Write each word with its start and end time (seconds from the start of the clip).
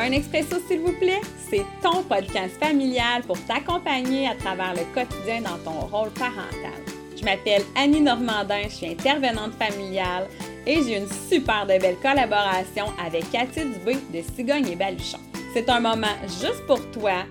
Un 0.00 0.12
expresso, 0.12 0.56
s'il 0.66 0.80
vous 0.80 0.94
plaît, 0.98 1.20
c'est 1.50 1.64
ton 1.82 2.02
podcast 2.02 2.58
familial 2.58 3.22
pour 3.22 3.38
t'accompagner 3.44 4.28
à 4.28 4.34
travers 4.34 4.72
le 4.72 4.84
quotidien 4.94 5.42
dans 5.42 5.58
ton 5.58 5.78
rôle 5.88 6.08
parental. 6.12 6.80
Je 7.14 7.22
m'appelle 7.22 7.62
Annie 7.76 8.00
Normandin, 8.00 8.62
je 8.64 8.76
suis 8.76 8.86
intervenante 8.86 9.52
familiale 9.58 10.26
et 10.66 10.82
j'ai 10.82 10.96
une 10.96 11.08
super 11.28 11.66
de 11.66 11.78
belle 11.78 11.98
collaboration 12.00 12.86
avec 13.04 13.30
Cathy 13.30 13.60
Dubé 13.60 13.98
de 14.10 14.22
Cigogne 14.34 14.68
et 14.68 14.76
Baluchon. 14.76 15.18
C'est 15.52 15.68
un 15.68 15.80
moment 15.80 16.16
juste 16.24 16.64
pour 16.66 16.80
toi, 16.92 17.24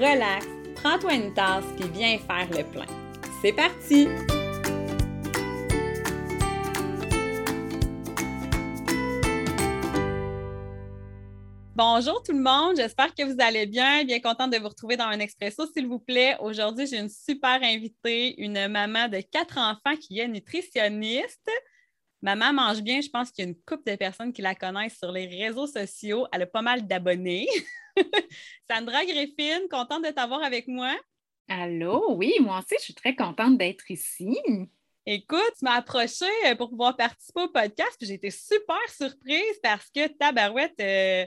relax, 0.00 0.46
prends-toi 0.76 1.12
une 1.12 1.34
tasse 1.34 1.64
puis 1.78 1.90
viens 1.92 2.16
faire 2.16 2.48
le 2.50 2.64
plein. 2.64 2.86
C'est 3.42 3.52
parti! 3.52 4.08
Bonjour 11.76 12.22
tout 12.22 12.30
le 12.30 12.40
monde, 12.40 12.76
j'espère 12.76 13.12
que 13.16 13.24
vous 13.24 13.34
allez 13.40 13.66
bien. 13.66 14.04
Bien 14.04 14.20
contente 14.20 14.52
de 14.52 14.58
vous 14.58 14.68
retrouver 14.68 14.96
dans 14.96 15.06
un 15.06 15.18
expresso, 15.18 15.66
s'il 15.66 15.88
vous 15.88 15.98
plaît. 15.98 16.36
Aujourd'hui, 16.38 16.86
j'ai 16.86 16.98
une 16.98 17.08
super 17.08 17.60
invitée, 17.64 18.40
une 18.40 18.68
maman 18.68 19.08
de 19.08 19.20
quatre 19.20 19.58
enfants 19.58 19.96
qui 20.00 20.20
est 20.20 20.28
nutritionniste. 20.28 21.50
Maman 22.22 22.52
mange 22.52 22.80
bien, 22.80 23.00
je 23.00 23.08
pense 23.08 23.32
qu'il 23.32 23.44
y 23.44 23.48
a 23.48 23.50
une 23.50 23.60
couple 23.66 23.90
de 23.90 23.96
personnes 23.96 24.32
qui 24.32 24.40
la 24.40 24.54
connaissent 24.54 24.98
sur 24.98 25.10
les 25.10 25.26
réseaux 25.26 25.66
sociaux. 25.66 26.28
Elle 26.32 26.42
a 26.42 26.46
pas 26.46 26.62
mal 26.62 26.86
d'abonnés. 26.86 27.48
Sandra 28.70 29.04
Griffin, 29.04 29.66
contente 29.68 30.04
de 30.04 30.10
t'avoir 30.10 30.44
avec 30.44 30.68
moi. 30.68 30.94
Allô, 31.48 32.14
oui, 32.14 32.34
moi 32.38 32.58
aussi, 32.60 32.76
je 32.78 32.84
suis 32.84 32.94
très 32.94 33.16
contente 33.16 33.58
d'être 33.58 33.90
ici. 33.90 34.38
Écoute, 35.06 35.52
tu 35.58 35.64
m'as 35.64 35.78
approché 35.78 36.26
pour 36.56 36.70
pouvoir 36.70 36.96
participer 36.96 37.42
au 37.42 37.48
podcast, 37.48 37.96
puis 37.98 38.06
j'ai 38.06 38.14
été 38.14 38.30
super 38.30 38.78
surprise 38.88 39.58
parce 39.60 39.90
que 39.90 40.06
Tabarouette, 40.06 40.78
euh, 40.80 41.26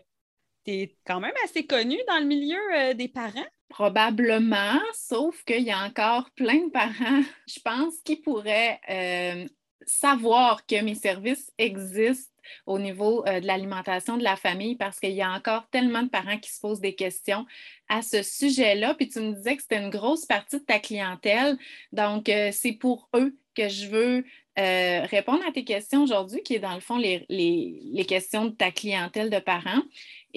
tu 0.68 0.90
quand 1.06 1.20
même 1.20 1.34
assez 1.44 1.66
connu 1.66 1.98
dans 2.08 2.20
le 2.20 2.26
milieu 2.26 2.60
euh, 2.76 2.94
des 2.94 3.08
parents. 3.08 3.46
Probablement, 3.70 4.80
sauf 4.94 5.44
qu'il 5.44 5.64
y 5.64 5.72
a 5.72 5.84
encore 5.84 6.30
plein 6.32 6.66
de 6.66 6.72
parents, 6.72 7.24
je 7.48 7.60
pense, 7.64 7.96
qui 8.04 8.18
pourraient 8.18 8.80
euh, 8.90 9.48
savoir 9.86 10.66
que 10.66 10.82
mes 10.82 10.96
services 10.96 11.52
existent 11.58 12.32
au 12.66 12.80
niveau 12.80 13.26
euh, 13.28 13.40
de 13.42 13.48
l'alimentation 13.48 14.18
de 14.18 14.24
la 14.24 14.36
famille 14.36 14.76
parce 14.76 15.00
qu'il 15.00 15.12
y 15.12 15.22
a 15.22 15.32
encore 15.32 15.70
tellement 15.70 16.04
de 16.04 16.10
parents 16.10 16.38
qui 16.38 16.52
se 16.52 16.60
posent 16.60 16.80
des 16.80 16.96
questions 16.96 17.46
à 17.90 18.02
ce 18.02 18.24
sujet-là. 18.24 18.94
Puis 18.94 19.10
tu 19.10 19.20
me 19.20 19.34
disais 19.34 19.56
que 19.56 19.62
c'était 19.62 19.82
une 19.82 19.90
grosse 19.90 20.26
partie 20.26 20.60
de 20.60 20.66
ta 20.66 20.80
clientèle. 20.80 21.58
Donc, 21.92 22.32
c'est 22.52 22.74
pour 22.74 23.10
eux 23.16 23.38
que 23.54 23.68
je 23.68 23.88
veux 23.88 24.26
répondre 24.58 25.44
à 25.48 25.52
tes 25.52 25.64
questions 25.64 26.04
aujourd'hui, 26.04 26.42
qui 26.42 26.56
est 26.56 26.60
dans 26.60 26.74
le 26.74 26.80
fond 26.80 26.98
les, 26.98 28.06
questions 28.08 28.46
de 28.46 28.52
ta 28.52 28.72
clientèle 28.72 29.30
de 29.30 29.40
parents. 29.40 29.84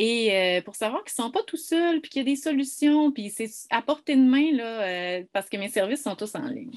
Et 0.02 0.34
euh, 0.34 0.62
pour 0.62 0.76
savoir 0.76 1.04
qu'ils 1.04 1.12
ne 1.18 1.24
sont 1.26 1.30
pas 1.30 1.42
tout 1.42 1.58
seuls, 1.58 2.00
puis 2.00 2.08
qu'il 2.10 2.20
y 2.20 2.22
a 2.22 2.24
des 2.24 2.40
solutions, 2.40 3.12
puis 3.12 3.28
c'est 3.28 3.50
à 3.68 3.82
portée 3.82 4.16
de 4.16 4.22
main, 4.22 4.50
là, 4.50 4.80
euh, 4.80 5.24
parce 5.30 5.50
que 5.50 5.58
mes 5.58 5.68
services 5.68 6.02
sont 6.04 6.16
tous 6.16 6.34
en 6.36 6.46
ligne. 6.48 6.72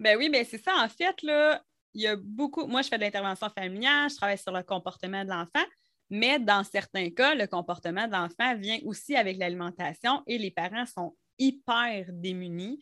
Ben 0.00 0.18
oui, 0.18 0.28
ben 0.30 0.44
c'est 0.44 0.58
ça. 0.58 0.72
En 0.82 0.88
fait, 0.88 1.22
là, 1.22 1.62
il 1.94 2.02
y 2.02 2.08
a 2.08 2.16
beaucoup. 2.16 2.66
Moi, 2.66 2.82
je 2.82 2.88
fais 2.88 2.98
de 2.98 3.04
l'intervention 3.04 3.48
familiale, 3.50 4.10
je 4.10 4.16
travaille 4.16 4.36
sur 4.36 4.50
le 4.50 4.64
comportement 4.64 5.24
de 5.24 5.30
l'enfant, 5.30 5.64
mais 6.10 6.40
dans 6.40 6.64
certains 6.64 7.08
cas, 7.10 7.36
le 7.36 7.46
comportement 7.46 8.08
de 8.08 8.12
l'enfant 8.12 8.56
vient 8.56 8.80
aussi 8.84 9.14
avec 9.14 9.38
l'alimentation 9.38 10.24
et 10.26 10.36
les 10.36 10.50
parents 10.50 10.86
sont 10.86 11.16
hyper 11.38 12.06
démunis. 12.08 12.80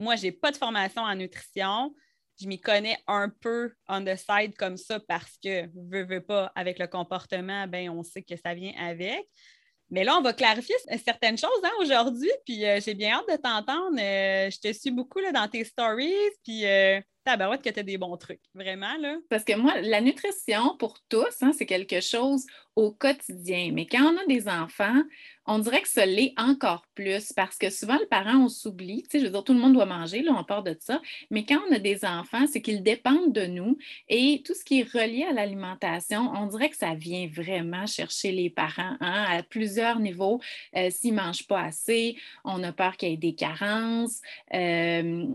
Moi, 0.00 0.16
je 0.16 0.22
n'ai 0.22 0.32
pas 0.32 0.50
de 0.50 0.56
formation 0.56 1.02
en 1.02 1.14
nutrition 1.14 1.94
je 2.40 2.46
m'y 2.46 2.60
connais 2.60 2.98
un 3.06 3.28
peu 3.28 3.72
on 3.88 4.04
the 4.04 4.16
side 4.16 4.56
comme 4.56 4.76
ça 4.76 5.00
parce 5.00 5.36
que, 5.42 5.66
veux, 5.90 6.04
veux 6.04 6.20
pas, 6.20 6.52
avec 6.54 6.78
le 6.78 6.86
comportement, 6.86 7.66
ben, 7.66 7.90
on 7.90 8.02
sait 8.02 8.22
que 8.22 8.36
ça 8.36 8.54
vient 8.54 8.74
avec. 8.78 9.26
Mais 9.90 10.02
là, 10.02 10.16
on 10.18 10.22
va 10.22 10.32
clarifier 10.32 10.74
certaines 11.04 11.38
choses 11.38 11.60
hein, 11.62 11.72
aujourd'hui, 11.80 12.30
puis 12.44 12.66
euh, 12.66 12.80
j'ai 12.84 12.94
bien 12.94 13.18
hâte 13.18 13.28
de 13.28 13.36
t'entendre. 13.40 13.96
Euh, 14.00 14.50
je 14.50 14.58
te 14.58 14.72
suis 14.72 14.90
beaucoup 14.90 15.20
là, 15.20 15.30
dans 15.30 15.46
tes 15.48 15.64
stories, 15.64 16.12
puis 16.44 16.66
euh, 16.66 17.00
tabarouette 17.26 17.62
que 17.62 17.70
tu 17.70 17.80
as 17.80 17.82
des 17.82 17.98
bons 17.98 18.16
trucs, 18.16 18.40
vraiment. 18.54 18.96
Là. 19.00 19.16
Parce 19.28 19.44
que 19.44 19.56
moi, 19.56 19.80
la 19.82 20.00
nutrition 20.00 20.76
pour 20.78 21.00
tous, 21.08 21.42
hein, 21.42 21.50
c'est 21.52 21.66
quelque 21.66 22.00
chose 22.00 22.46
au 22.76 22.92
quotidien. 22.92 23.70
Mais 23.72 23.86
quand 23.86 24.12
on 24.12 24.18
a 24.18 24.26
des 24.26 24.48
enfants, 24.48 25.02
on 25.46 25.58
dirait 25.58 25.80
que 25.80 25.88
ça 25.88 26.04
l'est 26.04 26.34
encore 26.36 26.86
plus 26.94 27.32
parce 27.32 27.56
que 27.56 27.70
souvent, 27.70 27.98
le 27.98 28.06
parent, 28.06 28.44
on 28.44 28.48
s'oublie. 28.48 29.02
Tu 29.04 29.10
sais, 29.10 29.20
je 29.20 29.24
veux 29.24 29.30
dire, 29.30 29.44
tout 29.44 29.54
le 29.54 29.60
monde 29.60 29.72
doit 29.72 29.86
manger, 29.86 30.22
là, 30.22 30.32
on 30.36 30.44
part 30.44 30.62
de 30.62 30.76
ça. 30.78 31.00
Mais 31.30 31.44
quand 31.44 31.58
on 31.68 31.74
a 31.74 31.78
des 31.78 32.04
enfants, 32.04 32.46
c'est 32.46 32.60
qu'ils 32.60 32.82
dépendent 32.82 33.32
de 33.32 33.46
nous 33.46 33.78
et 34.08 34.42
tout 34.44 34.54
ce 34.54 34.64
qui 34.64 34.80
est 34.80 34.92
relié 34.92 35.24
à 35.24 35.32
l'alimentation, 35.32 36.30
on 36.34 36.46
dirait 36.46 36.68
que 36.68 36.76
ça 36.76 36.94
vient 36.94 37.28
vraiment 37.32 37.86
chercher 37.86 38.32
les 38.32 38.50
parents 38.50 38.96
hein, 39.00 39.24
à 39.28 39.42
plusieurs 39.42 40.00
niveaux. 40.00 40.40
Euh, 40.76 40.90
s'ils 40.90 41.14
ne 41.14 41.22
mangent 41.22 41.46
pas 41.46 41.62
assez, 41.62 42.16
on 42.44 42.62
a 42.62 42.72
peur 42.72 42.96
qu'il 42.96 43.10
y 43.10 43.12
ait 43.12 43.16
des 43.16 43.34
carences, 43.34 44.20
euh, 44.52 45.26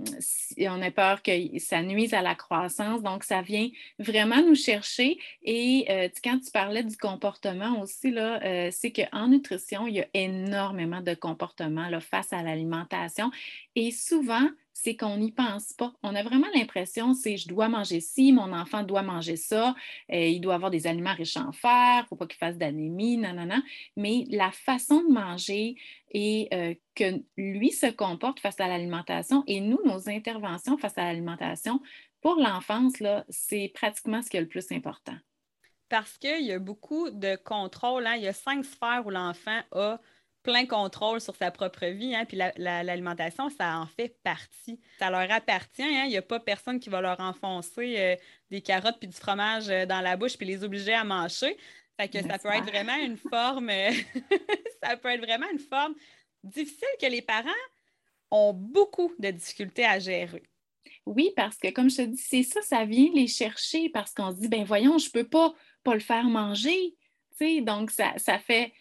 on 0.60 0.82
a 0.82 0.92
peur 0.92 1.24
que 1.24 1.32
ça 1.58 1.81
à 2.14 2.22
la 2.22 2.36
croissance. 2.36 3.02
Donc, 3.02 3.24
ça 3.24 3.42
vient 3.42 3.70
vraiment 4.00 4.42
nous 4.42 4.56
chercher. 4.56 5.18
Et 5.44 5.86
euh, 5.90 6.10
quand 6.24 6.40
tu 6.40 6.52
parlais 6.52 6.84
du 6.84 6.98
comportement 6.98 7.82
aussi, 7.82 8.12
là, 8.12 8.40
c'est 8.72 8.92
qu'en 8.92 9.28
nutrition, 9.28 9.88
il 9.88 9.96
y 9.96 10.02
a 10.02 10.08
énormément 10.14 11.02
de 11.02 11.14
comportements 11.14 11.90
là, 11.90 12.00
face 12.00 12.34
à 12.34 12.42
l'alimentation. 12.44 13.32
Et 13.76 13.92
souvent, 13.92 14.48
c'est 14.84 14.96
qu'on 14.96 15.18
n'y 15.18 15.32
pense 15.32 15.74
pas. 15.74 15.94
On 16.02 16.16
a 16.16 16.24
vraiment 16.24 16.48
l'impression, 16.56 17.14
c'est 17.14 17.38
je 17.38 17.48
dois 17.48 17.70
manger 17.70 18.00
ci, 18.00 18.32
mon 18.32 18.52
enfant 18.52 18.82
doit 18.82 19.04
manger 19.04 19.36
ça, 19.36 19.76
euh, 20.12 20.16
il 20.16 20.42
doit 20.42 20.56
avoir 20.56 20.72
des 20.72 20.88
aliments 20.88 21.14
riches 21.14 21.38
en 21.38 21.52
fer, 21.52 22.00
il 22.00 22.02
ne 22.02 22.08
faut 22.08 22.16
pas 22.16 22.26
qu'il 22.26 22.40
fasse 22.40 22.58
d'anémie, 22.58 23.18
nanana. 23.18 23.62
Mais 23.96 24.26
la 24.30 24.52
façon 24.52 25.04
de 25.04 25.12
manger 25.12 25.76
et 26.10 26.48
euh, 26.54 26.74
que 26.96 27.22
lui 27.38 27.72
se 27.72 27.86
comporte 27.88 28.40
face 28.40 28.60
à 28.60 28.68
l'alimentation 28.68 29.44
et 29.46 29.62
nous, 29.62 29.80
nos 29.86 30.10
interventions 30.10 30.78
face 30.78 30.98
à 30.98 31.04
l'alimentation, 31.04 31.80
pour 32.22 32.36
l'enfance, 32.36 32.94
c'est 33.30 33.72
pratiquement 33.74 34.22
ce 34.24 34.30
qui 34.32 34.38
est 34.38 34.42
le 34.42 34.48
plus 34.48 34.72
important 34.72 35.16
parce 35.90 36.18
qu'il 36.18 36.46
y 36.46 36.54
a 36.54 36.60
beaucoup 36.60 37.10
de 37.10 37.36
contrôle. 37.36 38.08
Hein. 38.08 38.16
Il 38.16 38.24
y 38.24 38.28
a 38.30 38.34
cinq 38.34 38.64
sphères 38.64 39.04
où 39.06 39.10
l'enfant 39.10 39.60
a 39.74 40.00
plein 40.44 40.66
contrôle 40.66 41.22
sur 41.22 41.36
sa 41.36 41.52
propre 41.52 41.86
vie. 41.88 42.16
Hein. 42.16 42.26
Puis 42.26 42.38
l'alimentation, 42.58 43.50
ça 43.50 43.80
en 43.80 43.86
fait 43.86 44.18
partie. 44.24 44.80
Ça 45.00 45.10
leur 45.10 45.30
appartient. 45.32 45.84
Hein. 45.84 46.04
Il 46.06 46.10
n'y 46.10 46.18
a 46.18 46.22
pas 46.22 46.40
personne 46.40 46.80
qui 46.80 46.90
va 46.90 47.02
leur 47.02 47.20
enfoncer 47.20 47.96
euh, 47.98 48.16
des 48.50 48.62
carottes 48.62 48.98
puis 49.00 49.08
du 49.08 49.16
fromage 49.16 49.70
euh, 49.70 49.86
dans 49.86 50.02
la 50.02 50.18
bouche 50.18 50.38
puis 50.38 50.48
les 50.48 50.64
obliger 50.64 50.94
à 50.94 51.04
manger. 51.04 51.58
Fait 52.00 52.08
que 52.08 52.22
ça 52.22 52.40
peut 52.40 52.50
être 52.50 52.66
vraiment 52.66 52.96
une 52.96 53.18
forme, 53.18 53.70
ça 54.84 54.98
peut 54.98 55.10
être 55.10 55.22
vraiment 55.24 55.50
une 55.52 55.60
forme 55.60 55.94
difficile 56.44 56.88
que 57.00 57.06
les 57.06 57.22
parents 57.22 57.50
ont 58.32 58.54
beaucoup 58.54 59.14
de 59.20 59.30
difficultés 59.30 59.86
à 59.86 60.00
gérer. 60.00 60.44
Oui, 61.06 61.32
parce 61.36 61.58
que 61.58 61.70
comme 61.70 61.90
je 61.90 61.98
te 61.98 62.02
dis, 62.04 62.18
c'est 62.18 62.44
ça, 62.44 62.62
ça 62.62 62.86
vient 62.86 63.10
les 63.14 63.28
chercher 63.28 63.90
parce 63.90 64.14
qu'on 64.14 64.32
se 64.32 64.38
dit, 64.38 64.48
ben 64.48 64.64
voyons, 64.64 64.98
je 64.98 65.08
ne 65.08 65.12
peux 65.12 65.28
pas 65.28 65.54
pas 65.84 65.94
le 65.94 66.00
faire 66.00 66.26
manger. 66.26 66.96
Donc, 67.62 67.92
ça, 67.92 68.14
ça, 68.18 68.38
fait, 68.38 68.72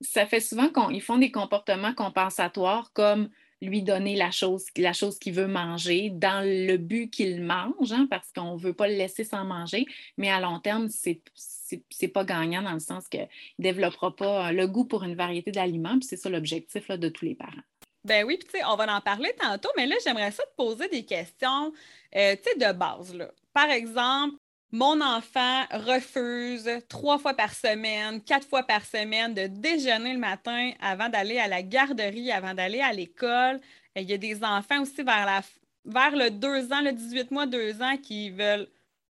ça 0.00 0.26
fait 0.26 0.40
souvent 0.40 0.68
qu'ils 0.68 1.02
font 1.02 1.18
des 1.18 1.30
comportements 1.30 1.94
compensatoires 1.94 2.92
comme 2.92 3.28
lui 3.60 3.82
donner 3.82 4.14
la 4.14 4.30
chose, 4.30 4.66
la 4.76 4.92
chose 4.92 5.18
qu'il 5.18 5.34
veut 5.34 5.48
manger 5.48 6.10
dans 6.10 6.44
le 6.44 6.76
but 6.76 7.10
qu'il 7.10 7.42
mange, 7.42 7.92
hein, 7.92 8.06
parce 8.08 8.32
qu'on 8.32 8.54
ne 8.54 8.60
veut 8.60 8.72
pas 8.72 8.86
le 8.86 8.94
laisser 8.94 9.24
sans 9.24 9.44
manger, 9.44 9.84
mais 10.16 10.30
à 10.30 10.40
long 10.40 10.60
terme, 10.60 10.88
c'est 10.88 11.20
n'est 12.00 12.08
pas 12.08 12.24
gagnant 12.24 12.62
dans 12.62 12.72
le 12.72 12.80
sens 12.80 13.08
qu'il 13.08 13.28
ne 13.58 13.62
développera 13.62 14.14
pas 14.14 14.52
le 14.52 14.66
goût 14.66 14.84
pour 14.84 15.02
une 15.02 15.16
variété 15.16 15.50
d'aliments, 15.50 15.98
puis 15.98 16.04
c'est 16.04 16.16
ça 16.16 16.30
l'objectif 16.30 16.88
de 16.88 17.08
tous 17.08 17.24
les 17.24 17.34
parents. 17.34 17.62
Ben 18.04 18.24
oui, 18.24 18.38
puis 18.38 18.62
on 18.66 18.76
va 18.76 18.96
en 18.96 19.00
parler 19.00 19.34
tantôt, 19.38 19.68
mais 19.76 19.86
là, 19.86 19.96
j'aimerais 20.02 20.30
ça 20.30 20.44
te 20.44 20.54
poser 20.56 20.88
des 20.88 21.04
questions 21.04 21.72
euh, 22.16 22.36
de 22.36 22.72
base. 22.72 23.14
Là. 23.14 23.30
Par 23.52 23.68
exemple, 23.70 24.36
mon 24.70 25.00
enfant 25.00 25.64
refuse 25.70 26.68
trois 26.88 27.18
fois 27.18 27.34
par 27.34 27.52
semaine, 27.54 28.22
quatre 28.22 28.46
fois 28.46 28.62
par 28.62 28.84
semaine 28.84 29.32
de 29.32 29.46
déjeuner 29.46 30.12
le 30.12 30.18
matin 30.18 30.72
avant 30.80 31.08
d'aller 31.08 31.38
à 31.38 31.48
la 31.48 31.62
garderie, 31.62 32.30
avant 32.30 32.54
d'aller 32.54 32.80
à 32.80 32.92
l'école. 32.92 33.60
Il 33.96 34.02
y 34.02 34.12
a 34.12 34.18
des 34.18 34.44
enfants 34.44 34.82
aussi 34.82 35.02
vers, 35.02 35.26
la, 35.26 35.40
vers 35.84 36.14
le 36.14 36.30
2 36.30 36.72
ans, 36.72 36.82
le 36.82 36.92
18 36.92 37.30
mois, 37.30 37.46
2 37.46 37.82
ans, 37.82 37.96
qui 37.96 38.30
veulent 38.30 38.68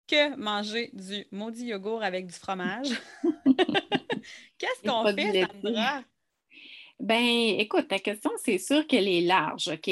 que 0.08 0.36
manger 0.36 0.92
du 0.94 1.26
maudit 1.32 1.68
yogourt 1.68 2.04
avec 2.04 2.28
du 2.28 2.34
fromage. 2.34 2.90
Qu'est-ce 4.58 4.84
qu'on 4.84 5.06
fait, 5.16 5.48
Sandra? 5.64 6.02
Ben, 7.02 7.56
écoute, 7.60 7.90
ta 7.90 8.00
question, 8.00 8.32
c'est 8.44 8.58
sûr 8.58 8.88
qu'elle 8.88 9.10
est 9.10 9.22
large, 9.22 9.68
OK? 9.68 9.92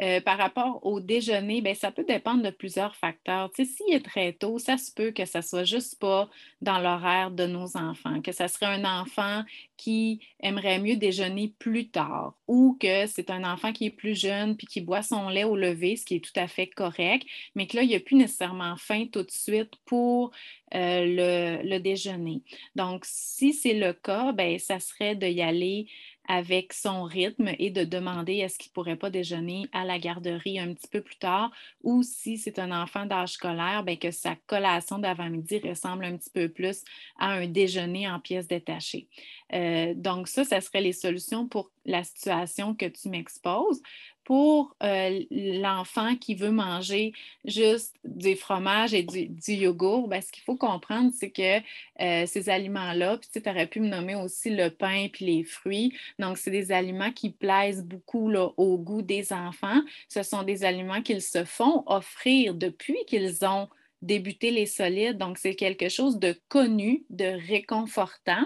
Euh, 0.00 0.20
par 0.20 0.38
rapport 0.38 0.86
au 0.86 1.00
déjeuner, 1.00 1.60
ben, 1.60 1.74
ça 1.74 1.90
peut 1.90 2.04
dépendre 2.04 2.44
de 2.44 2.50
plusieurs 2.50 2.94
facteurs. 2.94 3.50
Tu 3.50 3.64
sais, 3.64 3.72
s'il 3.72 3.92
est 3.92 4.04
très 4.04 4.32
tôt, 4.32 4.60
ça 4.60 4.78
se 4.78 4.92
peut 4.92 5.10
que 5.10 5.24
ça 5.24 5.42
soit 5.42 5.64
juste 5.64 5.98
pas 5.98 6.28
dans 6.62 6.78
l'horaire 6.78 7.32
de 7.32 7.46
nos 7.46 7.76
enfants, 7.76 8.22
que 8.22 8.30
ça 8.30 8.46
serait 8.46 8.66
un 8.66 8.84
enfant 8.84 9.42
qui 9.76 10.20
aimerait 10.40 10.78
mieux 10.78 10.96
déjeuner 10.96 11.52
plus 11.58 11.88
tard 11.88 12.34
ou 12.46 12.76
que 12.80 13.06
c'est 13.06 13.30
un 13.30 13.44
enfant 13.44 13.72
qui 13.72 13.86
est 13.86 13.90
plus 13.90 14.18
jeune 14.18 14.56
puis 14.56 14.66
qui 14.66 14.80
boit 14.80 15.02
son 15.02 15.28
lait 15.28 15.44
au 15.44 15.56
lever, 15.56 15.96
ce 15.96 16.04
qui 16.04 16.16
est 16.16 16.24
tout 16.24 16.38
à 16.38 16.46
fait 16.46 16.68
correct, 16.68 17.26
mais 17.54 17.66
que 17.66 17.76
là, 17.76 17.82
il 17.82 17.88
n'y 17.88 17.96
a 17.96 18.00
plus 18.00 18.16
nécessairement 18.16 18.76
faim 18.76 19.06
tout 19.10 19.24
de 19.24 19.30
suite 19.30 19.72
pour 19.84 20.30
euh, 20.74 21.60
le, 21.62 21.78
déjeuner. 21.78 22.42
Donc, 22.74 23.04
si 23.04 23.52
c'est 23.52 23.74
le 23.74 23.92
cas, 23.92 24.32
ben, 24.32 24.58
ça 24.58 24.80
serait 24.80 25.14
d'y 25.14 25.42
aller 25.42 25.86
avec 26.28 26.72
son 26.72 27.04
rythme 27.04 27.50
et 27.58 27.70
de 27.70 27.84
demander 27.84 28.34
est-ce 28.34 28.58
qu'il 28.58 28.70
ne 28.70 28.74
pourrait 28.74 28.96
pas 28.96 29.10
déjeuner 29.10 29.66
à 29.72 29.84
la 29.84 29.98
garderie 29.98 30.58
un 30.58 30.72
petit 30.72 30.88
peu 30.88 31.00
plus 31.00 31.16
tard 31.16 31.50
ou 31.82 32.02
si 32.02 32.38
c'est 32.38 32.58
un 32.58 32.70
enfant 32.70 33.06
d'âge 33.06 33.32
scolaire, 33.32 33.82
bien, 33.82 33.96
que 33.96 34.10
sa 34.10 34.36
collation 34.46 34.98
d'avant-midi 34.98 35.60
ressemble 35.64 36.04
un 36.04 36.16
petit 36.16 36.30
peu 36.30 36.48
plus 36.48 36.82
à 37.18 37.32
un 37.32 37.46
déjeuner 37.46 38.08
en 38.08 38.20
pièces 38.20 38.48
détachées. 38.48 39.08
Euh, 39.52 39.94
donc 39.94 40.28
ça, 40.28 40.44
ça 40.44 40.60
serait 40.60 40.80
les 40.80 40.92
solutions 40.92 41.46
pour 41.46 41.70
la 41.84 42.02
situation 42.04 42.74
que 42.74 42.86
tu 42.86 43.08
m'exposes 43.08 43.82
pour 44.24 44.74
euh, 44.82 45.20
l'enfant 45.30 46.16
qui 46.16 46.34
veut 46.34 46.50
manger 46.50 47.12
juste 47.44 47.96
du 48.04 48.36
fromage 48.36 48.94
et 48.94 49.02
du, 49.02 49.52
yogourt, 49.52 50.08
ben, 50.08 50.20
ce 50.20 50.32
qu'il 50.32 50.42
faut 50.42 50.56
comprendre, 50.56 51.12
c'est 51.14 51.30
que 51.30 51.58
euh, 52.00 52.26
ces 52.26 52.48
aliments-là, 52.48 53.18
puis 53.18 53.42
tu 53.42 53.48
aurais 53.48 53.66
pu 53.66 53.80
me 53.80 53.88
nommer 53.88 54.14
aussi 54.14 54.50
le 54.50 54.70
pain 54.70 55.08
puis 55.12 55.26
les 55.26 55.44
fruits, 55.44 55.92
donc 56.18 56.38
c'est 56.38 56.50
des 56.50 56.72
aliments 56.72 57.12
qui 57.12 57.30
plaisent 57.30 57.84
beaucoup 57.84 58.32
au 58.56 58.78
goût 58.78 59.02
des 59.02 59.32
enfants. 59.32 59.80
Ce 60.08 60.22
sont 60.22 60.42
des 60.42 60.64
aliments 60.64 61.02
qu'ils 61.02 61.22
se 61.22 61.44
font 61.44 61.82
offrir 61.86 62.54
depuis 62.54 62.98
qu'ils 63.06 63.44
ont 63.44 63.68
débuté 64.04 64.50
les 64.50 64.66
solides. 64.66 65.18
Donc, 65.18 65.38
c'est 65.38 65.54
quelque 65.54 65.88
chose 65.88 66.18
de 66.18 66.38
connu, 66.48 67.04
de 67.10 67.24
réconfortant. 67.48 68.44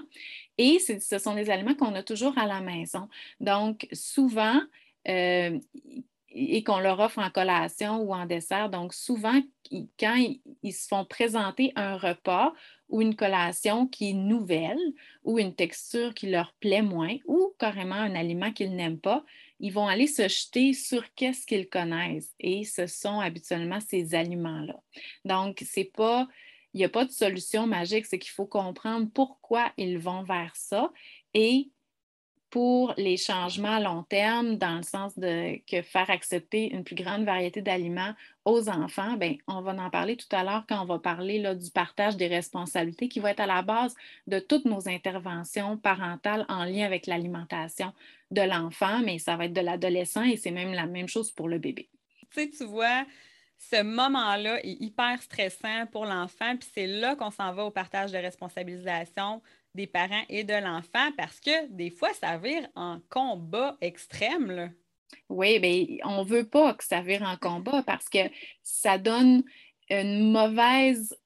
Et 0.56 0.78
ce 0.78 1.18
sont 1.18 1.34
des 1.34 1.50
aliments 1.50 1.74
qu'on 1.74 1.94
a 1.94 2.02
toujours 2.02 2.36
à 2.38 2.46
la 2.46 2.60
maison. 2.60 3.08
Donc, 3.40 3.86
souvent, 3.92 4.60
euh, 5.08 5.58
et 6.30 6.62
qu'on 6.62 6.78
leur 6.78 7.00
offre 7.00 7.18
en 7.18 7.30
collation 7.30 8.02
ou 8.02 8.14
en 8.14 8.26
dessert. 8.26 8.70
Donc, 8.70 8.92
souvent, 8.94 9.40
quand 9.98 10.16
ils, 10.62 10.72
se 10.72 10.86
font 10.86 11.04
présenter 11.04 11.72
un 11.74 11.96
repas 11.96 12.52
ou 12.88 13.00
une 13.02 13.16
collation 13.16 13.86
qui 13.86 14.10
est 14.10 14.14
nouvelle 14.14 14.78
ou 15.24 15.38
une 15.38 15.54
texture 15.54 16.14
qui 16.14 16.28
leur 16.28 16.52
plaît 16.60 16.82
moins 16.82 17.16
ou 17.26 17.54
carrément 17.58 17.94
un 17.94 18.14
aliment 18.14 18.52
qu'ils 18.52 18.74
n'aiment 18.74 19.00
pas, 19.00 19.24
ils 19.58 19.72
vont 19.72 19.88
aller 19.88 20.06
se 20.06 20.28
jeter 20.28 20.72
sur 20.74 21.02
qu'est-ce 21.14 21.46
qu'ils 21.46 21.68
connaissent 21.68 22.34
et 22.38 22.64
ce 22.64 22.86
sont 22.86 23.20
habituellement 23.20 23.80
ces 23.80 24.14
aliments-là. 24.14 24.80
Donc, 25.24 25.64
c'est 25.66 25.90
pas, 25.92 26.28
il 26.74 26.78
n'y 26.78 26.84
a 26.84 26.90
pas 26.90 27.04
de 27.04 27.10
solution 27.10 27.66
magique, 27.66 28.06
c'est 28.06 28.18
qu'il 28.18 28.32
faut 28.32 28.46
comprendre 28.46 29.08
pourquoi 29.12 29.72
ils 29.76 29.98
vont 29.98 30.22
vers 30.22 30.54
ça 30.54 30.92
et 31.34 31.70
pour 32.50 32.94
les 32.96 33.16
changements 33.16 33.76
à 33.76 33.80
long 33.80 34.02
terme, 34.04 34.56
dans 34.56 34.76
le 34.76 34.82
sens 34.82 35.18
de 35.18 35.60
faire 35.82 36.08
accepter 36.08 36.72
une 36.72 36.82
plus 36.82 36.94
grande 36.94 37.24
variété 37.24 37.60
d'aliments 37.60 38.14
aux 38.44 38.70
enfants, 38.70 39.18
bien, 39.18 39.36
on 39.46 39.60
va 39.60 39.72
en 39.72 39.90
parler 39.90 40.16
tout 40.16 40.34
à 40.34 40.42
l'heure 40.42 40.64
quand 40.66 40.80
on 40.80 40.86
va 40.86 40.98
parler 40.98 41.54
du 41.54 41.70
partage 41.70 42.16
des 42.16 42.26
responsabilités 42.26 43.08
qui 43.08 43.20
va 43.20 43.32
être 43.32 43.40
à 43.40 43.46
la 43.46 43.60
base 43.60 43.94
de 44.26 44.38
toutes 44.38 44.64
nos 44.64 44.88
interventions 44.88 45.76
parentales 45.76 46.46
en 46.48 46.64
lien 46.64 46.86
avec 46.86 47.06
l'alimentation 47.06 47.92
de 48.30 48.42
l'enfant, 48.42 49.00
mais 49.04 49.18
ça 49.18 49.36
va 49.36 49.44
être 49.44 49.52
de 49.52 49.60
l'adolescent 49.60 50.22
et 50.22 50.36
c'est 50.36 50.50
même 50.50 50.72
la 50.72 50.86
même 50.86 51.08
chose 51.08 51.30
pour 51.30 51.48
le 51.48 51.58
bébé. 51.58 51.88
Tu 52.34 52.64
vois, 52.64 53.04
ce 53.58 53.82
moment-là 53.82 54.64
est 54.64 54.80
hyper 54.80 55.20
stressant 55.20 55.86
pour 55.90 56.06
l'enfant, 56.06 56.56
puis 56.56 56.68
c'est 56.72 56.86
là 56.86 57.16
qu'on 57.16 57.30
s'en 57.30 57.52
va 57.52 57.64
au 57.64 57.70
partage 57.70 58.12
de 58.12 58.18
responsabilisation 58.18 59.42
des 59.74 59.86
parents 59.86 60.22
et 60.28 60.44
de 60.44 60.54
l'enfant 60.54 61.10
parce 61.16 61.40
que 61.40 61.68
des 61.68 61.90
fois, 61.90 62.12
ça 62.14 62.38
vire 62.38 62.68
en 62.74 63.00
combat 63.08 63.76
extrême. 63.80 64.72
Oui, 65.28 65.58
mais 65.60 65.98
on 66.04 66.24
ne 66.24 66.28
veut 66.28 66.48
pas 66.48 66.74
que 66.74 66.84
ça 66.84 67.00
vire 67.00 67.22
en 67.22 67.36
combat 67.36 67.82
parce 67.82 68.08
que 68.08 68.18
ça 68.62 68.98
donne 68.98 69.42
une 69.90 70.30
mauvaise, 70.32 71.16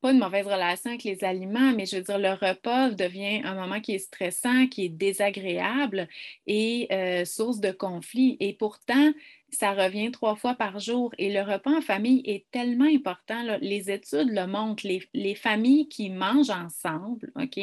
pas 0.00 0.12
une 0.12 0.18
mauvaise 0.18 0.46
relation 0.46 0.90
avec 0.90 1.04
les 1.04 1.22
aliments, 1.22 1.72
mais 1.72 1.86
je 1.86 1.96
veux 1.96 2.02
dire, 2.02 2.18
le 2.18 2.32
repas 2.32 2.90
devient 2.90 3.42
un 3.44 3.54
moment 3.54 3.80
qui 3.80 3.94
est 3.94 3.98
stressant, 3.98 4.66
qui 4.66 4.86
est 4.86 4.88
désagréable 4.88 6.08
et 6.46 6.88
euh, 6.90 7.24
source 7.24 7.60
de 7.60 7.70
conflit. 7.70 8.36
Et 8.40 8.54
pourtant, 8.54 9.12
ça 9.52 9.72
revient 9.72 10.10
trois 10.10 10.34
fois 10.34 10.54
par 10.54 10.78
jour 10.78 11.12
et 11.18 11.32
le 11.32 11.42
repas 11.42 11.76
en 11.76 11.80
famille 11.82 12.22
est 12.24 12.46
tellement 12.50 12.86
important. 12.86 13.58
Les 13.60 13.90
études 13.90 14.30
le 14.30 14.46
montrent. 14.46 14.86
Les, 15.12 15.34
familles 15.34 15.88
qui 15.88 16.10
mangent 16.10 16.50
ensemble 16.50 17.30
OK, 17.36 17.60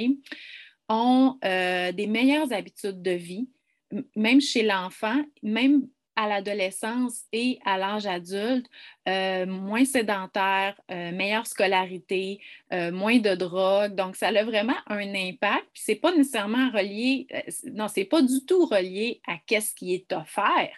ont 0.88 1.38
euh, 1.44 1.91
des 1.91 2.07
meilleures 2.07 2.53
habitudes 2.53 3.01
de 3.01 3.12
vie, 3.12 3.50
même 4.15 4.39
chez 4.39 4.63
l'enfant, 4.63 5.19
même 5.41 5.88
à 6.15 6.27
l'adolescence 6.27 7.24
et 7.31 7.59
à 7.65 7.77
l'âge 7.77 8.06
adulte, 8.06 8.65
euh, 9.07 9.45
moins 9.45 9.85
sédentaire, 9.85 10.80
euh, 10.92 11.12
meilleure 11.13 11.47
scolarité, 11.47 12.42
moins 12.71 13.19
de 13.19 13.35
drogue. 13.35 13.95
Donc, 13.95 14.15
ça 14.15 14.27
a 14.27 14.44
vraiment 14.44 14.75
un 14.88 15.15
impact. 15.15 15.65
Puis, 15.74 15.83
c'est 15.85 15.95
pas 15.95 16.12
nécessairement 16.15 16.69
relié, 16.71 17.27
non, 17.71 17.88
c'est 17.88 18.06
pas 18.06 18.21
du 18.21 18.45
tout 18.45 18.65
relié 18.65 19.21
à 19.25 19.38
qu'est-ce 19.47 19.74
qui 19.74 19.94
est 19.94 20.12
offert 20.12 20.69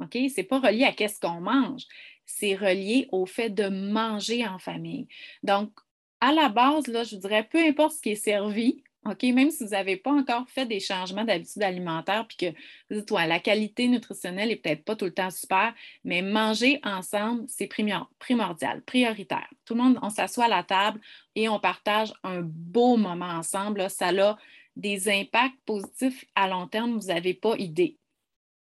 OK? 0.00 0.12
Ce 0.12 0.40
n'est 0.40 0.46
pas 0.46 0.60
relié 0.60 0.84
à 0.84 0.92
qu'est-ce 0.92 1.20
qu'on 1.20 1.40
mange, 1.40 1.82
c'est 2.24 2.54
relié 2.54 3.08
au 3.12 3.26
fait 3.26 3.50
de 3.50 3.68
manger 3.68 4.46
en 4.46 4.58
famille. 4.58 5.08
Donc, 5.42 5.70
à 6.20 6.32
la 6.32 6.48
base, 6.48 6.86
là, 6.86 7.04
je 7.04 7.16
dirais, 7.16 7.46
peu 7.50 7.58
importe 7.58 7.96
ce 7.96 8.02
qui 8.02 8.10
est 8.10 8.14
servi, 8.16 8.82
OK, 9.04 9.22
même 9.22 9.50
si 9.50 9.62
vous 9.62 9.70
n'avez 9.70 9.96
pas 9.96 10.10
encore 10.10 10.48
fait 10.48 10.66
des 10.66 10.80
changements 10.80 11.24
d'habitude 11.24 11.62
alimentaire, 11.62 12.26
puis 12.26 12.36
que 12.36 12.94
dites, 12.94 13.10
la 13.10 13.38
qualité 13.38 13.86
nutritionnelle 13.86 14.48
n'est 14.48 14.56
peut-être 14.56 14.84
pas 14.84 14.96
tout 14.96 15.04
le 15.04 15.14
temps 15.14 15.30
super, 15.30 15.72
mais 16.02 16.22
manger 16.22 16.80
ensemble, 16.82 17.44
c'est 17.46 17.68
primordial, 18.18 18.82
prioritaire. 18.82 19.48
Tout 19.64 19.74
le 19.74 19.82
monde, 19.82 19.98
on 20.02 20.10
s'assoit 20.10 20.46
à 20.46 20.48
la 20.48 20.64
table 20.64 21.00
et 21.36 21.48
on 21.48 21.60
partage 21.60 22.12
un 22.24 22.40
beau 22.42 22.96
moment 22.96 23.26
ensemble. 23.26 23.88
Ça 23.90 24.08
a 24.08 24.36
des 24.74 25.08
impacts 25.08 25.60
positifs 25.64 26.24
à 26.34 26.48
long 26.48 26.66
terme, 26.66 26.98
vous 26.98 27.06
n'avez 27.06 27.34
pas 27.34 27.54
idée. 27.58 27.98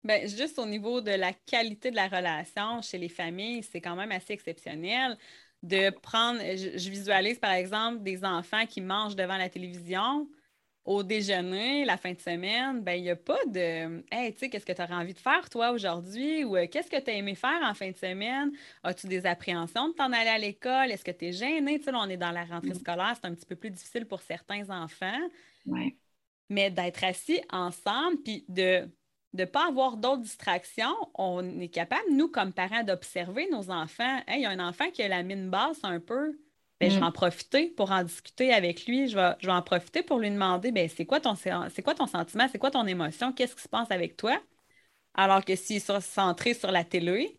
Bien, 0.06 0.26
juste 0.26 0.58
au 0.58 0.66
niveau 0.66 1.00
de 1.00 1.10
la 1.10 1.32
qualité 1.32 1.90
de 1.90 1.96
la 1.96 2.06
relation 2.06 2.80
chez 2.80 2.96
les 2.96 3.08
familles, 3.08 3.62
c'est 3.64 3.80
quand 3.80 3.96
même 3.96 4.12
assez 4.12 4.32
exceptionnel 4.32 5.18
de 5.62 5.90
prendre, 5.90 6.40
je, 6.40 6.90
visualise 6.90 7.38
par 7.38 7.52
exemple 7.52 8.02
des 8.02 8.24
enfants 8.24 8.66
qui 8.66 8.80
mangent 8.80 9.16
devant 9.16 9.36
la 9.36 9.48
télévision 9.48 10.28
au 10.84 11.02
déjeuner, 11.02 11.84
la 11.84 11.96
fin 11.96 12.12
de 12.12 12.20
semaine, 12.20 12.82
ben 12.82 12.92
il 12.92 13.02
n'y 13.02 13.10
a 13.10 13.16
pas 13.16 13.44
de 13.46 14.04
Hey, 14.12 14.32
tu 14.32 14.38
sais, 14.38 14.48
qu'est-ce 14.48 14.64
que 14.64 14.72
tu 14.72 14.80
aurais 14.80 14.94
envie 14.94 15.14
de 15.14 15.18
faire 15.18 15.50
toi 15.50 15.72
aujourd'hui? 15.72 16.44
Ou 16.44 16.56
euh, 16.56 16.68
qu'est-ce 16.70 16.88
que 16.88 17.00
tu 17.00 17.10
as 17.10 17.14
aimé 17.14 17.34
faire 17.34 17.60
en 17.64 17.74
fin 17.74 17.90
de 17.90 17.96
semaine? 17.96 18.52
As-tu 18.84 19.08
des 19.08 19.26
appréhensions 19.26 19.88
de 19.88 19.94
t'en 19.94 20.12
aller 20.12 20.30
à 20.30 20.38
l'école? 20.38 20.92
Est-ce 20.92 21.04
que 21.04 21.10
tu 21.10 21.26
es 21.26 21.32
gêné? 21.32 21.78
Tu 21.78 21.86
sais, 21.86 21.90
on 21.92 22.08
est 22.08 22.16
dans 22.16 22.30
la 22.30 22.44
rentrée 22.44 22.70
mm. 22.70 22.78
scolaire, 22.78 23.14
c'est 23.20 23.26
un 23.26 23.34
petit 23.34 23.46
peu 23.46 23.56
plus 23.56 23.70
difficile 23.70 24.06
pour 24.06 24.20
certains 24.20 24.70
enfants. 24.70 25.28
Ouais. 25.66 25.96
Mais 26.48 26.70
d'être 26.70 27.02
assis 27.02 27.40
ensemble 27.50 28.22
puis 28.22 28.44
de 28.48 28.88
de 29.36 29.42
ne 29.42 29.46
pas 29.46 29.68
avoir 29.68 29.96
d'autres 29.96 30.22
distractions, 30.22 30.94
on 31.14 31.60
est 31.60 31.68
capable, 31.68 32.02
nous, 32.10 32.28
comme 32.28 32.52
parents, 32.52 32.82
d'observer 32.82 33.48
nos 33.50 33.70
enfants. 33.70 34.20
il 34.28 34.40
y 34.40 34.46
a 34.46 34.50
un 34.50 34.60
enfant 34.60 34.90
qui 34.90 35.02
a 35.02 35.08
la 35.08 35.22
mine 35.22 35.50
basse 35.50 35.78
un 35.84 36.00
peu. 36.00 36.38
Ben, 36.80 36.90
Je 36.90 36.96
vais 36.96 37.00
mm. 37.00 37.04
en 37.04 37.12
profiter 37.12 37.68
pour 37.68 37.90
en 37.90 38.02
discuter 38.02 38.52
avec 38.52 38.86
lui. 38.86 39.08
Je 39.08 39.16
vais, 39.16 39.34
je 39.40 39.46
vais 39.46 39.52
en 39.52 39.62
profiter 39.62 40.02
pour 40.02 40.18
lui 40.18 40.30
demander 40.30 40.72
ben, 40.72 40.88
c'est 40.88 41.06
quoi, 41.06 41.20
ton, 41.20 41.34
c'est 41.34 41.82
quoi 41.82 41.94
ton 41.94 42.06
sentiment, 42.06 42.48
c'est 42.50 42.58
quoi 42.58 42.70
ton 42.70 42.86
émotion, 42.86 43.32
qu'est-ce 43.32 43.54
qui 43.56 43.62
se 43.62 43.68
passe 43.68 43.90
avec 43.90 44.16
toi? 44.16 44.38
Alors 45.14 45.44
que 45.44 45.56
s'il 45.56 45.76
est 45.76 46.00
centré 46.00 46.52
sur 46.52 46.70
la 46.70 46.84
télé, 46.84 47.38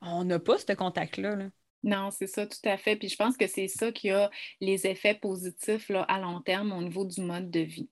on 0.00 0.24
n'a 0.24 0.38
pas 0.38 0.58
ce 0.58 0.72
contact-là. 0.72 1.36
Non, 1.82 2.10
c'est 2.10 2.26
ça, 2.26 2.46
tout 2.46 2.56
à 2.64 2.76
fait. 2.76 2.96
Puis 2.96 3.08
je 3.08 3.16
pense 3.16 3.36
que 3.36 3.46
c'est 3.46 3.68
ça 3.68 3.92
qui 3.92 4.10
a 4.10 4.30
les 4.60 4.86
effets 4.88 5.14
positifs 5.14 5.88
là, 5.88 6.02
à 6.02 6.18
long 6.18 6.40
terme 6.40 6.72
au 6.72 6.82
niveau 6.82 7.04
du 7.04 7.20
mode 7.20 7.50
de 7.50 7.60
vie. 7.60 7.88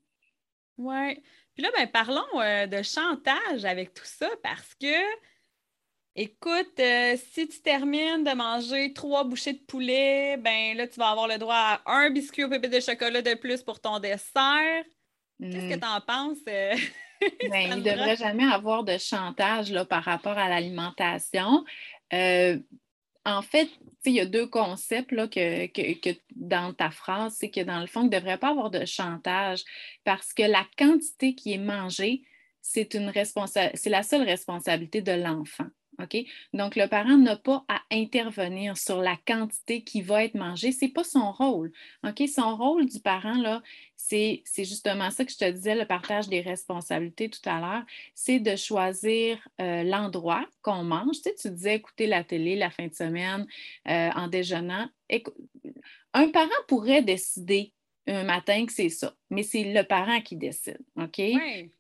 Oui. 0.79 1.23
Puis 1.54 1.62
là, 1.62 1.70
ben, 1.76 1.87
parlons 1.87 2.40
euh, 2.40 2.66
de 2.66 2.82
chantage 2.82 3.64
avec 3.64 3.94
tout 3.94 4.04
ça 4.04 4.28
parce 4.42 4.75
que, 4.75 4.87
écoute, 6.16 6.78
euh, 6.80 7.16
si 7.32 7.49
tu 7.49 7.61
termines 7.62 8.25
de 8.25 8.34
manger 8.34 8.92
trois 8.92 9.25
bouchées 9.25 9.52
de 9.52 9.62
poulet, 9.64 10.37
ben 10.37 10.76
là, 10.76 10.88
tu 10.88 10.99
vas 10.99 11.11
avoir 11.11 11.28
le 11.28 11.38
droit 11.38 11.54
à 11.54 11.82
un 11.87 12.11
biscuit 12.11 12.44
au 12.44 12.49
pépé 12.49 12.68
de 12.68 12.80
chocolat 12.80 13.23
de 13.23 13.34
plus 13.34 13.62
pour 13.62 13.80
ton 13.80 14.00
dessert. 14.00 14.84
Qu'est-ce 15.40 15.68
que 15.68 15.76
hmm. 15.76 15.80
tu 15.80 15.87
en 15.87 16.00
penses? 16.00 16.38
Euh, 16.49 16.75
ben, 17.50 17.61
il 17.61 17.76
ne 17.76 17.82
devrait 17.82 18.16
jamais 18.16 18.44
avoir 18.44 18.82
de 18.82 18.99
chantage 18.99 19.70
là, 19.70 19.84
par 19.84 20.02
rapport 20.02 20.37
à 20.37 20.49
l'alimentation 20.49 21.64
en 23.25 23.43
fait, 23.43 23.69
il 24.04 24.12
y 24.12 24.21
a 24.21 24.26
deux 24.26 24.47
concepts 24.47 25.14
dans 26.37 26.75
ta 26.75 26.90
phrase, 26.90 27.37
c'est 27.38 27.50
que 27.50 27.61
dans 27.61 27.81
le 27.81 27.87
fond, 27.87 28.02
il 28.02 28.11
ne 28.11 28.19
devrait 28.19 28.38
pas 28.38 28.50
avoir 28.50 28.71
de 28.71 28.85
chantage 28.85 29.64
parce 30.04 30.35
que 30.35 30.43
la 30.43 30.66
quantité 30.76 31.35
qui 31.35 31.52
est 31.52 31.59
mangée, 31.59 32.23
c'est 32.61 32.95
une 32.95 33.12
c'est 33.14 33.90
la 33.90 34.02
seule 34.02 34.23
responsabilité 34.23 35.02
de 35.02 35.12
l'enfant. 35.12 35.66
Donc, 36.53 36.77
le 36.77 36.87
parent 36.87 37.17
n'a 37.17 37.37
pas 37.37 37.65
à 37.69 37.81
intervenir 37.91 38.77
sur 38.77 39.01
la 39.01 39.17
quantité 39.27 39.83
qui 39.83 40.03
va 40.03 40.25
être 40.25 40.35
mangée. 40.35 40.73
Ce 40.73 40.85
n'est 40.85 40.91
pas 40.91 41.05
son 41.05 41.33
rôle. 41.33 41.73
Son 42.27 42.57
rôle 42.57 42.87
du 42.87 43.01
parent, 43.01 43.39
là, 43.39 43.63
c'est 43.97 44.43
justement 44.57 45.11
ça 45.11 45.25
que 45.25 45.33
je 45.33 45.39
te 45.39 45.51
disais, 45.51 45.75
le 45.75 45.87
partage 45.87 46.29
des 46.29 46.41
responsabilités 46.41 47.29
tout 47.29 47.49
à 47.49 47.61
l'heure, 47.61 47.85
c'est 48.15 48.41
de 48.41 48.57
choisir 48.57 49.39
euh, 49.61 49.83
l'endroit 49.83 50.45
qu'on 50.63 50.85
mange. 50.85 51.17
Tu 51.23 51.51
disais 51.51 51.77
écouter 51.77 52.07
la 52.07 52.25
télé 52.25 52.57
la 52.57 52.71
fin 52.71 52.87
de 52.87 52.95
semaine 52.95 53.47
euh, 53.89 54.11
en 54.15 54.29
déjeunant. 54.29 54.89
un 56.13 56.29
parent 56.29 56.51
pourrait 56.69 57.03
décider 57.03 57.74
un 58.06 58.25
matin 58.25 58.66
que 58.66 58.73
c'est 58.73 58.88
ça. 58.88 59.14
Mais 59.30 59.42
c'est 59.42 59.73
le 59.73 59.82
parent 59.82 60.20
qui 60.20 60.37
décide, 60.37 60.80
OK? 60.96 61.20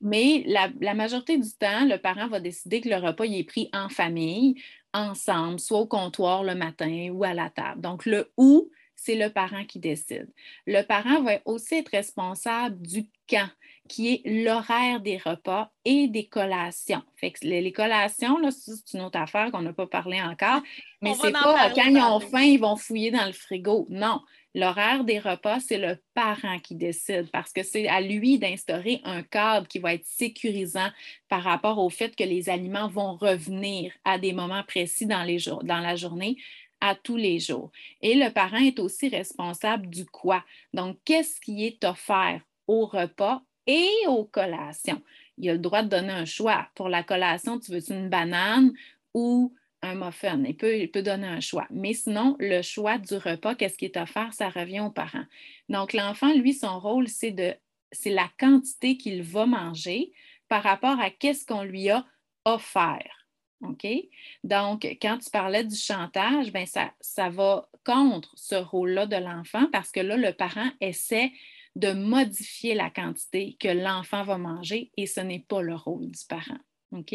Mais 0.00 0.44
la, 0.46 0.94
majorité 0.94 1.36
du 1.36 1.50
temps, 1.52 1.84
le 1.84 1.98
parent 1.98 2.28
va 2.28 2.40
décider 2.40 2.80
que 2.80 2.88
le 2.88 2.96
repas 2.96 3.24
il 3.24 3.38
est 3.38 3.44
pris 3.44 3.68
en 3.72 3.88
famille, 3.88 4.60
ensemble, 4.92 5.60
soit 5.60 5.80
au 5.80 5.86
comptoir 5.86 6.44
le 6.44 6.54
matin 6.54 7.10
ou 7.12 7.24
à 7.24 7.34
la 7.34 7.50
table. 7.50 7.80
Donc, 7.80 8.06
le 8.06 8.32
où, 8.36 8.70
c'est 8.96 9.16
le 9.16 9.28
parent 9.28 9.64
qui 9.64 9.78
décide. 9.78 10.32
Le 10.66 10.82
parent 10.82 11.22
va 11.22 11.38
aussi 11.44 11.74
être 11.74 11.90
responsable 11.90 12.80
du 12.80 13.06
quand, 13.28 13.48
qui 13.88 14.14
est 14.14 14.22
l'horaire 14.24 15.00
des 15.00 15.18
repas 15.18 15.70
et 15.84 16.08
des 16.08 16.26
collations. 16.26 17.02
Fait 17.16 17.32
que 17.32 17.44
les, 17.46 17.72
collations, 17.72 18.38
c'est 18.50 18.96
une 18.96 19.02
autre 19.02 19.18
affaire 19.18 19.50
qu'on 19.50 19.62
n'a 19.62 19.72
pas 19.72 19.86
parlé 19.86 20.22
encore, 20.22 20.62
mais 21.02 21.14
c'est 21.14 21.32
pas 21.32 21.70
quand 21.74 21.86
ils 21.86 21.98
ont 21.98 22.20
faim, 22.20 22.42
ils 22.42 22.60
vont 22.60 22.76
fouiller 22.76 23.10
dans 23.10 23.26
le 23.26 23.32
frigo. 23.32 23.86
Non, 23.90 24.20
L'horaire 24.54 25.02
des 25.02 25.18
repas, 25.18 25.58
c'est 25.58 25.78
le 25.78 25.98
parent 26.14 26.60
qui 26.60 26.76
décide 26.76 27.28
parce 27.32 27.52
que 27.52 27.64
c'est 27.64 27.88
à 27.88 28.00
lui 28.00 28.38
d'instaurer 28.38 29.00
un 29.02 29.24
cadre 29.24 29.66
qui 29.66 29.80
va 29.80 29.94
être 29.94 30.06
sécurisant 30.06 30.90
par 31.28 31.42
rapport 31.42 31.78
au 31.78 31.90
fait 31.90 32.14
que 32.14 32.22
les 32.22 32.48
aliments 32.48 32.88
vont 32.88 33.16
revenir 33.16 33.92
à 34.04 34.16
des 34.16 34.32
moments 34.32 34.62
précis 34.62 35.06
dans, 35.06 35.24
la 35.24 35.96
journée 35.96 36.36
à 36.80 36.94
tous 36.94 37.16
les 37.16 37.40
jours. 37.40 37.72
Et 38.00 38.14
le 38.14 38.30
parent 38.32 38.58
est 38.58 38.78
aussi 38.78 39.08
responsable 39.08 39.88
du 39.88 40.06
quoi? 40.06 40.44
Donc, 40.72 40.98
qu'est-ce 41.04 41.40
qui 41.40 41.66
est 41.66 41.82
offert 41.82 42.40
au 42.68 42.86
repas 42.86 43.42
et 43.66 43.88
aux 44.06 44.24
collations? 44.24 45.02
Il 45.36 45.50
a 45.50 45.54
le 45.54 45.58
droit 45.58 45.82
de 45.82 45.88
donner 45.88 46.12
un 46.12 46.26
choix. 46.26 46.68
Pour 46.76 46.88
la 46.88 47.02
collation, 47.02 47.58
tu 47.58 47.72
veux 47.72 47.90
une 47.90 48.08
banane 48.08 48.72
ou 49.14 49.52
un 49.84 49.94
muffin. 49.94 50.42
Il 50.44 50.56
peut, 50.56 50.78
il 50.78 50.90
peut 50.90 51.02
donner 51.02 51.26
un 51.26 51.40
choix. 51.40 51.66
Mais 51.70 51.92
sinon, 51.92 52.36
le 52.38 52.62
choix 52.62 52.98
du 52.98 53.14
repas, 53.14 53.54
qu'est-ce 53.54 53.78
qui 53.78 53.84
est 53.84 53.96
offert, 53.96 54.32
ça 54.32 54.48
revient 54.48 54.80
aux 54.80 54.90
parents. 54.90 55.24
Donc, 55.68 55.92
l'enfant, 55.92 56.32
lui, 56.34 56.52
son 56.54 56.78
rôle, 56.78 57.08
c'est 57.08 57.30
de 57.30 57.54
c'est 57.92 58.10
la 58.10 58.28
quantité 58.38 58.96
qu'il 58.96 59.22
va 59.22 59.46
manger 59.46 60.12
par 60.48 60.62
rapport 60.62 60.98
à 61.00 61.10
qu'est-ce 61.10 61.46
qu'on 61.46 61.62
lui 61.62 61.90
a 61.90 62.04
offert. 62.44 63.28
OK? 63.62 63.86
Donc, 64.42 64.84
quand 65.00 65.18
tu 65.18 65.30
parlais 65.30 65.64
du 65.64 65.76
chantage, 65.76 66.52
ben 66.52 66.66
ça, 66.66 66.92
ça 67.00 67.30
va 67.30 67.68
contre 67.84 68.32
ce 68.36 68.56
rôle-là 68.56 69.06
de 69.06 69.16
l'enfant 69.16 69.66
parce 69.72 69.90
que 69.90 70.00
là, 70.00 70.16
le 70.16 70.32
parent 70.32 70.70
essaie 70.80 71.32
de 71.76 71.92
modifier 71.92 72.74
la 72.74 72.90
quantité 72.90 73.56
que 73.58 73.68
l'enfant 73.68 74.22
va 74.24 74.38
manger 74.38 74.90
et 74.96 75.06
ce 75.06 75.20
n'est 75.20 75.44
pas 75.48 75.62
le 75.62 75.74
rôle 75.74 76.10
du 76.10 76.24
parent. 76.28 76.58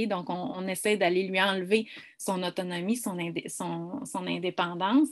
Donc, 0.07 0.29
on, 0.29 0.67
essaie 0.67 0.97
d'aller 0.97 1.23
lui 1.23 1.41
enlever 1.41 1.87
son 2.17 2.43
autonomie, 2.43 2.97
son, 2.97 4.27
indépendance. 4.27 5.09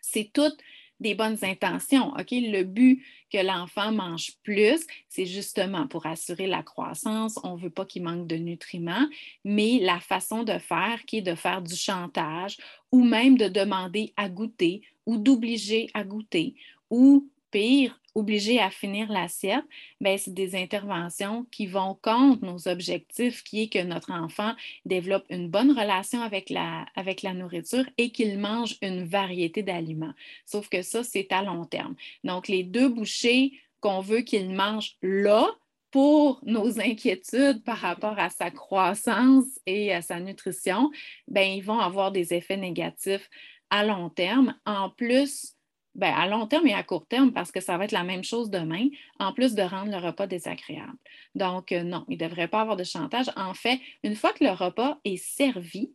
C'est 0.00 0.30
toutes 0.32 0.58
des 1.00 1.14
bonnes 1.14 1.38
intentions. 1.42 2.12
Le 2.16 2.62
but 2.62 3.02
que 3.32 3.38
l'enfant 3.38 3.92
mange 3.92 4.32
plus, 4.42 4.86
c'est 5.08 5.26
justement 5.26 5.86
pour 5.86 6.06
assurer 6.06 6.46
la 6.46 6.62
croissance. 6.62 7.38
On 7.42 7.56
ne 7.56 7.60
veut 7.62 7.70
pas 7.70 7.86
qu'il 7.86 8.02
manque 8.02 8.26
de 8.26 8.36
nutriments, 8.36 9.06
mais 9.44 9.78
la 9.80 10.00
façon 10.00 10.42
de 10.42 10.58
faire, 10.58 11.04
qui 11.06 11.18
est 11.18 11.22
de 11.22 11.34
faire 11.34 11.62
du 11.62 11.74
chantage 11.74 12.58
ou 12.92 13.02
même 13.02 13.38
de 13.38 13.48
demander 13.48 14.12
à 14.16 14.28
goûter 14.28 14.82
ou 15.06 15.16
d'obliger 15.16 15.88
à 15.94 16.04
goûter 16.04 16.54
ou 16.90 17.30
pire, 17.50 17.99
obligé 18.14 18.58
à 18.58 18.70
finir 18.70 19.10
l'assiette, 19.10 19.64
ben, 20.00 20.18
c'est 20.18 20.34
des 20.34 20.56
interventions 20.56 21.46
qui 21.50 21.66
vont 21.66 21.98
contre 22.02 22.44
nos 22.44 22.68
objectifs, 22.68 23.42
qui 23.42 23.62
est 23.62 23.68
que 23.68 23.82
notre 23.82 24.12
enfant 24.12 24.54
développe 24.84 25.24
une 25.30 25.48
bonne 25.48 25.70
relation 25.70 26.22
avec 26.22 26.50
la, 26.50 26.86
avec 26.96 27.22
la 27.22 27.34
nourriture 27.34 27.84
et 27.98 28.10
qu'il 28.10 28.38
mange 28.38 28.76
une 28.82 29.04
variété 29.04 29.62
d'aliments. 29.62 30.14
Sauf 30.46 30.68
que 30.68 30.82
ça, 30.82 31.04
c'est 31.04 31.30
à 31.32 31.42
long 31.42 31.64
terme. 31.64 31.94
Donc, 32.24 32.48
les 32.48 32.62
deux 32.62 32.88
bouchées 32.88 33.52
qu'on 33.80 34.00
veut 34.00 34.20
qu'il 34.20 34.50
mange 34.50 34.96
là, 35.02 35.48
pour 35.90 36.40
nos 36.44 36.80
inquiétudes 36.80 37.64
par 37.64 37.78
rapport 37.78 38.18
à 38.18 38.30
sa 38.30 38.50
croissance 38.50 39.46
et 39.66 39.92
à 39.92 40.02
sa 40.02 40.20
nutrition, 40.20 40.90
ben, 41.28 41.42
ils 41.42 41.64
vont 41.64 41.80
avoir 41.80 42.12
des 42.12 42.32
effets 42.32 42.56
négatifs 42.56 43.28
à 43.70 43.84
long 43.84 44.08
terme. 44.08 44.54
En 44.66 44.90
plus, 44.90 45.56
ben, 45.94 46.12
à 46.14 46.28
long 46.28 46.46
terme 46.46 46.66
et 46.66 46.74
à 46.74 46.82
court 46.82 47.06
terme, 47.06 47.32
parce 47.32 47.50
que 47.50 47.60
ça 47.60 47.76
va 47.76 47.84
être 47.84 47.92
la 47.92 48.04
même 48.04 48.24
chose 48.24 48.50
demain, 48.50 48.88
en 49.18 49.32
plus 49.32 49.54
de 49.54 49.62
rendre 49.62 49.90
le 49.90 49.98
repas 49.98 50.26
désagréable. 50.26 50.96
Donc, 51.34 51.72
euh, 51.72 51.82
non, 51.82 52.04
il 52.08 52.18
ne 52.18 52.28
devrait 52.28 52.48
pas 52.48 52.60
avoir 52.60 52.76
de 52.76 52.84
chantage. 52.84 53.26
En 53.36 53.54
fait, 53.54 53.80
une 54.04 54.14
fois 54.14 54.32
que 54.32 54.44
le 54.44 54.50
repas 54.50 54.98
est 55.04 55.16
servi, 55.16 55.92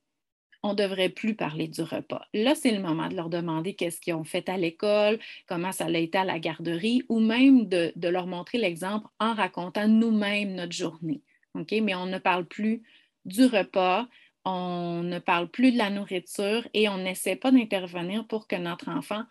on 0.66 0.72
ne 0.72 0.75
devrait 0.75 1.10
plus 1.10 1.36
parler 1.36 1.68
du 1.68 1.82
repas. 1.84 2.25
Là, 2.34 2.56
c'est 2.56 2.72
le 2.72 2.82
moment 2.82 3.08
de 3.08 3.16
leur 3.16 3.30
demander 3.30 3.75
qu'est-ce 3.75 4.02
qu'ils 4.02 4.16
ont 4.16 4.24
fait 4.24 4.50
à 4.50 4.58
l'école, 4.58 5.20
comment 5.48 5.72
ça 5.72 5.86
a 5.86 5.92
été 5.92 6.18
à 6.18 6.25
la 6.25 6.40
garderie, 6.40 7.04
ou 7.08 7.20
même 7.20 7.68
de, 7.68 7.94
leur 7.96 8.25
montrer 8.25 8.58
l'exemple 8.58 9.08
en 9.20 9.34
racontant 9.36 9.88
nous-mêmes 9.88 10.56
notre 10.56 10.74
journée. 10.74 11.22
OK? 11.54 11.72
Mais 11.84 11.94
on 11.94 12.08
ne 12.08 12.18
parle 12.18 12.46
plus 12.46 12.82
du 13.25 13.46
repas, 13.46 14.08
on 14.44 15.04
ne 15.04 15.20
parle 15.20 15.50
plus 15.50 15.72
de 15.72 15.78
la 15.78 15.92
nourriture 15.92 16.68
et 16.74 16.90
on 16.90 16.98
n'essaie 16.98 17.36
pas 17.36 17.52
d'intervenir 17.52 18.25
pour 18.25 18.48
que 18.48 18.56
notre 18.56 18.90
enfant 18.90 19.24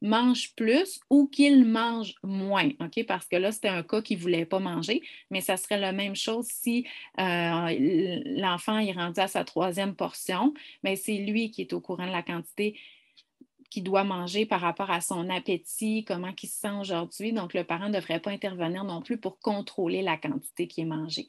mange 0.00 0.54
plus 0.54 1.00
ou 1.10 1.26
qu'il 1.26 1.64
mange 1.64 2.14
moins, 2.22 2.68
OK? 2.80 3.04
Parce 3.06 3.26
que 3.26 3.36
là, 3.36 3.52
c'était 3.52 3.68
un 3.68 3.82
cas 3.82 4.02
qui 4.02 4.16
ne 4.16 4.20
voulait 4.20 4.46
pas 4.46 4.58
manger, 4.58 5.02
mais 5.30 5.40
ça 5.40 5.56
serait 5.56 5.78
la 5.78 5.92
même 5.92 6.16
chose 6.16 6.46
si 6.46 6.86
euh, 7.18 8.22
l'enfant 8.36 8.78
est 8.78 8.92
rendu 8.92 9.20
à 9.20 9.28
sa 9.28 9.44
troisième 9.44 9.94
portion, 9.94 10.54
mais 10.82 10.96
c'est 10.96 11.18
lui 11.18 11.50
qui 11.50 11.62
est 11.62 11.72
au 11.72 11.80
courant 11.80 12.06
de 12.06 12.12
la 12.12 12.22
quantité 12.22 12.78
qu'il 13.70 13.84
doit 13.84 14.04
manger 14.04 14.46
par 14.46 14.60
rapport 14.60 14.90
à 14.90 15.00
son 15.00 15.30
appétit, 15.30 16.04
comment 16.04 16.32
il 16.42 16.48
se 16.48 16.58
sent 16.58 16.72
aujourd'hui. 16.80 17.32
Donc, 17.32 17.54
le 17.54 17.62
parent 17.62 17.88
ne 17.88 17.94
devrait 17.94 18.20
pas 18.20 18.30
intervenir 18.30 18.84
non 18.84 19.00
plus 19.00 19.16
pour 19.16 19.38
contrôler 19.38 20.02
la 20.02 20.16
quantité 20.16 20.66
qui 20.66 20.80
est 20.80 20.86
mangée. 20.86 21.28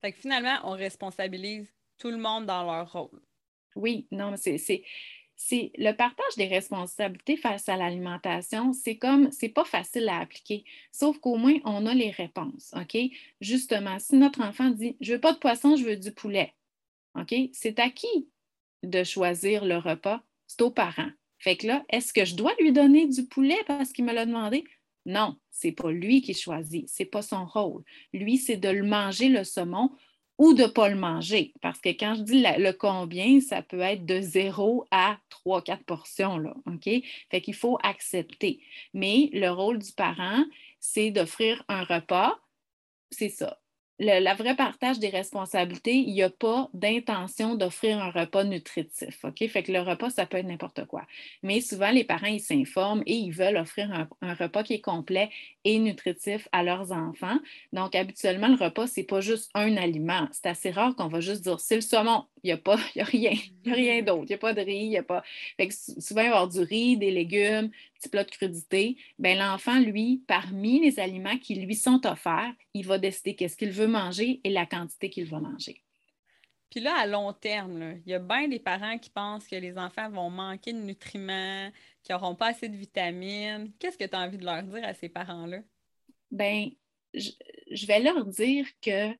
Fait 0.00 0.12
que 0.12 0.18
finalement, 0.18 0.58
on 0.64 0.70
responsabilise 0.70 1.68
tout 1.98 2.10
le 2.10 2.16
monde 2.16 2.46
dans 2.46 2.64
leur 2.64 2.90
rôle. 2.90 3.20
Oui, 3.76 4.06
non, 4.10 4.34
c'est 4.36 4.82
c'est 5.44 5.72
le 5.76 5.92
partage 5.92 6.36
des 6.36 6.46
responsabilités 6.46 7.36
face 7.36 7.68
à 7.68 7.76
l'alimentation, 7.76 8.72
c'est 8.72 8.96
comme, 8.96 9.30
c'est 9.32 9.48
pas 9.48 9.64
facile 9.64 10.08
à 10.08 10.20
appliquer, 10.20 10.64
sauf 10.92 11.18
qu'au 11.18 11.36
moins, 11.36 11.56
on 11.64 11.84
a 11.86 11.94
les 11.94 12.10
réponses, 12.10 12.72
OK? 12.76 12.96
Justement, 13.40 13.98
si 13.98 14.14
notre 14.16 14.40
enfant 14.40 14.70
dit, 14.70 14.96
je 15.00 15.14
veux 15.14 15.20
pas 15.20 15.32
de 15.32 15.38
poisson, 15.38 15.74
je 15.74 15.84
veux 15.84 15.96
du 15.96 16.12
poulet, 16.12 16.54
OK? 17.18 17.34
C'est 17.52 17.80
à 17.80 17.90
qui 17.90 18.28
de 18.84 19.02
choisir 19.02 19.64
le 19.64 19.78
repas? 19.78 20.22
C'est 20.46 20.62
aux 20.62 20.70
parents. 20.70 21.10
Fait 21.38 21.56
que 21.56 21.66
là, 21.66 21.84
est-ce 21.88 22.12
que 22.12 22.24
je 22.24 22.36
dois 22.36 22.54
lui 22.60 22.70
donner 22.70 23.08
du 23.08 23.26
poulet 23.26 23.58
parce 23.66 23.92
qu'il 23.92 24.04
me 24.04 24.12
l'a 24.12 24.26
demandé? 24.26 24.64
Non, 25.06 25.36
c'est 25.50 25.72
pas 25.72 25.90
lui 25.90 26.22
qui 26.22 26.34
choisit, 26.34 26.88
c'est 26.88 27.04
pas 27.04 27.22
son 27.22 27.46
rôle. 27.46 27.82
Lui, 28.12 28.38
c'est 28.38 28.56
de 28.56 28.68
le 28.68 28.84
manger 28.84 29.28
le 29.28 29.42
saumon 29.42 29.90
ou 30.42 30.54
de 30.54 30.64
ne 30.64 30.66
pas 30.66 30.88
le 30.88 30.96
manger. 30.96 31.54
Parce 31.62 31.78
que 31.78 31.90
quand 31.90 32.16
je 32.16 32.22
dis 32.22 32.42
le 32.42 32.72
combien, 32.72 33.38
ça 33.38 33.62
peut 33.62 33.78
être 33.78 34.04
de 34.04 34.20
0 34.20 34.88
à 34.90 35.16
3-4 35.46 35.84
portions. 35.84 36.36
Là, 36.36 36.52
OK? 36.66 36.90
Fait 37.30 37.40
qu'il 37.40 37.54
faut 37.54 37.78
accepter. 37.84 38.58
Mais 38.92 39.30
le 39.32 39.50
rôle 39.50 39.78
du 39.78 39.92
parent, 39.92 40.44
c'est 40.80 41.12
d'offrir 41.12 41.62
un 41.68 41.84
repas. 41.84 42.40
C'est 43.12 43.28
ça 43.28 43.61
le 44.02 44.36
vrai 44.36 44.56
partage 44.56 44.98
des 44.98 45.08
responsabilités, 45.08 45.94
il 45.94 46.12
n'y 46.12 46.22
a 46.22 46.30
pas 46.30 46.68
d'intention 46.74 47.54
d'offrir 47.54 47.98
un 47.98 48.10
repas 48.10 48.44
nutritif. 48.44 49.24
OK? 49.24 49.46
Fait 49.48 49.62
que 49.62 49.72
le 49.72 49.80
repas, 49.80 50.10
ça 50.10 50.26
peut 50.26 50.38
être 50.38 50.46
n'importe 50.46 50.84
quoi. 50.86 51.02
Mais 51.42 51.60
souvent, 51.60 51.90
les 51.90 52.04
parents, 52.04 52.38
s'informent 52.38 53.02
et 53.06 53.14
ils 53.14 53.32
veulent 53.32 53.56
offrir 53.56 53.92
un, 54.20 54.34
repas 54.34 54.62
qui 54.62 54.74
est 54.74 54.80
complet 54.80 55.30
et 55.64 55.78
nutritif 55.78 56.48
à 56.52 56.62
leurs 56.62 56.92
enfants. 56.92 57.38
Donc, 57.72 57.94
habituellement, 57.94 58.48
le 58.48 58.56
repas, 58.56 58.86
ce 58.86 59.00
n'est 59.00 59.06
pas 59.06 59.20
juste 59.20 59.50
un 59.54 59.76
aliment. 59.76 60.28
C'est 60.32 60.46
assez 60.46 60.70
rare 60.70 60.94
qu'on 60.96 61.08
va 61.08 61.20
juste 61.20 61.42
dire 61.42 61.60
c'est 61.60 61.76
le 61.76 61.80
saumon, 61.80 62.24
il 62.42 62.48
n'y 62.48 62.52
a, 62.52 62.58
pas, 62.58 62.76
a 62.76 63.04
rien, 63.04 63.32
il 63.32 63.62
n'y 63.66 63.72
a 63.72 63.74
rien 63.74 64.02
d'autre. 64.02 64.24
Il 64.24 64.28
n'y 64.28 64.34
a 64.34 64.38
pas 64.38 64.54
de 64.54 64.60
riz, 64.62 64.84
il 64.84 64.88
n'y 64.90 64.98
a 64.98 65.02
pas. 65.02 65.22
Fait 65.56 65.68
que 65.68 65.74
souvent, 65.74 66.22
il 66.22 66.24
va 66.24 66.24
y 66.24 66.26
avoir 66.26 66.48
du 66.48 66.60
riz, 66.60 66.96
des 66.96 67.10
légumes, 67.10 67.70
petit 67.94 68.08
plat 68.08 68.24
de 68.24 68.30
crudité. 68.30 68.96
Bien, 69.18 69.36
l'enfant, 69.36 69.78
lui, 69.80 70.24
parmi 70.26 70.80
les 70.80 70.98
aliments 71.00 71.38
qui 71.38 71.54
lui 71.56 71.74
sont 71.76 72.06
offerts, 72.06 72.54
il 72.74 72.86
va 72.86 72.98
décider 72.98 73.36
qu'est-ce 73.36 73.56
qu'il 73.56 73.70
veut 73.70 73.86
manger 73.88 74.40
et 74.44 74.50
la 74.50 74.66
quantité 74.66 75.10
qu'il 75.10 75.26
va 75.26 75.40
manger. 75.40 75.82
Puis 76.70 76.80
là, 76.80 76.94
à 76.96 77.06
long 77.06 77.32
terme, 77.34 78.00
il 78.06 78.10
y 78.10 78.14
a 78.14 78.18
bien 78.18 78.48
des 78.48 78.58
parents 78.58 78.98
qui 78.98 79.10
pensent 79.10 79.46
que 79.46 79.56
les 79.56 79.76
enfants 79.78 80.10
vont 80.10 80.30
manquer 80.30 80.72
de 80.72 80.78
nutriments, 80.78 81.70
qu'ils 82.02 82.14
n'auront 82.14 82.34
pas 82.34 82.48
assez 82.48 82.68
de 82.68 82.76
vitamines. 82.76 83.72
Qu'est-ce 83.78 83.98
que 83.98 84.04
tu 84.06 84.16
as 84.16 84.20
envie 84.20 84.38
de 84.38 84.44
leur 84.44 84.62
dire 84.62 84.84
à 84.84 84.94
ces 84.94 85.08
parents-là? 85.10 85.60
Bien, 86.30 86.70
je, 87.14 87.30
je 87.70 87.86
vais 87.86 88.00
leur 88.00 88.24
dire 88.26 88.66
que 88.80 89.14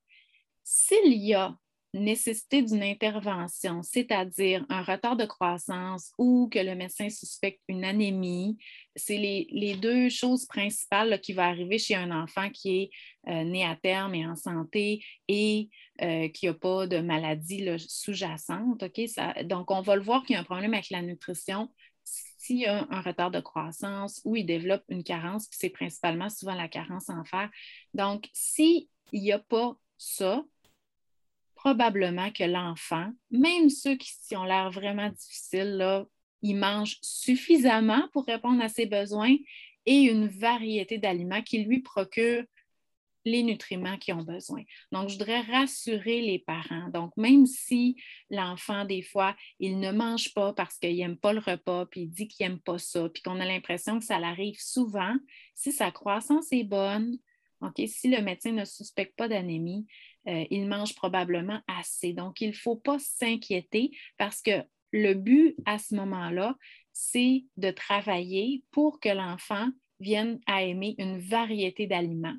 S'il 0.65 1.15
y 1.15 1.35
a 1.35 1.59
nécessité 1.95 2.63
d'une 2.63 2.83
intervention, 2.83 3.83
c'est-à-dire 3.83 4.65
un 4.69 4.83
retard 4.83 5.17
de 5.17 5.27
croissance 5.27 6.13
ou 6.17 6.49
que 6.51 6.59
le 6.59 6.75
médecin 6.75 7.11
suspecte 7.11 7.61
une 7.69 7.85
anémie, 7.85 8.57
c'est 8.97 9.19
les, 9.19 9.77
deux 9.77 10.09
choses 10.09 10.47
principales 10.47 11.21
qui 11.21 11.33
vont 11.33 11.43
arriver 11.43 11.79
chez 11.79 11.95
un 11.95 12.11
enfant 12.11 12.49
qui 12.51 12.83
est 12.83 12.91
euh, 13.29 13.45
né 13.45 13.65
à 13.65 13.77
terme 13.77 14.15
et 14.15 14.27
en 14.27 14.37
santé 14.37 15.05
et 15.29 15.69
euh, 16.01 16.29
qui 16.29 16.47
n'a 16.47 16.55
pas 16.55 16.87
de 16.87 16.99
maladie 16.99 17.69
sous-jacente. 17.79 18.85
donc, 19.45 19.71
on 19.71 19.83
va 19.83 19.97
le 19.97 20.03
voir 20.03 20.25
qu'il 20.25 20.35
y 20.35 20.37
a 20.37 20.41
un 20.41 20.45
problème 20.45 20.75
avec 20.75 20.91
la 20.91 21.03
nutrition 21.03 21.69
s'il 22.05 22.59
y 22.59 22.67
a 22.67 22.87
un 22.91 23.01
retard 23.01 23.31
de 23.31 23.41
croissance 23.41 24.21
ou 24.25 24.35
il 24.37 24.45
développe 24.45 24.83
une 24.89 25.05
carence, 25.05 25.47
puis 25.47 25.59
c'est 25.61 25.71
principalement 25.71 26.29
souvent 26.29 26.55
la 26.55 26.69
carence 26.69 27.09
en 27.09 27.25
fer. 27.25 27.49
Donc, 27.95 28.29
s'il 28.33 28.89
n'y 29.13 29.33
a 29.33 29.39
pas 29.39 29.77
ça, 29.97 30.45
probablement 31.63 32.33
que 32.33 32.43
l'enfant, 32.43 33.13
même 33.31 33.71
ceux 33.71 33.95
qui 33.95 34.35
ont 34.35 34.43
l'air 34.43 34.71
vraiment 34.73 35.09
difficiles, 35.11 35.77
là, 35.77 36.05
ils 36.43 36.57
mangent 36.57 36.99
suffisamment 37.03 38.09
pour 38.13 38.25
répondre 38.25 38.61
à 38.61 38.69
ses 38.69 38.87
besoins 38.87 39.37
et 39.87 40.01
une 40.03 40.27
variété 40.27 40.99
d'aliments 40.99 41.43
qui 41.43 41.63
lui 41.63 41.81
procurent 41.81 42.45
les 43.25 43.45
nutriments 43.45 43.97
qu'ils 43.97 44.15
ont 44.15 44.25
besoin. 44.25 44.65
Donc, 44.91 45.09
je 45.09 45.13
voudrais 45.13 45.43
rassurer 45.43 46.23
les 46.23 46.41
parents. 46.41 46.89
Donc, 46.93 47.17
même 47.17 47.47
si 47.47 47.95
l'enfant, 48.29 48.85
des 48.85 49.03
fois, 49.03 49.37
il 49.61 49.79
ne 49.79 49.93
mange 49.93 50.35
pas 50.35 50.53
parce 50.53 50.77
qu'il 50.79 50.97
n'aime 50.97 51.17
pas 51.17 51.33
le 51.33 51.39
repas, 51.39 51.87
puis 51.87 52.01
il 52.01 52.11
dit 52.11 52.27
qu'il 52.27 52.45
n'aime 52.45 52.59
pas 52.59 52.79
ça, 52.79 53.09
puis 53.09 53.23
qu'on 53.23 53.39
a 53.39 53.45
l'impression 53.45 54.01
que 54.01 54.05
ça 54.05 54.19
l'arrive 54.19 54.59
souvent, 54.59 55.15
si 55.55 55.71
sa 55.71 55.93
croissance 55.93 56.53
est 56.53 56.65
bonne, 56.65 57.19
si 57.87 58.09
le 58.09 58.21
médecin 58.21 58.51
ne 58.51 58.65
suspecte 58.65 59.15
pas 59.15 59.29
d'anémie, 59.29 59.87
euh, 60.29 60.45
il 60.51 60.67
mange 60.67 60.95
probablement 60.95 61.61
assez. 61.67 62.13
Donc, 62.13 62.41
il 62.41 62.49
ne 62.49 62.55
faut 62.55 62.77
pas 62.77 62.99
s'inquiéter 62.99 63.91
parce 64.19 64.41
que 64.41 64.63
le 64.93 65.15
but 65.15 65.57
à 65.65 65.79
ce 65.79 65.95
moment-là, 65.95 66.57
c'est 66.93 67.45
de 67.57 67.71
travailler 67.71 68.63
pour 68.71 69.01
que 69.01 69.09
l'enfant 69.09 69.69
vienne 70.01 70.41
à 70.47 70.63
aimer 70.63 70.95
une 70.99 71.19
variété 71.19 71.87
d'aliments 71.87 72.37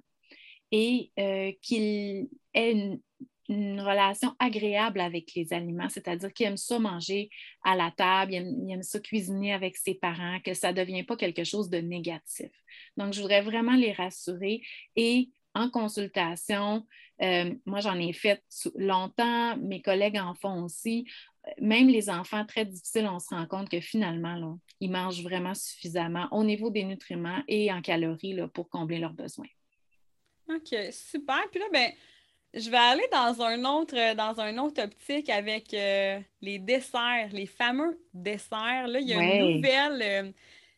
et 0.72 1.12
euh, 1.20 1.52
qu'il 1.62 2.28
ait 2.54 2.72
une, 2.72 3.00
relation 3.50 4.34
agréable 4.40 5.02
avec 5.02 5.36
les 5.36 5.54
aliments, 5.54 5.90
c'est-à-dire 5.90 6.34
qu'il 6.34 6.48
aime 6.48 6.58
ça 6.58 6.80
manger 6.80 7.30
à 7.64 7.76
la 7.76 7.92
table, 7.92 8.34
il 8.34 8.72
aime, 8.72 8.82
ça 8.82 9.00
cuisiner 9.00 9.54
avec 9.54 9.76
ses 9.78 9.94
parents, 9.94 10.40
que 10.40 10.56
ça 10.56 10.72
ne 10.72 10.78
devient 10.78 11.04
pas 11.04 11.18
quelque 11.18 11.44
chose 11.44 11.70
de 11.70 11.78
négatif. 11.78 12.50
Donc, 12.98 13.14
je 13.14 13.22
voudrais 13.22 13.42
vraiment 13.42 13.76
les 13.76 13.92
rassurer 13.92 14.62
et 14.96 15.30
en 15.54 15.70
consultation, 15.70 16.88
euh, 17.22 17.54
moi, 17.66 17.80
j'en 17.80 18.00
ai 18.00 18.14
fait 18.14 18.44
longtemps, 18.76 19.56
mes 19.58 19.82
collègues 19.82 20.18
en 20.18 20.34
font 20.34 20.64
aussi. 20.64 21.06
Même 21.60 21.90
les 21.90 22.10
enfants 22.10 22.46
très 22.46 22.66
difficiles, 22.66 23.08
on 23.12 23.20
se 23.20 23.30
rend 23.30 23.46
compte 23.46 23.70
que 23.70 23.82
finalement, 23.82 24.58
ils 24.80 24.90
mangent 24.90 25.24
vraiment 25.24 25.54
suffisamment 25.54 26.28
au 26.32 26.44
niveau 26.44 26.70
des 26.70 26.84
nutriments 26.84 27.42
et 27.48 27.72
en 27.72 27.82
calories 27.82 28.40
pour 28.54 28.70
combler 28.70 29.00
leurs 29.00 29.14
besoins. 29.14 29.48
OK, 30.50 30.76
super. 30.92 31.42
Puis 31.52 31.60
là, 31.60 31.66
ben, 31.72 31.92
je 32.54 32.70
vais 32.70 32.78
aller 32.78 33.08
dans 33.12 33.42
un 33.42 33.66
autre, 33.66 34.16
dans 34.16 34.40
un 34.40 34.58
autre 34.58 34.84
optique 34.84 35.30
avec 35.30 35.74
euh, 35.74 36.20
les 36.42 36.60
desserts, 36.60 37.30
les 37.32 37.46
fameux 37.46 38.00
desserts. 38.14 38.88
Là, 38.88 39.00
il 39.00 39.08
y 39.08 39.14
a 39.14 39.22
une 39.22 39.56
nouvelle. 39.56 40.02
Euh, 40.02 40.32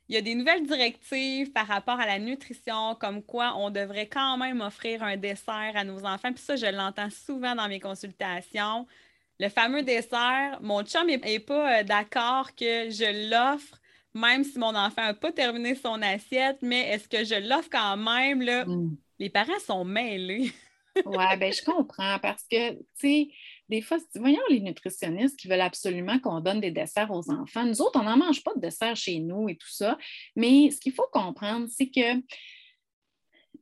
il 0.07 0.15
y 0.15 0.17
a 0.17 0.21
des 0.21 0.35
nouvelles 0.35 0.65
directives 0.65 1.51
par 1.51 1.67
rapport 1.67 1.99
à 1.99 2.05
la 2.05 2.19
nutrition, 2.19 2.95
comme 2.95 3.23
quoi 3.23 3.55
on 3.57 3.71
devrait 3.71 4.07
quand 4.07 4.37
même 4.37 4.61
offrir 4.61 5.01
un 5.01 5.17
dessert 5.17 5.71
à 5.73 5.83
nos 5.83 6.05
enfants. 6.05 6.31
Puis 6.31 6.43
ça, 6.43 6.55
je 6.55 6.67
l'entends 6.67 7.09
souvent 7.09 7.55
dans 7.55 7.67
mes 7.67 7.79
consultations. 7.79 8.85
Le 9.39 9.49
fameux 9.49 9.81
dessert, 9.81 10.59
mon 10.61 10.83
chum 10.83 11.07
n'est 11.07 11.39
pas 11.39 11.79
euh, 11.79 11.83
d'accord 11.83 12.55
que 12.55 12.89
je 12.89 13.29
l'offre, 13.29 13.81
même 14.13 14.43
si 14.43 14.59
mon 14.59 14.75
enfant 14.75 15.01
n'a 15.01 15.13
pas 15.13 15.31
terminé 15.31 15.75
son 15.75 16.01
assiette, 16.01 16.59
mais 16.61 16.87
est-ce 16.89 17.09
que 17.09 17.23
je 17.25 17.47
l'offre 17.47 17.69
quand 17.71 17.97
même? 17.97 18.41
Là? 18.41 18.65
Mm. 18.65 18.95
Les 19.19 19.29
parents 19.29 19.59
sont 19.65 19.83
mêlés. 19.83 20.51
oui, 21.05 21.37
ben 21.39 21.51
je 21.51 21.63
comprends 21.63 22.19
parce 22.19 22.43
que, 22.49 22.73
tu 22.73 22.85
sais, 22.95 23.27
des 23.69 23.81
fois, 23.81 23.97
voyons 24.15 24.41
les 24.49 24.59
nutritionnistes 24.59 25.37
qui 25.37 25.47
veulent 25.47 25.61
absolument 25.61 26.19
qu'on 26.19 26.39
donne 26.39 26.61
des 26.61 26.71
desserts 26.71 27.11
aux 27.11 27.29
enfants. 27.31 27.65
Nous 27.65 27.81
autres, 27.81 27.99
on 27.99 28.03
n'en 28.03 28.17
mange 28.17 28.43
pas 28.43 28.53
de 28.55 28.61
dessert 28.61 28.95
chez 28.95 29.19
nous 29.19 29.49
et 29.49 29.55
tout 29.55 29.71
ça. 29.71 29.97
Mais 30.35 30.69
ce 30.71 30.79
qu'il 30.79 30.93
faut 30.93 31.07
comprendre, 31.11 31.67
c'est 31.69 31.89
que 31.89 32.15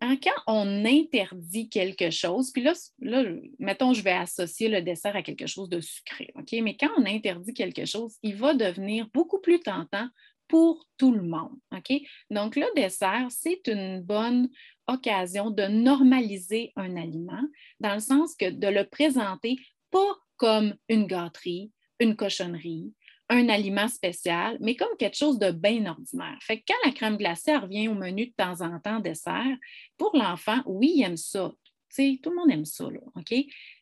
hein, 0.02 0.18
quand 0.22 0.42
on 0.48 0.86
interdit 0.86 1.70
quelque 1.70 2.10
chose, 2.10 2.52
puis 2.52 2.64
là, 2.64 2.74
là, 3.00 3.24
mettons, 3.60 3.94
je 3.94 4.04
vais 4.04 4.12
associer 4.12 4.68
le 4.68 4.82
dessert 4.82 5.16
à 5.16 5.24
quelque 5.24 5.48
chose 5.48 5.70
de 5.70 5.80
sucré, 5.80 6.32
OK? 6.36 6.52
Mais 6.62 6.76
quand 6.76 6.92
on 6.98 7.06
interdit 7.06 7.54
quelque 7.54 7.86
chose, 7.86 8.18
il 8.22 8.36
va 8.36 8.54
devenir 8.54 9.08
beaucoup 9.14 9.40
plus 9.40 9.60
tentant 9.60 10.08
pour 10.48 10.88
tout 10.98 11.12
le 11.12 11.24
monde. 11.24 11.58
OK? 11.76 12.00
Donc, 12.30 12.56
le 12.56 12.68
dessert, 12.76 13.28
c'est 13.30 13.62
une 13.68 14.02
bonne 14.02 14.50
occasion 14.88 15.50
de 15.50 15.64
normaliser 15.64 16.72
un 16.76 16.96
aliment, 16.96 17.44
dans 17.80 17.94
le 17.94 18.00
sens 18.00 18.36
que 18.36 18.50
de 18.50 18.68
le 18.68 18.86
présenter 18.86 19.58
pas 19.92 20.18
comme 20.38 20.76
une 20.90 21.08
gâterie, 21.08 21.72
une 22.00 22.16
cochonnerie, 22.16 22.94
un 23.30 23.50
aliment 23.50 23.88
spécial, 23.88 24.58
mais 24.60 24.76
comme 24.76 24.96
quelque 24.98 25.18
chose 25.18 25.40
de 25.40 25.52
bien 25.52 25.86
ordinaire. 25.86 26.38
Fait 26.42 26.60
que 26.60 26.64
quand 26.68 26.86
la 26.86 26.92
crème 26.92 27.18
glacée 27.18 27.56
revient 27.56 27.88
au 27.88 27.94
menu 27.94 28.28
de 28.28 28.34
temps 28.34 28.62
en 28.62 28.80
temps 28.80 29.00
dessert, 29.00 29.58
pour 29.98 30.16
l'enfant, 30.16 30.62
oui, 30.66 30.94
il 30.96 31.04
aime 31.04 31.18
ça. 31.18 31.52
sais, 31.90 32.20
tout 32.22 32.32
le 32.32 32.36
monde 32.36 32.52
aime 32.52 32.66
ça, 32.66 32.90
là, 32.90 33.00
OK? 33.16 33.34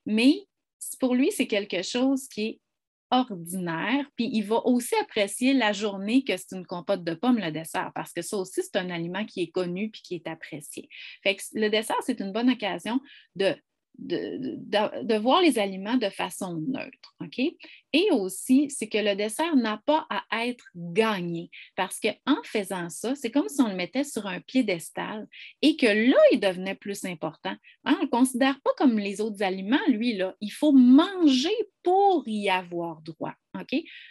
Mais 0.06 0.46
pour 1.00 1.16
lui, 1.16 1.32
c'est 1.32 1.48
quelque 1.48 1.82
chose 1.82 2.28
qui 2.28 2.42
est 2.42 2.62
ordinaire, 3.12 4.06
puis 4.15 4.30
il 4.32 4.43
va 4.43 4.65
aussi 4.65 4.95
apprécier 4.95 5.54
la 5.54 5.74
journée 5.74 6.24
que 6.24 6.36
c'est 6.38 6.56
une 6.56 6.65
compote 6.65 7.04
de 7.04 7.13
pommes, 7.13 7.38
le 7.38 7.52
dessert, 7.52 7.91
parce 7.93 8.13
que 8.13 8.21
ça 8.21 8.38
aussi, 8.38 8.62
c'est 8.63 8.78
un 8.78 8.89
aliment 8.89 9.26
qui 9.26 9.41
est 9.41 9.52
connu 9.52 9.91
puis 9.91 10.02
qui 10.02 10.15
est 10.15 10.28
apprécié. 10.28 10.89
Fait 11.24 11.38
le 11.54 11.69
dessert, 11.69 11.97
c'est 12.06 12.19
une 12.19 12.32
bonne 12.32 12.50
occasion 12.50 13.00
de 13.36 13.56
de, 13.97 15.17
voir 15.17 15.41
les 15.41 15.60
aliments 15.60 15.97
de 15.97 16.10
façon 16.10 16.56
neutre. 16.56 17.15
Et 17.93 18.10
aussi, 18.12 18.69
c'est 18.69 18.88
que 18.88 18.97
le 18.97 19.15
dessert 19.15 19.56
n'a 19.56 19.82
pas 19.86 20.08
à 20.10 20.47
être 20.47 20.65
gagné 20.75 21.49
parce 21.75 21.99
qu'en 21.99 22.41
faisant 22.43 22.89
ça, 22.89 23.15
c'est 23.15 23.32
comme 23.32 23.49
si 23.49 23.62
on 23.62 23.67
le 23.67 23.75
mettait 23.75 24.04
sur 24.04 24.25
un 24.27 24.39
piédestal 24.39 25.27
et 25.62 25.75
que 25.75 25.86
là, 25.86 26.17
il 26.32 26.39
devenait 26.39 26.75
plus 26.75 27.06
important. 27.06 27.56
Hein, 27.86 27.95
on 27.95 27.97
ne 27.97 28.01
le 28.04 28.08
considère 28.08 28.60
pas 28.62 28.71
comme 28.77 28.97
les 28.97 29.21
autres 29.21 29.43
aliments, 29.43 29.77
lui, 29.88 30.15
là. 30.15 30.36
Il 30.41 30.51
faut 30.51 30.71
manger 30.71 31.54
pour 31.84 32.23
y 32.27 32.49
avoir 32.49 33.01
droit. 33.01 33.34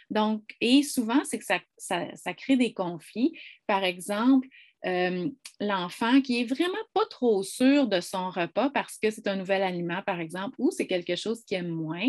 Donc, 0.09 0.43
et 0.61 0.83
souvent, 0.83 1.23
c'est 1.23 1.39
que 1.39 1.45
ça, 1.45 1.59
ça 1.77 2.33
crée 2.33 2.57
des 2.57 2.73
conflits. 2.73 3.33
Par 3.67 3.83
exemple, 3.83 4.47
euh, 4.85 5.29
l'enfant 5.59 6.21
qui 6.21 6.41
est 6.41 6.45
vraiment 6.45 6.73
pas 6.93 7.05
trop 7.09 7.43
sûr 7.43 7.87
de 7.87 7.99
son 8.01 8.29
repas 8.29 8.69
parce 8.71 8.97
que 8.97 9.11
c'est 9.11 9.27
un 9.27 9.35
nouvel 9.35 9.61
aliment, 9.61 10.01
par 10.05 10.19
exemple, 10.19 10.55
ou 10.57 10.71
c'est 10.71 10.87
quelque 10.87 11.15
chose 11.15 11.43
qu'il 11.43 11.57
aime 11.57 11.69
moins. 11.69 12.07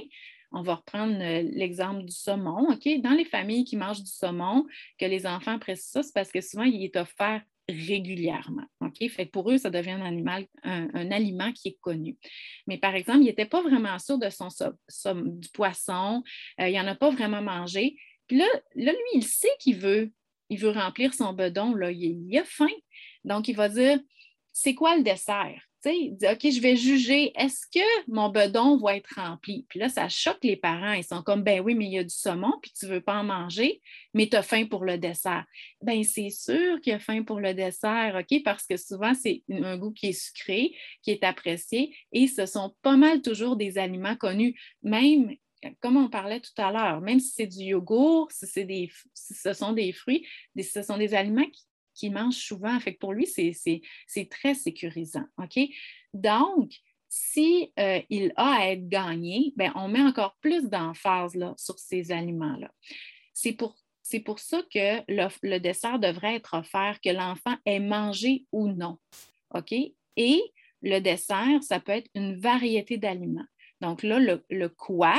On 0.52 0.62
va 0.62 0.76
reprendre 0.76 1.16
euh, 1.20 1.42
l'exemple 1.52 2.04
du 2.04 2.12
saumon. 2.12 2.70
OK? 2.70 2.88
Dans 3.00 3.12
les 3.12 3.24
familles 3.24 3.64
qui 3.64 3.76
mangent 3.76 4.02
du 4.02 4.10
saumon, 4.10 4.66
que 4.98 5.06
les 5.06 5.26
enfants 5.26 5.56
apprécient 5.56 6.00
ça, 6.00 6.02
c'est 6.02 6.14
parce 6.14 6.30
que 6.30 6.40
souvent, 6.40 6.64
il 6.64 6.84
est 6.84 6.96
offert 6.96 7.42
régulièrement. 7.68 8.64
OK? 8.80 9.08
Fait 9.08 9.26
pour 9.26 9.50
eux, 9.50 9.58
ça 9.58 9.70
devient 9.70 9.92
un, 9.92 10.04
animal, 10.04 10.46
un, 10.62 11.10
aliment 11.10 11.52
qui 11.52 11.68
est 11.68 11.78
connu. 11.80 12.16
Mais 12.66 12.78
par 12.78 12.94
exemple, 12.94 13.20
il 13.20 13.26
n'était 13.26 13.46
pas 13.46 13.62
vraiment 13.62 13.98
sûr 13.98 14.18
de 14.18 14.28
son, 14.30 14.48
du 15.14 15.48
poisson, 15.50 16.22
euh, 16.60 16.68
il 16.68 16.74
n'en 16.74 16.86
a 16.86 16.94
pas 16.94 17.10
vraiment 17.10 17.42
mangé. 17.42 17.96
Puis 18.26 18.38
là, 18.38 18.46
là, 18.74 18.92
lui, 18.92 19.10
il 19.14 19.24
sait 19.24 19.54
qu'il 19.60 19.76
veut 19.76 20.12
il 20.52 20.58
veut 20.58 20.70
remplir 20.70 21.14
son 21.14 21.32
bedon, 21.32 21.74
là, 21.74 21.90
il, 21.90 22.38
a 22.38 22.44
faim. 22.44 22.66
Donc, 23.24 23.48
il 23.48 23.56
va 23.56 23.68
dire, 23.68 23.98
c'est 24.52 24.74
quoi 24.74 24.96
le 24.96 25.02
dessert? 25.02 25.60
il 25.84 26.16
dit, 26.16 26.26
OK, 26.26 26.40
je 26.42 26.60
vais 26.60 26.76
juger, 26.76 27.32
est-ce 27.34 27.66
que 27.66 27.84
mon 28.06 28.28
bedon 28.28 28.76
va 28.76 28.96
être 28.96 29.16
rempli? 29.16 29.66
Puis 29.68 29.80
là, 29.80 29.88
ça 29.88 30.08
choque 30.08 30.38
les 30.44 30.56
parents. 30.56 30.92
Ils 30.92 31.02
sont 31.02 31.22
comme, 31.22 31.42
ben 31.42 31.60
oui, 31.60 31.74
mais 31.74 31.86
il 31.86 31.92
y 31.94 31.98
a 31.98 32.04
du 32.04 32.14
saumon, 32.14 32.52
puis 32.62 32.70
tu 32.78 32.86
ne 32.86 32.92
veux 32.92 33.00
pas 33.00 33.16
en 33.16 33.24
manger, 33.24 33.80
mais 34.14 34.28
tu 34.28 34.36
as 34.36 34.42
faim 34.42 34.66
pour 34.66 34.84
le 34.84 34.96
dessert. 34.96 35.44
Ben 35.80 36.04
c'est 36.04 36.30
sûr 36.30 36.80
qu'il 36.80 36.92
y 36.92 36.94
a 36.94 37.00
faim 37.00 37.24
pour 37.24 37.40
le 37.40 37.52
dessert, 37.52 38.16
OK? 38.20 38.42
Parce 38.44 38.64
que 38.64 38.76
souvent, 38.76 39.14
c'est 39.14 39.42
un 39.50 39.76
goût 39.76 39.92
qui 39.92 40.10
est 40.10 40.12
sucré, 40.12 40.72
qui 41.02 41.10
est 41.10 41.24
apprécié, 41.24 41.96
et 42.12 42.28
ce 42.28 42.46
sont 42.46 42.76
pas 42.82 42.96
mal 42.96 43.20
toujours 43.20 43.56
des 43.56 43.76
aliments 43.76 44.16
connus, 44.16 44.54
même 44.84 45.34
comme 45.80 45.96
on 45.96 46.08
parlait 46.08 46.40
tout 46.40 46.60
à 46.60 46.72
l'heure, 46.72 47.00
même 47.00 47.20
si 47.20 47.30
c'est 47.30 47.46
du 47.46 47.64
yogourt, 47.64 48.30
si, 48.32 48.64
des, 48.64 48.90
ce 49.14 49.52
sont 49.52 49.72
des 49.72 49.92
fruits, 49.92 50.26
ce 50.60 50.82
sont 50.82 50.98
des 50.98 51.14
aliments 51.14 51.46
qu'il 51.94 52.12
mange 52.12 52.34
souvent. 52.34 52.78
Pour 53.00 53.12
lui, 53.12 53.26
c'est 53.26 54.28
très 54.30 54.54
sécurisant. 54.54 55.24
Donc, 56.14 56.72
si 57.08 57.72
euh, 57.78 58.00
a 58.36 58.54
à 58.54 58.68
être 58.70 58.88
gagné, 58.88 59.52
ben, 59.56 59.70
on 59.74 59.88
met 59.88 60.00
encore 60.00 60.36
plus 60.40 60.68
d'emphase 60.70 61.38
sur 61.58 61.78
ces 61.78 62.10
aliments-là. 62.10 62.70
C'est 63.34 63.52
pour, 63.52 63.76
pour 64.24 64.38
ça 64.38 64.62
que 64.72 65.02
le, 65.08 65.58
dessert 65.58 65.98
devrait 65.98 66.36
être 66.36 66.54
offert, 66.54 66.98
que 67.02 67.10
l'enfant 67.10 67.56
ait 67.66 67.80
mangé 67.80 68.46
ou 68.50 68.68
non. 68.68 68.98
Et 70.16 70.42
le 70.80 71.00
dessert, 71.00 71.62
ça 71.62 71.80
peut 71.80 71.92
être 71.92 72.08
une 72.14 72.38
variété 72.40 72.96
d'aliments. 72.96 73.46
Donc 73.82 74.02
là, 74.02 74.18
le, 74.18 74.68
quoi, 74.68 75.14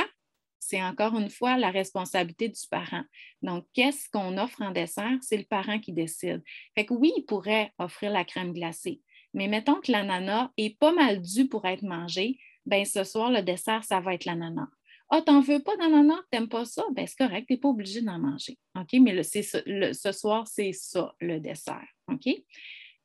c'est 0.66 0.82
encore 0.82 1.18
une 1.18 1.30
fois 1.30 1.58
la 1.58 1.70
responsabilité 1.70 2.48
du 2.48 2.60
parent. 2.70 3.04
Donc, 3.42 3.66
qu'est-ce 3.74 4.08
qu'on 4.08 4.38
offre 4.38 4.62
en 4.62 4.70
dessert? 4.70 5.18
C'est 5.20 5.36
le 5.36 5.44
parent 5.44 5.78
qui 5.78 5.92
décide. 5.92 6.42
Fait 6.74 6.86
que 6.86 6.94
oui, 6.94 7.12
il 7.16 7.24
pourrait 7.24 7.72
offrir 7.78 8.10
la 8.10 8.24
crème 8.24 8.52
glacée, 8.52 9.00
mais 9.34 9.48
mettons 9.48 9.80
que 9.80 9.92
l'ananas 9.92 10.50
est 10.56 10.78
pas 10.78 10.92
mal 10.92 11.20
dû 11.20 11.48
pour 11.48 11.66
être 11.66 11.82
mangé, 11.82 12.38
ben 12.66 12.84
ce 12.84 13.04
soir, 13.04 13.30
le 13.30 13.42
dessert, 13.42 13.84
ça 13.84 14.00
va 14.00 14.14
être 14.14 14.24
l'ananas. 14.24 14.68
Ah, 15.10 15.20
t'en 15.20 15.40
veux 15.40 15.62
pas 15.62 15.76
d'ananas, 15.76 16.22
t'aimes 16.30 16.48
pas 16.48 16.64
ça? 16.64 16.82
Ben 16.92 17.06
c'est 17.06 17.18
correct, 17.18 17.46
t'es 17.46 17.58
pas 17.58 17.68
obligé 17.68 18.00
d'en 18.00 18.18
manger. 18.18 18.58
OK? 18.74 18.94
Mais 19.00 19.22
ce 19.22 20.12
soir, 20.12 20.48
c'est 20.48 20.72
ça, 20.72 21.14
le 21.20 21.40
dessert. 21.40 21.86
OK? 22.10 22.26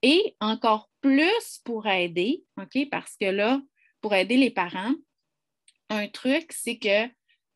Et 0.01 0.35
encore 0.39 0.89
plus 1.01 1.59
pour 1.65 1.87
aider, 1.87 2.45
OK? 2.57 2.87
Parce 2.89 3.17
que 3.17 3.25
là, 3.25 3.61
pour 3.99 4.13
aider 4.13 4.37
les 4.37 4.49
parents, 4.49 4.93
un 5.89 6.07
truc, 6.07 6.53
c'est 6.53 6.77
que 6.77 7.07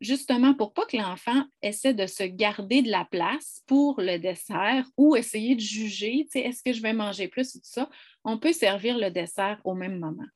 justement 0.04 0.54
pour 0.54 0.74
pas 0.74 0.86
que 0.86 0.98
l'enfant 0.98 1.46
essaie 1.62 1.94
de 1.94 2.06
se 2.06 2.24
garder 2.24 2.82
de 2.82 2.92
la 2.92 3.06
place 3.06 3.64
pour 3.66 4.00
le 4.02 4.18
dessert 4.18 4.86
ou 4.98 5.16
essayer 5.16 5.56
de 5.56 5.62
juger, 5.62 6.28
est-ce 6.34 6.62
que 6.62 6.74
je 6.74 6.82
vais 6.82 6.94
manger 6.94 7.28
plus 7.28 7.56
ou 7.56 7.60
tout 7.60 7.66
ça, 7.66 7.90
on 8.24 8.38
peut 8.38 8.54
servir 8.54 8.98
le 8.98 9.10
dessert 9.10 9.60
au 9.64 9.74
même 9.74 10.00
moment 10.00 10.28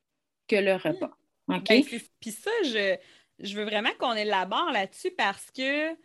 que 0.47 0.55
le 0.55 0.75
repas. 0.75 1.11
OK? 1.49 1.67
Ben, 1.67 1.83
puis 2.19 2.31
ça, 2.31 2.51
je, 2.63 2.97
je 3.39 3.55
veux 3.55 3.65
vraiment 3.65 3.91
qu'on 3.99 4.13
élabore 4.13 4.71
là-dessus 4.71 5.11
parce 5.11 5.51
que, 5.51 5.93
tu 5.93 5.97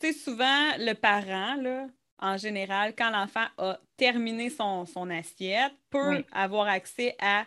sais, 0.00 0.12
souvent, 0.12 0.76
le 0.78 0.94
parent, 0.94 1.54
là, 1.56 1.86
en 2.18 2.36
général, 2.36 2.94
quand 2.96 3.10
l'enfant 3.10 3.46
a 3.58 3.78
terminé 3.96 4.50
son, 4.50 4.86
son 4.86 5.10
assiette, 5.10 5.74
peut 5.90 6.24
avoir 6.32 6.66
accès 6.68 7.16
à 7.20 7.44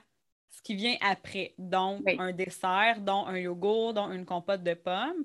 ce 0.49 0.61
qui 0.61 0.75
vient 0.75 0.95
après. 1.01 1.53
Donc, 1.57 2.01
un 2.19 2.31
dessert, 2.31 3.01
dont 3.01 3.25
un 3.25 3.37
yogourt, 3.37 3.93
dont 3.93 4.11
une 4.11 4.25
compote 4.25 4.63
de 4.63 4.73
pommes. 4.73 5.23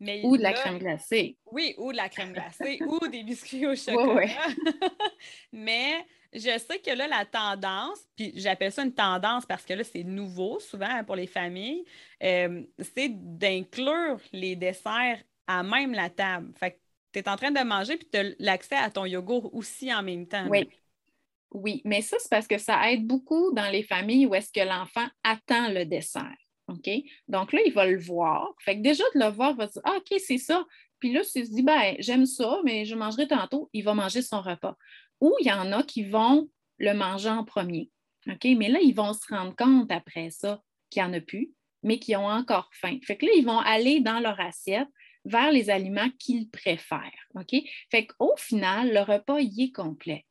Mais 0.00 0.20
ou 0.22 0.36
de 0.36 0.42
la 0.42 0.52
crème 0.52 0.78
glacée. 0.78 1.36
Oui, 1.50 1.74
ou 1.76 1.90
de 1.90 1.96
la 1.96 2.08
crème 2.08 2.32
glacée, 2.32 2.78
ou 2.86 3.06
des 3.08 3.24
biscuits 3.24 3.66
au 3.66 3.74
chocolat. 3.74 4.28
Mais 5.52 6.06
je 6.32 6.58
sais 6.58 6.78
que 6.78 6.90
là, 6.90 7.08
la 7.08 7.24
tendance, 7.24 7.98
puis 8.14 8.32
j'appelle 8.36 8.70
ça 8.70 8.84
une 8.84 8.94
tendance 8.94 9.44
parce 9.46 9.64
que 9.64 9.74
là, 9.74 9.82
c'est 9.82 10.04
nouveau 10.04 10.60
souvent 10.60 11.02
pour 11.04 11.16
les 11.16 11.26
familles, 11.26 11.84
euh, 12.22 12.62
c'est 12.94 13.08
d'inclure 13.08 14.20
les 14.32 14.54
desserts 14.54 15.22
à 15.46 15.62
même 15.62 15.92
la 15.92 16.10
table. 16.10 16.52
Fait 16.56 16.72
que 16.72 16.76
tu 17.12 17.18
es 17.18 17.28
en 17.28 17.36
train 17.36 17.50
de 17.50 17.60
manger 17.60 17.96
puis 17.96 18.08
tu 18.12 18.18
as 18.18 18.24
l'accès 18.38 18.76
à 18.76 18.90
ton 18.90 19.04
yogourt 19.04 19.52
aussi 19.54 19.92
en 19.92 20.02
même 20.02 20.28
temps. 20.28 20.46
Oui. 20.48 20.68
Oui, 21.52 21.80
mais 21.84 22.02
ça, 22.02 22.16
c'est 22.18 22.30
parce 22.30 22.46
que 22.46 22.58
ça 22.58 22.90
aide 22.92 23.06
beaucoup 23.06 23.52
dans 23.52 23.70
les 23.70 23.82
familles 23.82 24.26
où 24.26 24.34
est-ce 24.34 24.52
que 24.52 24.66
l'enfant 24.66 25.06
attend 25.24 25.70
le 25.70 25.84
dessert. 25.84 26.36
OK? 26.68 26.90
Donc 27.26 27.52
là, 27.52 27.60
il 27.64 27.72
va 27.72 27.86
le 27.86 27.98
voir. 27.98 28.52
Fait 28.60 28.76
que 28.76 28.82
déjà 28.82 29.04
de 29.14 29.20
le 29.20 29.30
voir, 29.30 29.52
il 29.52 29.56
va 29.56 29.66
dire 29.66 29.82
Ah, 29.84 29.96
OK, 29.96 30.18
c'est 30.18 30.38
ça. 30.38 30.64
Puis 30.98 31.12
là, 31.12 31.22
s'il 31.22 31.46
se 31.46 31.52
dit 31.52 31.62
ben, 31.62 31.96
j'aime 31.98 32.26
ça, 32.26 32.60
mais 32.64 32.84
je 32.84 32.94
mangerai 32.94 33.26
tantôt, 33.26 33.70
il 33.72 33.82
va 33.82 33.94
manger 33.94 34.20
son 34.20 34.42
repas. 34.42 34.76
Ou 35.20 35.34
il 35.40 35.46
y 35.46 35.52
en 35.52 35.72
a 35.72 35.82
qui 35.82 36.04
vont 36.04 36.50
le 36.78 36.92
manger 36.92 37.30
en 37.30 37.44
premier. 37.44 37.90
OK? 38.28 38.44
Mais 38.56 38.68
là, 38.68 38.80
ils 38.80 38.94
vont 38.94 39.14
se 39.14 39.26
rendre 39.30 39.56
compte 39.56 39.90
après 39.90 40.30
ça 40.30 40.62
qu'il 40.90 41.02
n'y 41.02 41.08
en 41.08 41.12
a 41.14 41.20
plus, 41.20 41.52
mais 41.82 41.98
qu'ils 41.98 42.16
ont 42.16 42.28
encore 42.28 42.68
faim. 42.72 42.98
Fait 43.02 43.16
que 43.16 43.24
là, 43.24 43.32
ils 43.36 43.44
vont 43.44 43.60
aller 43.60 44.00
dans 44.00 44.20
leur 44.20 44.38
assiette 44.38 44.88
vers 45.24 45.50
les 45.50 45.70
aliments 45.70 46.10
qu'ils 46.18 46.50
préfèrent. 46.50 47.00
OK? 47.34 47.56
Fait 47.90 48.06
qu'au 48.06 48.34
final, 48.36 48.92
le 48.92 49.00
repas, 49.00 49.40
y 49.40 49.64
est 49.64 49.72
complet 49.72 50.26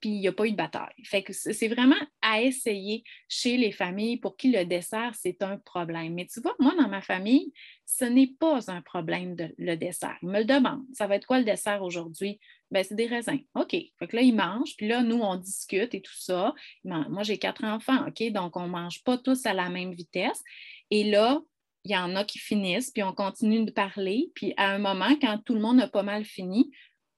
puis 0.00 0.10
il 0.10 0.20
n'y 0.20 0.28
a 0.28 0.32
pas 0.32 0.46
eu 0.46 0.52
de 0.52 0.56
bataille. 0.56 1.02
Fait 1.04 1.22
que 1.22 1.32
c'est 1.32 1.68
vraiment 1.68 1.96
à 2.22 2.42
essayer 2.42 3.04
chez 3.28 3.56
les 3.56 3.72
familles 3.72 4.18
pour 4.18 4.36
qui 4.36 4.50
le 4.50 4.64
dessert, 4.64 5.12
c'est 5.14 5.42
un 5.42 5.58
problème. 5.58 6.14
Mais 6.14 6.26
tu 6.26 6.40
vois, 6.40 6.54
moi, 6.58 6.74
dans 6.76 6.88
ma 6.88 7.00
famille, 7.00 7.52
ce 7.86 8.04
n'est 8.04 8.34
pas 8.38 8.70
un 8.70 8.82
problème 8.82 9.36
le 9.56 9.76
dessert. 9.76 10.16
Ils 10.22 10.28
me 10.28 10.38
le 10.38 10.44
demandent. 10.44 10.84
Ça 10.92 11.06
va 11.06 11.16
être 11.16 11.26
quoi 11.26 11.38
le 11.38 11.44
dessert 11.44 11.82
aujourd'hui? 11.82 12.38
Ben, 12.70 12.84
c'est 12.84 12.94
des 12.94 13.06
raisins. 13.06 13.40
OK. 13.54 13.70
Fait 13.70 14.06
que 14.06 14.14
là, 14.14 14.22
ils 14.22 14.34
mangent, 14.34 14.76
puis 14.76 14.88
là, 14.88 15.02
nous, 15.02 15.20
on 15.20 15.36
discute 15.36 15.94
et 15.94 16.02
tout 16.02 16.18
ça. 16.18 16.54
Moi, 16.84 17.22
j'ai 17.22 17.38
quatre 17.38 17.64
enfants, 17.64 18.06
OK? 18.06 18.30
Donc, 18.30 18.56
on 18.56 18.66
ne 18.66 18.72
mange 18.72 19.02
pas 19.04 19.16
tous 19.16 19.46
à 19.46 19.54
la 19.54 19.70
même 19.70 19.92
vitesse. 19.92 20.42
Et 20.90 21.04
là, 21.04 21.40
il 21.84 21.92
y 21.92 21.96
en 21.96 22.14
a 22.16 22.24
qui 22.24 22.38
finissent, 22.38 22.90
puis 22.90 23.02
on 23.02 23.14
continue 23.14 23.64
de 23.64 23.70
parler. 23.70 24.30
Puis 24.34 24.52
à 24.58 24.74
un 24.74 24.78
moment, 24.78 25.16
quand 25.22 25.38
tout 25.38 25.54
le 25.54 25.60
monde 25.60 25.80
a 25.80 25.88
pas 25.88 26.02
mal 26.02 26.24
fini, 26.24 26.70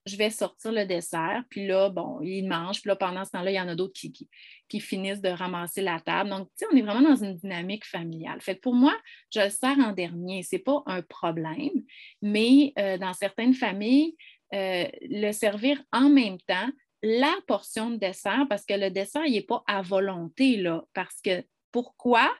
je 0.05 0.17
vais 0.17 0.29
sortir 0.29 0.71
le 0.71 0.85
dessert, 0.85 1.43
puis 1.49 1.67
là, 1.67 1.89
bon, 1.89 2.19
ils 2.21 2.47
mangent, 2.47 2.81
puis 2.81 2.87
là, 2.87 2.95
pendant 2.95 3.23
ce 3.23 3.31
temps-là, 3.31 3.51
il 3.51 3.55
y 3.55 3.61
en 3.61 3.67
a 3.67 3.75
d'autres 3.75 3.93
qui, 3.93 4.79
finissent 4.79 5.21
de 5.21 5.29
ramasser 5.29 5.81
la 5.81 5.99
table. 5.99 6.29
Donc, 6.29 6.47
tu 6.57 6.65
sais, 6.65 6.65
on 6.71 6.75
est 6.75 6.81
vraiment 6.81 7.09
dans 7.09 7.23
une 7.23 7.35
dynamique 7.35 7.85
familiale. 7.85 8.41
Fait 8.41 8.55
pour 8.55 8.73
moi, 8.73 8.95
je 9.33 9.41
le 9.41 9.49
sers 9.49 9.77
en 9.77 9.91
dernier. 9.91 10.43
Ce 10.43 10.55
n'est 10.55 10.61
pas 10.61 10.81
un 10.85 11.01
problème, 11.01 11.83
mais 12.21 12.73
euh, 12.79 12.97
dans 12.97 13.13
certaines 13.13 13.53
familles, 13.53 14.15
euh, 14.53 14.87
le 15.01 15.31
servir 15.31 15.81
en 15.91 16.09
même 16.09 16.39
temps, 16.47 16.69
la 17.03 17.33
portion 17.47 17.89
de 17.89 17.97
dessert, 17.97 18.45
parce 18.49 18.65
que 18.65 18.73
le 18.73 18.89
dessert, 18.89 19.25
il 19.25 19.33
n'est 19.33 19.41
pas 19.41 19.63
à 19.67 19.81
volonté, 19.81 20.57
là, 20.57 20.83
parce 20.93 21.21
que 21.21 21.43
pourquoi? 21.71 22.31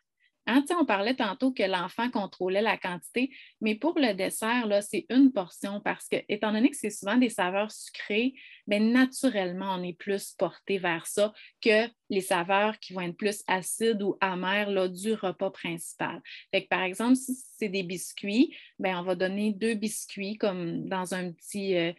Hein, 0.51 0.65
on 0.77 0.85
parlait 0.85 1.15
tantôt 1.15 1.53
que 1.53 1.63
l'enfant 1.63 2.09
contrôlait 2.09 2.61
la 2.61 2.75
quantité, 2.75 3.33
mais 3.61 3.75
pour 3.75 3.97
le 3.97 4.13
dessert, 4.13 4.67
c'est 4.81 5.05
une 5.09 5.31
portion 5.31 5.79
parce 5.79 6.09
que, 6.09 6.17
étant 6.27 6.51
donné 6.51 6.69
que 6.69 6.75
c'est 6.75 6.89
souvent 6.89 7.15
des 7.15 7.29
saveurs 7.29 7.71
sucrées, 7.71 8.33
bien, 8.67 8.81
naturellement, 8.81 9.75
on 9.79 9.83
est 9.83 9.97
plus 9.97 10.33
porté 10.37 10.77
vers 10.77 11.07
ça 11.07 11.31
que 11.61 11.87
les 12.09 12.19
saveurs 12.19 12.77
qui 12.79 12.91
vont 12.91 12.99
être 12.99 13.15
plus 13.15 13.41
acides 13.47 14.03
ou 14.03 14.17
amères 14.19 14.69
là, 14.69 14.89
du 14.89 15.13
repas 15.13 15.51
principal. 15.51 16.21
Par 16.69 16.83
exemple, 16.83 17.15
si 17.15 17.33
c'est 17.57 17.69
des 17.69 17.83
biscuits, 17.83 18.53
bien, 18.77 18.99
on 18.99 19.03
va 19.03 19.15
donner 19.15 19.53
deux 19.53 19.75
biscuits 19.75 20.35
comme 20.35 20.85
dans 20.89 21.13
un 21.13 21.31
petit, 21.31 21.77
euh, 21.77 21.93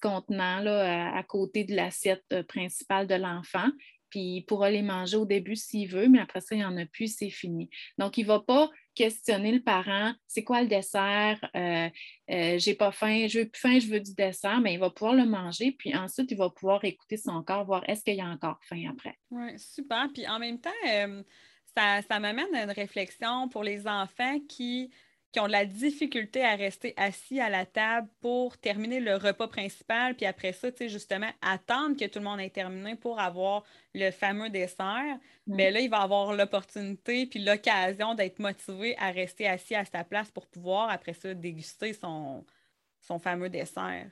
contenant 0.00 0.64
à 0.64 1.22
côté 1.24 1.64
de 1.64 1.74
l'assiette 1.74 2.24
euh, 2.32 2.44
principale 2.44 3.08
de 3.08 3.16
l'enfant 3.16 3.68
puis 4.10 4.36
il 4.36 4.42
pourra 4.42 4.70
les 4.70 4.82
manger 4.82 5.16
au 5.16 5.24
début 5.24 5.56
s'il 5.56 5.88
veut, 5.88 6.08
mais 6.08 6.20
après 6.20 6.40
ça, 6.40 6.54
il 6.54 6.58
n'y 6.58 6.64
en 6.64 6.76
a 6.76 6.86
plus, 6.86 7.16
c'est 7.16 7.30
fini. 7.30 7.70
Donc, 7.98 8.18
il 8.18 8.22
ne 8.22 8.28
va 8.28 8.40
pas 8.40 8.70
questionner 8.94 9.52
le 9.52 9.62
parent, 9.62 10.12
c'est 10.26 10.44
quoi 10.44 10.62
le 10.62 10.68
dessert, 10.68 11.38
euh, 11.56 11.88
euh, 12.30 12.58
j'ai 12.58 12.74
pas 12.74 12.92
faim, 12.92 13.26
je 13.28 13.40
veux 13.40 13.48
plus 13.48 13.60
faim, 13.60 13.78
je 13.78 13.86
veux 13.86 14.00
du 14.00 14.14
dessert, 14.14 14.60
mais 14.60 14.74
il 14.74 14.80
va 14.80 14.90
pouvoir 14.90 15.14
le 15.14 15.26
manger, 15.26 15.72
puis 15.72 15.96
ensuite, 15.96 16.30
il 16.30 16.36
va 16.36 16.50
pouvoir 16.50 16.84
écouter 16.84 17.16
son 17.16 17.42
corps, 17.42 17.64
voir 17.64 17.88
est-ce 17.88 18.02
qu'il 18.02 18.16
y 18.16 18.20
a 18.20 18.26
encore 18.26 18.58
faim 18.62 18.90
après. 18.90 19.16
Oui, 19.30 19.58
super. 19.58 20.08
Puis 20.12 20.26
en 20.28 20.38
même 20.38 20.60
temps, 20.60 20.70
euh, 20.88 21.22
ça, 21.76 22.02
ça 22.02 22.18
m'amène 22.18 22.54
à 22.54 22.64
une 22.64 22.70
réflexion 22.70 23.48
pour 23.48 23.62
les 23.62 23.86
enfants 23.86 24.38
qui 24.48 24.90
qui 25.32 25.40
ont 25.40 25.46
de 25.46 25.52
la 25.52 25.64
difficulté 25.64 26.42
à 26.42 26.56
rester 26.56 26.92
assis 26.96 27.40
à 27.40 27.48
la 27.48 27.64
table 27.66 28.08
pour 28.20 28.58
terminer 28.58 29.00
le 29.00 29.14
repas 29.16 29.48
principal, 29.48 30.16
puis 30.16 30.26
après 30.26 30.52
ça, 30.52 30.72
tu 30.72 30.78
sais, 30.78 30.88
justement, 30.88 31.30
attendre 31.40 31.96
que 31.96 32.06
tout 32.06 32.18
le 32.18 32.24
monde 32.24 32.40
ait 32.40 32.50
terminé 32.50 32.96
pour 32.96 33.20
avoir 33.20 33.62
le 33.94 34.10
fameux 34.10 34.50
dessert, 34.50 35.18
mais 35.46 35.70
là, 35.70 35.80
il 35.80 35.90
va 35.90 35.98
avoir 35.98 36.32
l'opportunité 36.34 37.26
puis 37.26 37.44
l'occasion 37.44 38.14
d'être 38.14 38.38
motivé 38.38 38.96
à 38.98 39.10
rester 39.10 39.46
assis 39.46 39.74
à 39.74 39.84
sa 39.84 40.04
place 40.04 40.30
pour 40.30 40.46
pouvoir, 40.46 40.90
après 40.90 41.14
ça, 41.14 41.32
déguster 41.34 41.92
son, 41.92 42.44
son 43.00 43.18
fameux 43.18 43.48
dessert. 43.48 44.10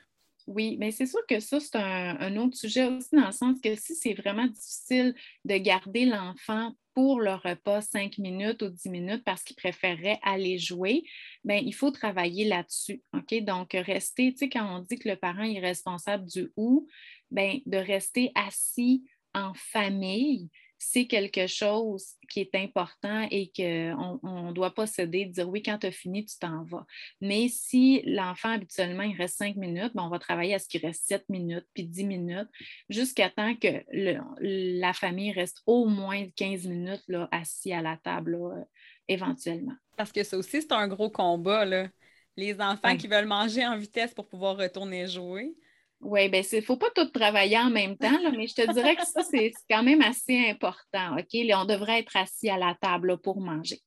Oui, 0.48 0.78
mais 0.78 0.92
c'est 0.92 1.06
sûr 1.06 1.20
que 1.28 1.40
ça, 1.40 1.60
c'est 1.60 1.76
un, 1.76 2.36
autre 2.36 2.56
sujet 2.56 2.86
aussi, 2.86 3.14
dans 3.14 3.26
le 3.26 3.32
sens 3.32 3.60
que 3.60 3.74
si 3.74 3.94
c'est 3.94 4.14
vraiment 4.14 4.46
difficile 4.46 5.14
de 5.44 5.56
garder 5.58 6.06
l'enfant 6.06 6.72
pour 6.98 7.20
le 7.20 7.34
repas 7.34 7.80
5 7.80 8.18
minutes 8.18 8.60
ou 8.60 8.70
10 8.70 8.90
minutes 8.90 9.22
parce 9.24 9.44
qu'il 9.44 9.54
préférerait 9.54 10.18
aller 10.20 10.58
jouer, 10.58 11.04
bien, 11.44 11.58
il 11.58 11.72
faut 11.72 11.92
travailler 11.92 12.44
là-dessus. 12.44 13.04
Donc, 13.42 13.70
rester, 13.72 14.32
tu 14.32 14.38
sais, 14.38 14.48
quand 14.48 14.78
on 14.78 14.80
dit 14.80 14.98
que 14.98 15.08
le 15.08 15.14
parent 15.14 15.44
est 15.44 15.60
responsable 15.60 16.26
du 16.26 16.50
où, 16.56 16.88
bien, 17.30 17.60
de 17.66 17.76
rester 17.78 18.32
assis 18.34 19.04
en 19.32 19.54
famille, 19.54 20.50
c'est 20.78 21.06
quelque 21.06 21.46
chose 21.48 22.14
qui 22.30 22.40
est 22.40 22.54
important 22.54 23.26
et 23.30 23.50
qu'on 23.54 24.46
ne 24.46 24.52
doit 24.52 24.74
pas 24.74 24.86
céder, 24.86 25.24
dire 25.24 25.48
oui, 25.48 25.62
quand 25.62 25.78
tu 25.78 25.88
as 25.88 25.90
fini, 25.90 26.24
tu 26.24 26.38
t'en 26.38 26.62
vas. 26.64 26.86
Mais 27.20 27.48
si 27.48 28.02
l'enfant, 28.06 28.50
habituellement, 28.50 29.02
il 29.02 29.16
reste 29.16 29.36
cinq 29.36 29.56
minutes, 29.56 29.92
ben, 29.94 30.04
on 30.04 30.08
va 30.08 30.18
travailler 30.18 30.54
à 30.54 30.58
ce 30.58 30.68
qu'il 30.68 30.80
reste 30.84 31.04
sept 31.06 31.28
minutes, 31.28 31.66
puis 31.74 31.84
dix 31.84 32.04
minutes, 32.04 32.48
jusqu'à 32.88 33.28
temps 33.28 33.54
que 33.56 33.84
la 33.90 34.92
famille 34.92 35.32
reste 35.32 35.62
au 35.66 35.86
moins 35.86 36.26
15 36.36 36.66
minutes 36.66 37.04
là, 37.08 37.28
assis 37.32 37.72
à 37.72 37.82
la 37.82 37.96
table, 37.96 38.36
euh, 38.36 38.62
éventuellement. 39.08 39.74
Parce 39.96 40.12
que 40.12 40.22
ça 40.22 40.38
aussi, 40.38 40.62
c'est 40.62 40.72
un 40.72 40.86
gros 40.86 41.10
combat. 41.10 41.64
Là. 41.64 41.88
Les 42.36 42.60
enfants 42.60 42.96
qui 42.96 43.08
veulent 43.08 43.26
manger 43.26 43.66
en 43.66 43.76
vitesse 43.76 44.14
pour 44.14 44.28
pouvoir 44.28 44.56
retourner 44.56 45.08
jouer. 45.08 45.56
Oui, 46.00 46.28
bien, 46.28 46.42
il 46.52 46.56
ne 46.56 46.60
faut 46.62 46.76
pas 46.76 46.90
tout 46.94 47.06
travailler 47.06 47.58
en 47.58 47.70
même 47.70 47.96
temps, 47.96 48.18
mais 48.36 48.46
je 48.46 48.54
te 48.54 48.72
dirais 48.72 48.94
que 48.94 49.04
ça, 49.04 49.22
c'est 49.22 49.52
quand 49.68 49.82
même 49.82 50.00
assez 50.00 50.48
important. 50.48 51.16
OK? 51.18 51.34
on 51.54 51.64
devrait 51.64 52.00
être 52.00 52.16
assis 52.16 52.48
à 52.48 52.56
la 52.56 52.76
table 52.80 53.18
pour 53.18 53.40
manger. 53.40 53.80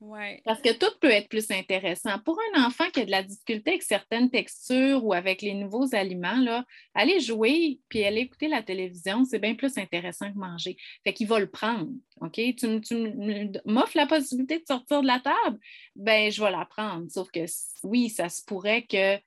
Ouais. 0.00 0.40
Parce 0.44 0.60
que 0.60 0.72
tout 0.72 0.92
peut 1.00 1.10
être 1.10 1.28
plus 1.28 1.50
intéressant. 1.50 2.20
Pour 2.20 2.38
un 2.54 2.64
enfant 2.64 2.88
qui 2.92 3.00
a 3.00 3.04
de 3.04 3.10
la 3.10 3.24
difficulté 3.24 3.70
avec 3.70 3.82
certaines 3.82 4.30
textures 4.30 5.04
ou 5.04 5.12
avec 5.12 5.42
les 5.42 5.54
nouveaux 5.54 5.92
aliments, 5.92 6.36
là, 6.36 6.64
aller 6.94 7.18
jouer 7.18 7.80
puis 7.88 8.04
aller 8.04 8.20
écouter 8.20 8.46
la 8.46 8.62
télévision, 8.62 9.24
c'est 9.24 9.40
bien 9.40 9.56
plus 9.56 9.76
intéressant 9.76 10.32
que 10.32 10.38
manger. 10.38 10.76
Fait 11.02 11.12
qu'il 11.12 11.26
va 11.26 11.40
le 11.40 11.50
prendre. 11.50 11.90
OK? 12.20 12.34
Tu, 12.34 12.80
tu 12.80 13.50
m'offres 13.64 13.96
la 13.96 14.06
possibilité 14.06 14.60
de 14.60 14.64
sortir 14.66 15.02
de 15.02 15.06
la 15.08 15.18
table, 15.18 15.58
ben 15.96 16.30
je 16.30 16.44
vais 16.44 16.52
la 16.52 16.64
prendre. 16.64 17.10
Sauf 17.10 17.28
que 17.32 17.40
oui, 17.82 18.08
ça 18.08 18.28
se 18.28 18.44
pourrait 18.44 18.84
qu'il 18.84 19.20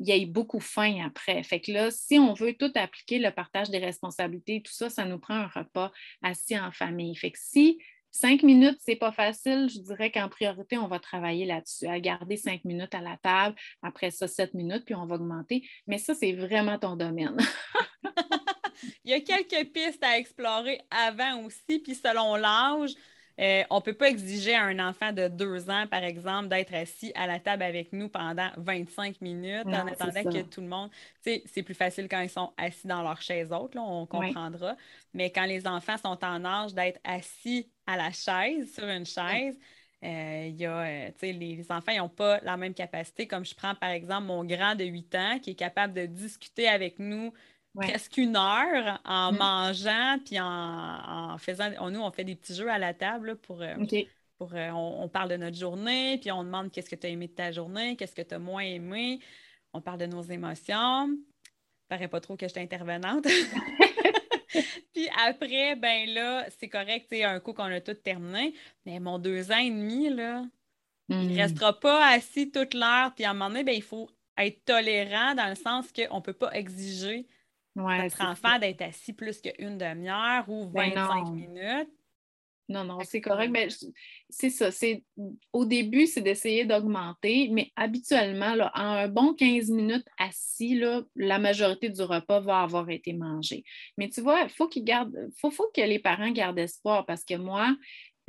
y 0.00 0.12
ait 0.12 0.26
beaucoup 0.26 0.60
faim 0.60 1.02
après. 1.04 1.42
Fait 1.42 1.60
que 1.60 1.72
là, 1.72 1.90
si 1.90 2.18
on 2.18 2.32
veut 2.32 2.54
tout 2.54 2.72
appliquer, 2.74 3.18
le 3.18 3.30
partage 3.30 3.70
des 3.70 3.78
responsabilités, 3.78 4.62
tout 4.62 4.72
ça, 4.72 4.90
ça 4.90 5.04
nous 5.04 5.18
prend 5.18 5.34
un 5.34 5.48
repas 5.48 5.92
assis 6.22 6.58
en 6.58 6.72
famille. 6.72 7.14
Fait 7.16 7.30
que 7.30 7.38
si 7.40 7.78
Cinq 8.12 8.42
minutes, 8.42 8.78
c'est 8.80 8.96
pas 8.96 9.12
facile. 9.12 9.68
Je 9.72 9.78
dirais 9.78 10.10
qu'en 10.10 10.28
priorité, 10.28 10.76
on 10.76 10.88
va 10.88 10.98
travailler 10.98 11.46
là-dessus, 11.46 11.86
à 11.86 12.00
garder 12.00 12.36
cinq 12.36 12.64
minutes 12.64 12.94
à 12.94 13.00
la 13.00 13.16
table. 13.18 13.54
Après 13.82 14.10
ça, 14.10 14.26
sept 14.26 14.52
minutes, 14.52 14.84
puis 14.84 14.96
on 14.96 15.06
va 15.06 15.14
augmenter. 15.14 15.62
Mais 15.86 15.98
ça, 15.98 16.14
c'est 16.14 16.32
vraiment 16.32 16.78
ton 16.78 16.96
domaine. 16.96 17.36
Il 19.04 19.10
y 19.10 19.14
a 19.14 19.20
quelques 19.20 19.72
pistes 19.72 20.02
à 20.02 20.18
explorer 20.18 20.80
avant 20.90 21.44
aussi, 21.44 21.78
puis 21.78 21.94
selon 21.94 22.34
l'âge, 22.34 22.94
euh, 23.40 23.62
on 23.70 23.76
ne 23.76 23.80
peut 23.80 23.94
pas 23.94 24.08
exiger 24.10 24.54
à 24.54 24.64
un 24.64 24.78
enfant 24.78 25.12
de 25.12 25.28
deux 25.28 25.70
ans, 25.70 25.86
par 25.90 26.04
exemple, 26.04 26.48
d'être 26.48 26.74
assis 26.74 27.10
à 27.14 27.26
la 27.26 27.38
table 27.38 27.62
avec 27.62 27.92
nous 27.92 28.08
pendant 28.08 28.50
25 28.58 29.20
minutes 29.22 29.66
en 29.66 29.86
attendant 29.86 30.24
que 30.24 30.42
tout 30.42 30.60
le 30.60 30.66
monde. 30.66 30.90
C'est 31.22 31.62
plus 31.62 31.74
facile 31.74 32.06
quand 32.08 32.20
ils 32.20 32.28
sont 32.28 32.52
assis 32.58 32.86
dans 32.86 33.02
leur 33.02 33.20
chaise 33.22 33.50
haute, 33.50 33.76
on 33.76 34.06
comprendra. 34.06 34.76
Mais 35.14 35.30
quand 35.30 35.46
les 35.46 35.66
enfants 35.66 35.96
sont 35.96 36.18
en 36.22 36.44
âge 36.44 36.74
d'être 36.74 37.00
assis 37.02 37.70
à 37.86 37.96
la 37.96 38.10
chaise, 38.12 38.74
sur 38.74 38.84
une 38.84 39.06
chaise, 39.06 39.58
euh, 40.02 40.50
y 40.56 40.64
a, 40.64 40.80
euh, 40.80 41.10
les, 41.22 41.66
enfants 41.70 41.94
n'ont 41.94 42.08
pas 42.08 42.40
la 42.40 42.56
même 42.56 42.72
capacité. 42.72 43.26
Comme 43.26 43.44
je 43.44 43.54
prends 43.54 43.74
par 43.74 43.90
exemple 43.90 44.26
mon 44.26 44.44
grand 44.44 44.74
de 44.74 44.84
8 44.84 45.14
ans 45.14 45.38
qui 45.40 45.50
est 45.50 45.54
capable 45.54 45.92
de 45.92 46.06
discuter 46.06 46.68
avec 46.68 46.98
nous 46.98 47.32
presque 47.74 48.16
une 48.16 48.36
heure 48.36 49.00
en 49.04 49.32
mm. 49.32 49.36
mangeant, 49.36 50.18
puis 50.24 50.38
en, 50.40 51.36
faisant. 51.38 51.70
nous, 51.90 52.00
on 52.00 52.10
fait 52.10 52.24
des 52.24 52.36
petits 52.36 52.54
jeux 52.54 52.70
à 52.70 52.78
la 52.78 52.94
table 52.94 53.36
pour. 53.36 53.62
Euh, 53.62 53.76
pour 54.38 54.54
euh, 54.54 54.70
on, 54.70 55.06
parle 55.08 55.28
de 55.28 55.36
notre 55.36 55.58
journée, 55.58 56.16
puis 56.18 56.32
on 56.32 56.42
demande 56.42 56.72
qu'est-ce 56.72 56.88
que 56.88 56.96
tu 56.96 57.06
as 57.06 57.10
aimé 57.10 57.26
de 57.26 57.32
ta 57.34 57.52
journée, 57.52 57.94
qu'est-ce 57.96 58.14
que 58.14 58.22
tu 58.22 58.34
as 58.34 58.38
moins 58.38 58.62
aimé. 58.62 59.20
On 59.74 59.82
parle 59.82 59.98
de 59.98 60.06
nos 60.06 60.22
émotions. 60.22 61.14
Paraît 61.88 62.08
pas 62.08 62.20
trop 62.20 62.38
que 62.38 62.46
je 62.48 62.52
suis 62.52 62.60
intervenante. 62.60 63.26
puis 64.94 65.08
après, 65.26 65.76
ben 65.76 66.08
là, 66.08 66.46
c'est 66.58 66.70
correct, 66.70 67.06
c'est 67.10 67.22
un 67.22 67.38
coup 67.38 67.52
qu'on 67.52 67.64
a 67.64 67.82
tout 67.82 67.92
terminé. 67.92 68.54
Mais 68.86 68.98
mon 68.98 69.18
deux 69.18 69.52
ans 69.52 69.58
et 69.58 69.70
demi, 69.70 70.08
là, 70.08 70.42
il 71.10 71.28
ne 71.28 71.34
mm. 71.34 71.36
restera 71.36 71.78
pas 71.78 72.08
assis 72.08 72.50
toute 72.50 72.72
l'heure. 72.72 73.12
Puis 73.14 73.26
à 73.26 73.30
un 73.30 73.34
moment 73.34 73.50
donné, 73.50 73.62
ben, 73.62 73.74
il 73.74 73.82
faut 73.82 74.08
être 74.38 74.64
tolérant 74.64 75.34
dans 75.34 75.50
le 75.50 75.54
sens 75.54 75.92
qu'on 75.92 76.16
ne 76.16 76.22
peut 76.22 76.32
pas 76.32 76.50
exiger 76.54 77.26
notre 77.76 78.22
enfant 78.22 78.58
d'être 78.58 78.82
assis 78.82 79.12
plus 79.12 79.40
qu'une 79.40 79.78
demi-heure 79.78 80.48
ou 80.48 80.70
25 80.70 81.24
ben 81.24 81.32
minutes. 81.32 81.90
Non, 82.70 82.84
non, 82.84 82.98
c'est 83.02 83.20
correct. 83.20 83.50
Mais 83.50 83.66
c'est 84.28 84.48
ça. 84.48 84.70
C'est, 84.70 85.02
au 85.52 85.64
début, 85.64 86.06
c'est 86.06 86.20
d'essayer 86.20 86.64
d'augmenter, 86.64 87.48
mais 87.50 87.72
habituellement, 87.74 88.54
là, 88.54 88.70
en 88.76 88.82
un 88.82 89.08
bon 89.08 89.34
15 89.34 89.70
minutes 89.70 90.06
assis, 90.18 90.76
là, 90.76 91.02
la 91.16 91.40
majorité 91.40 91.88
du 91.88 92.02
repas 92.02 92.38
va 92.38 92.60
avoir 92.60 92.88
été 92.88 93.12
mangé. 93.12 93.64
Mais 93.98 94.08
tu 94.08 94.20
vois, 94.20 94.42
il 94.42 94.50
faut, 94.50 94.68
qu'il 94.68 94.84
garde, 94.84 95.12
faut, 95.40 95.50
faut 95.50 95.68
que 95.74 95.80
les 95.80 95.98
parents 95.98 96.30
gardent 96.30 96.60
espoir 96.60 97.06
parce 97.06 97.24
que 97.24 97.34
moi, 97.34 97.74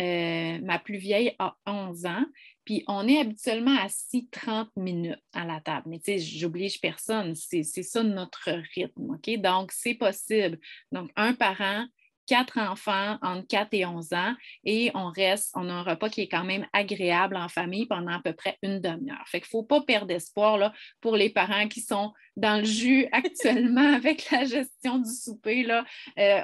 euh, 0.01 0.59
ma 0.63 0.79
plus 0.79 0.97
vieille 0.97 1.35
a 1.37 1.55
11 1.67 2.07
ans, 2.07 2.25
puis 2.65 2.83
on 2.87 3.07
est 3.07 3.19
habituellement 3.19 3.77
assis 3.79 4.27
30 4.31 4.69
minutes 4.75 5.23
à 5.33 5.45
la 5.45 5.59
table. 5.61 5.87
Mais 5.87 5.99
tu 5.99 6.13
sais, 6.13 6.19
j'oblige 6.19 6.79
personne, 6.79 7.35
c'est 7.35 7.63
ça 7.63 8.03
notre 8.03 8.49
rythme, 8.75 9.11
OK? 9.11 9.37
Donc, 9.39 9.71
c'est 9.71 9.95
possible. 9.95 10.59
Donc, 10.91 11.11
un 11.15 11.33
parent 11.33 11.85
quatre 12.27 12.57
enfants 12.57 13.17
entre 13.21 13.47
4 13.47 13.69
et 13.73 13.85
11 13.85 14.13
ans 14.13 14.33
et 14.63 14.91
on 14.93 15.09
reste, 15.09 15.51
on 15.55 15.69
a 15.69 15.73
un 15.73 15.83
repas 15.83 16.09
qui 16.09 16.21
est 16.21 16.27
quand 16.27 16.43
même 16.43 16.65
agréable 16.73 17.35
en 17.35 17.49
famille 17.49 17.85
pendant 17.87 18.11
à 18.11 18.21
peu 18.23 18.33
près 18.33 18.57
une 18.61 18.79
demi-heure. 18.79 19.27
Fait 19.27 19.39
qu'il 19.39 19.47
ne 19.47 19.61
faut 19.61 19.63
pas 19.63 19.81
perdre 19.81 20.13
espoir 20.13 20.57
là, 20.57 20.73
pour 21.01 21.15
les 21.15 21.29
parents 21.29 21.67
qui 21.67 21.81
sont 21.81 22.13
dans 22.37 22.59
le 22.59 22.65
jus 22.65 23.07
actuellement 23.11 23.93
avec 23.93 24.29
la 24.31 24.45
gestion 24.45 24.99
du 24.99 25.11
souper. 25.11 25.63
Là, 25.63 25.85
euh, 26.17 26.41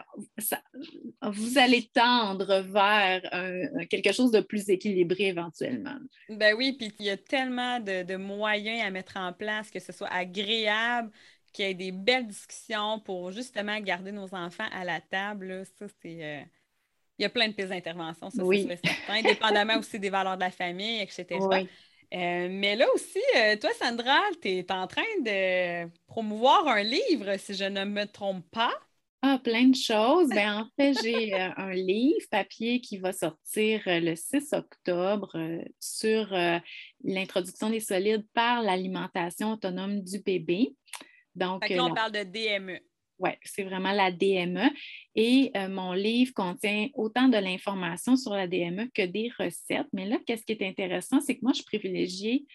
vous 1.24 1.58
allez 1.58 1.90
tendre 1.94 2.62
vers 2.62 3.22
quelque 3.90 4.12
chose 4.12 4.32
de 4.32 4.42
plus 4.42 4.70
équilibré 4.70 5.28
éventuellement. 5.28 5.96
Ben 6.30 6.56
oui, 6.56 6.76
puis 6.78 6.92
il 7.00 7.06
y 7.06 7.10
a 7.10 7.18
tellement 7.18 7.80
de, 7.80 8.04
de 8.04 8.16
moyens 8.16 8.86
à 8.86 8.92
mettre 8.92 9.18
en 9.18 9.34
place, 9.34 9.72
que 9.72 9.80
ce 9.80 9.92
soit 9.92 10.12
agréable, 10.12 11.12
qu'il 11.52 11.66
y 11.66 11.70
ait 11.70 11.74
des 11.74 11.92
belles 11.92 12.28
discussions 12.28 13.00
pour 13.00 13.32
justement 13.32 13.80
garder 13.80 14.12
nos 14.12 14.34
enfants 14.34 14.68
à 14.72 14.84
la 14.84 15.02
table. 15.02 15.64
Ça, 15.78 15.86
c'est. 16.02 16.24
Euh, 16.24 16.42
il 17.20 17.24
y 17.24 17.26
a 17.26 17.30
plein 17.30 17.48
de 17.48 17.54
pistes 17.54 17.70
d'intervention, 17.70 18.30
ça, 18.30 18.44
c'est 18.52 18.80
certain, 18.86 19.22
dépendamment 19.24 19.80
aussi 19.80 20.00
des 20.00 20.12
valeurs 20.12 20.36
de 20.36 20.42
la 20.42 20.52
famille, 20.52 21.02
etc. 21.02 21.26
Euh, 22.14 22.48
mais 22.52 22.76
là 22.76 22.86
aussi, 22.94 23.20
euh, 23.36 23.56
toi, 23.58 23.72
Sandra, 23.82 24.20
tu 24.40 24.50
es 24.50 24.72
en 24.72 24.86
train 24.86 25.02
de 25.26 25.90
promouvoir 26.06 26.68
un 26.68 26.84
livre, 26.84 27.36
si 27.38 27.56
je 27.56 27.64
ne 27.64 27.86
me 27.86 28.06
trompe 28.06 28.46
pas. 28.52 28.72
Ah, 29.24 29.40
plein 29.44 29.70
de 29.70 29.76
choses. 29.76 30.30
Ben, 30.30 30.60
en 30.60 30.68
fait, 30.78 30.94
j'ai 31.04 31.34
un 31.34 31.74
livre 31.74 32.28
papier 32.30 32.82
qui 32.82 32.98
va 32.98 33.12
sortir 33.12 33.82
le 33.88 34.16
6 34.16 34.54
octobre 34.54 35.36
sur 35.80 36.28
l'introduction 37.04 37.72
des 37.72 37.80
solides 37.80 38.28
par 38.36 38.62
l'alimentation 38.62 39.54
autonome 39.54 40.02
du 40.02 40.20
bébé. 40.20 40.76
Donc, 41.38 41.68
là, 41.70 41.86
on 41.86 41.92
euh, 41.92 41.94
parle 41.94 42.12
de 42.12 42.24
DME. 42.24 42.80
Oui, 43.20 43.32
c'est 43.44 43.64
vraiment 43.64 43.92
la 43.92 44.12
DME. 44.12 44.70
Et 45.16 45.52
euh, 45.56 45.70
mon 45.70 45.94
livre 45.94 46.34
contient 46.36 46.90
autant 46.94 47.28
de 47.28 47.38
l'information 47.38 48.16
sur 48.16 48.34
la 48.34 48.48
DME 48.48 48.90
que 48.94 49.06
des 49.06 49.32
recettes. 49.40 49.88
Mais 49.94 50.06
là, 50.06 50.18
qu'est-ce 50.26 50.44
qui 50.44 50.54
est 50.54 50.68
intéressant, 50.68 51.20
c'est 51.20 51.36
que 51.36 51.42
moi, 51.44 51.54
je 51.54 51.64
privilégie 51.64 52.48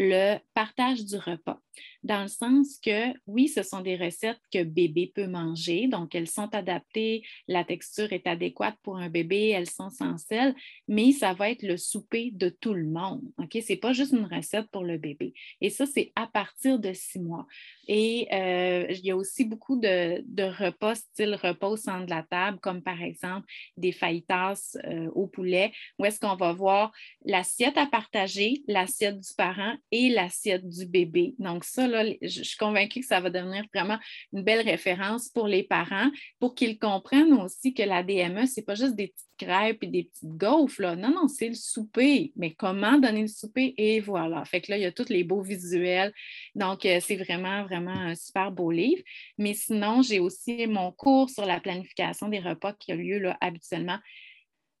le 0.00 0.38
partage 0.54 1.04
du 1.04 1.16
repas, 1.16 1.60
dans 2.04 2.22
le 2.22 2.28
sens 2.28 2.78
que 2.78 3.12
oui, 3.26 3.48
ce 3.48 3.64
sont 3.64 3.80
des 3.80 3.96
recettes 3.96 4.40
que 4.52 4.62
bébé 4.62 5.10
peut 5.12 5.26
manger, 5.26 5.88
donc 5.88 6.14
elles 6.14 6.28
sont 6.28 6.54
adaptées, 6.54 7.24
la 7.48 7.64
texture 7.64 8.12
est 8.12 8.28
adéquate 8.28 8.76
pour 8.84 8.98
un 8.98 9.08
bébé, 9.08 9.48
elles 9.48 9.68
sont 9.68 9.90
sans 9.90 10.16
sel, 10.16 10.54
mais 10.86 11.10
ça 11.10 11.32
va 11.32 11.50
être 11.50 11.64
le 11.64 11.76
souper 11.76 12.30
de 12.32 12.48
tout 12.48 12.74
le 12.74 12.86
monde. 12.86 13.22
OK? 13.38 13.50
Ce 13.54 13.72
n'est 13.72 13.78
pas 13.78 13.92
juste 13.92 14.12
une 14.12 14.32
recette 14.32 14.70
pour 14.70 14.84
le 14.84 14.98
bébé. 14.98 15.34
Et 15.60 15.68
ça, 15.68 15.84
c'est 15.84 16.12
à 16.14 16.28
partir 16.28 16.78
de 16.78 16.92
six 16.92 17.18
mois. 17.18 17.46
Et 17.88 18.28
euh, 18.32 18.86
il 18.90 19.04
y 19.04 19.10
a 19.10 19.16
aussi 19.16 19.44
beaucoup 19.44 19.80
de, 19.80 20.22
repas, 20.62 20.94
style 20.94 21.34
repas 21.34 21.68
au 21.68 21.76
centre 21.76 22.06
de 22.06 22.10
la 22.10 22.22
table, 22.22 22.60
comme 22.60 22.82
par 22.82 23.02
exemple 23.02 23.46
des 23.76 23.90
fajitas 23.90 24.76
euh, 24.84 25.10
au 25.12 25.26
poulet, 25.26 25.72
où 25.98 26.04
est-ce 26.04 26.20
qu'on 26.20 26.36
va 26.36 26.52
voir 26.52 26.92
l'assiette 27.24 27.76
à 27.76 27.86
partager, 27.86 28.62
l'assiette 28.68 29.18
du 29.18 29.34
parent 29.36 29.74
et 29.90 30.08
l'assiette 30.10 30.68
du 30.68 30.86
bébé. 30.86 31.34
Donc 31.38 31.64
ça, 31.64 31.86
là, 31.86 32.04
je 32.22 32.42
suis 32.42 32.56
convaincue 32.56 33.00
que 33.00 33.06
ça 33.06 33.20
va 33.20 33.30
devenir 33.30 33.64
vraiment 33.74 33.98
une 34.32 34.42
belle 34.42 34.66
référence 34.66 35.28
pour 35.28 35.46
les 35.46 35.62
parents, 35.62 36.10
pour 36.38 36.54
qu'ils 36.54 36.78
comprennent 36.78 37.32
aussi 37.34 37.74
que 37.74 37.82
la 37.82 38.02
DME, 38.02 38.46
ce 38.46 38.60
n'est 38.60 38.64
pas 38.64 38.74
juste 38.74 38.94
des 38.94 39.08
petites 39.08 39.28
crêpes 39.38 39.82
et 39.82 39.86
des 39.86 40.04
petites 40.04 40.36
gaufres. 40.36 40.82
Là. 40.82 40.96
Non, 40.96 41.10
non, 41.10 41.28
c'est 41.28 41.48
le 41.48 41.54
souper. 41.54 42.32
Mais 42.36 42.54
comment 42.54 42.98
donner 42.98 43.22
le 43.22 43.28
souper? 43.28 43.74
Et 43.78 44.00
voilà. 44.00 44.44
Fait 44.44 44.60
que 44.60 44.70
là, 44.70 44.78
il 44.78 44.82
y 44.82 44.86
a 44.86 44.92
tous 44.92 45.08
les 45.08 45.24
beaux 45.24 45.42
visuels. 45.42 46.12
Donc, 46.54 46.84
euh, 46.84 46.98
c'est 47.00 47.16
vraiment, 47.16 47.64
vraiment 47.64 47.92
un 47.92 48.14
super 48.14 48.50
beau 48.50 48.70
livre. 48.70 49.02
Mais 49.38 49.54
sinon, 49.54 50.02
j'ai 50.02 50.18
aussi 50.18 50.66
mon 50.66 50.92
cours 50.92 51.30
sur 51.30 51.46
la 51.46 51.60
planification 51.60 52.28
des 52.28 52.40
repas 52.40 52.72
qui 52.74 52.92
a 52.92 52.96
lieu 52.96 53.18
là, 53.18 53.38
habituellement 53.40 53.98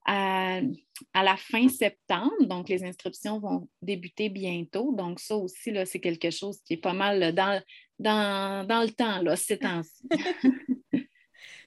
à, 0.08 0.60
la 1.22 1.36
fin 1.36 1.68
septembre. 1.68 2.46
Donc, 2.46 2.68
les 2.68 2.82
inscriptions 2.82 3.38
vont 3.38 3.68
débuter 3.82 4.28
bientôt. 4.28 4.94
Donc, 4.96 5.20
ça 5.20 5.36
aussi, 5.36 5.72
c'est 5.84 6.00
quelque 6.00 6.30
chose 6.30 6.60
qui 6.64 6.74
est 6.74 6.78
pas 6.78 6.94
mal 6.94 7.34
dans, 7.34 7.62
dans, 7.98 8.66
dans 8.66 8.82
le 8.82 8.90
temps, 8.90 9.22
là, 9.22 9.36
ces 9.36 9.58
temps-ci. 9.58 10.08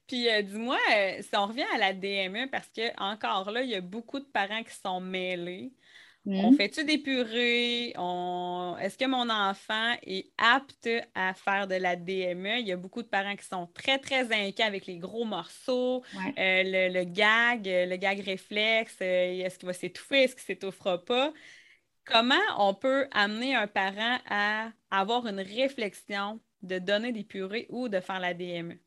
Puis 0.07 0.29
euh, 0.29 0.41
dis-moi, 0.41 0.77
euh, 0.93 1.21
si 1.21 1.35
on 1.37 1.47
revient 1.47 1.65
à 1.73 1.77
la 1.77 1.93
DME, 1.93 2.49
parce 2.49 2.67
que 2.67 2.91
encore 3.01 3.51
là, 3.51 3.61
il 3.61 3.69
y 3.69 3.75
a 3.75 3.81
beaucoup 3.81 4.19
de 4.19 4.25
parents 4.25 4.63
qui 4.63 4.73
sont 4.73 4.99
mêlés. 4.99 5.71
On 6.27 6.51
mmh. 6.51 6.55
fait-tu 6.55 6.83
des 6.83 6.99
purées? 6.99 7.89
Est-ce 7.89 8.97
que 8.97 9.07
mon 9.07 9.27
enfant 9.29 9.95
est 10.03 10.31
apte 10.37 10.87
à 11.15 11.33
faire 11.33 11.67
de 11.67 11.75
la 11.75 11.95
DME? 11.95 12.59
Il 12.59 12.67
y 12.67 12.71
a 12.71 12.77
beaucoup 12.77 13.01
de 13.01 13.07
parents 13.07 13.35
qui 13.35 13.45
sont 13.45 13.67
très, 13.73 13.97
très 13.97 14.31
inquiets 14.31 14.63
avec 14.63 14.85
les 14.85 14.97
gros 14.97 15.25
morceaux, 15.25 16.03
euh, 16.15 16.29
le, 16.37 17.03
gag, 17.05 17.65
le 17.65 17.95
gag 17.95 18.19
réflexe. 18.19 18.97
Euh, 19.01 19.43
est-ce 19.43 19.57
qu'il 19.57 19.65
va 19.65 19.73
s'étouffer? 19.73 20.23
Est-ce 20.23 20.35
qu'il 20.35 20.43
ne 20.43 20.59
s'étouffera 20.59 21.03
pas? 21.03 21.33
Comment 22.05 22.35
on 22.57 22.75
peut 22.75 23.07
amener 23.11 23.55
un 23.55 23.67
parent 23.67 24.19
à 24.29 24.71
avoir 24.91 25.25
une 25.25 25.39
réflexion 25.39 26.39
de 26.61 26.77
donner 26.77 27.11
des 27.11 27.23
purées 27.23 27.65
ou 27.69 27.89
de 27.89 27.99
faire 27.99 28.19
la 28.19 28.35
DME? 28.35 28.77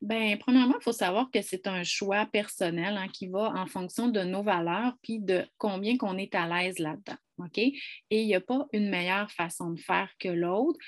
Bien, 0.00 0.36
premièrement, 0.36 0.76
il 0.78 0.82
faut 0.82 0.92
savoir 0.92 1.28
que 1.30 1.42
c'est 1.42 1.66
un 1.66 1.82
choix 1.82 2.24
personnel 2.26 2.96
hein, 2.96 3.08
qui 3.08 3.26
va 3.26 3.52
en 3.56 3.66
fonction 3.66 4.08
de 4.08 4.20
nos 4.20 4.44
valeurs 4.44 4.94
puis 5.02 5.18
de 5.18 5.44
combien 5.58 5.96
qu'on 5.96 6.16
est 6.18 6.34
à 6.36 6.46
l'aise 6.46 6.78
là-dedans. 6.78 7.16
OK? 7.38 7.58
Et 7.58 7.74
il 8.10 8.26
n'y 8.26 8.34
a 8.34 8.40
pas 8.40 8.66
une 8.72 8.88
meilleure 8.90 9.30
façon 9.32 9.70
de 9.70 9.80
faire 9.80 10.10
que 10.20 10.28
l'autre. 10.28 10.78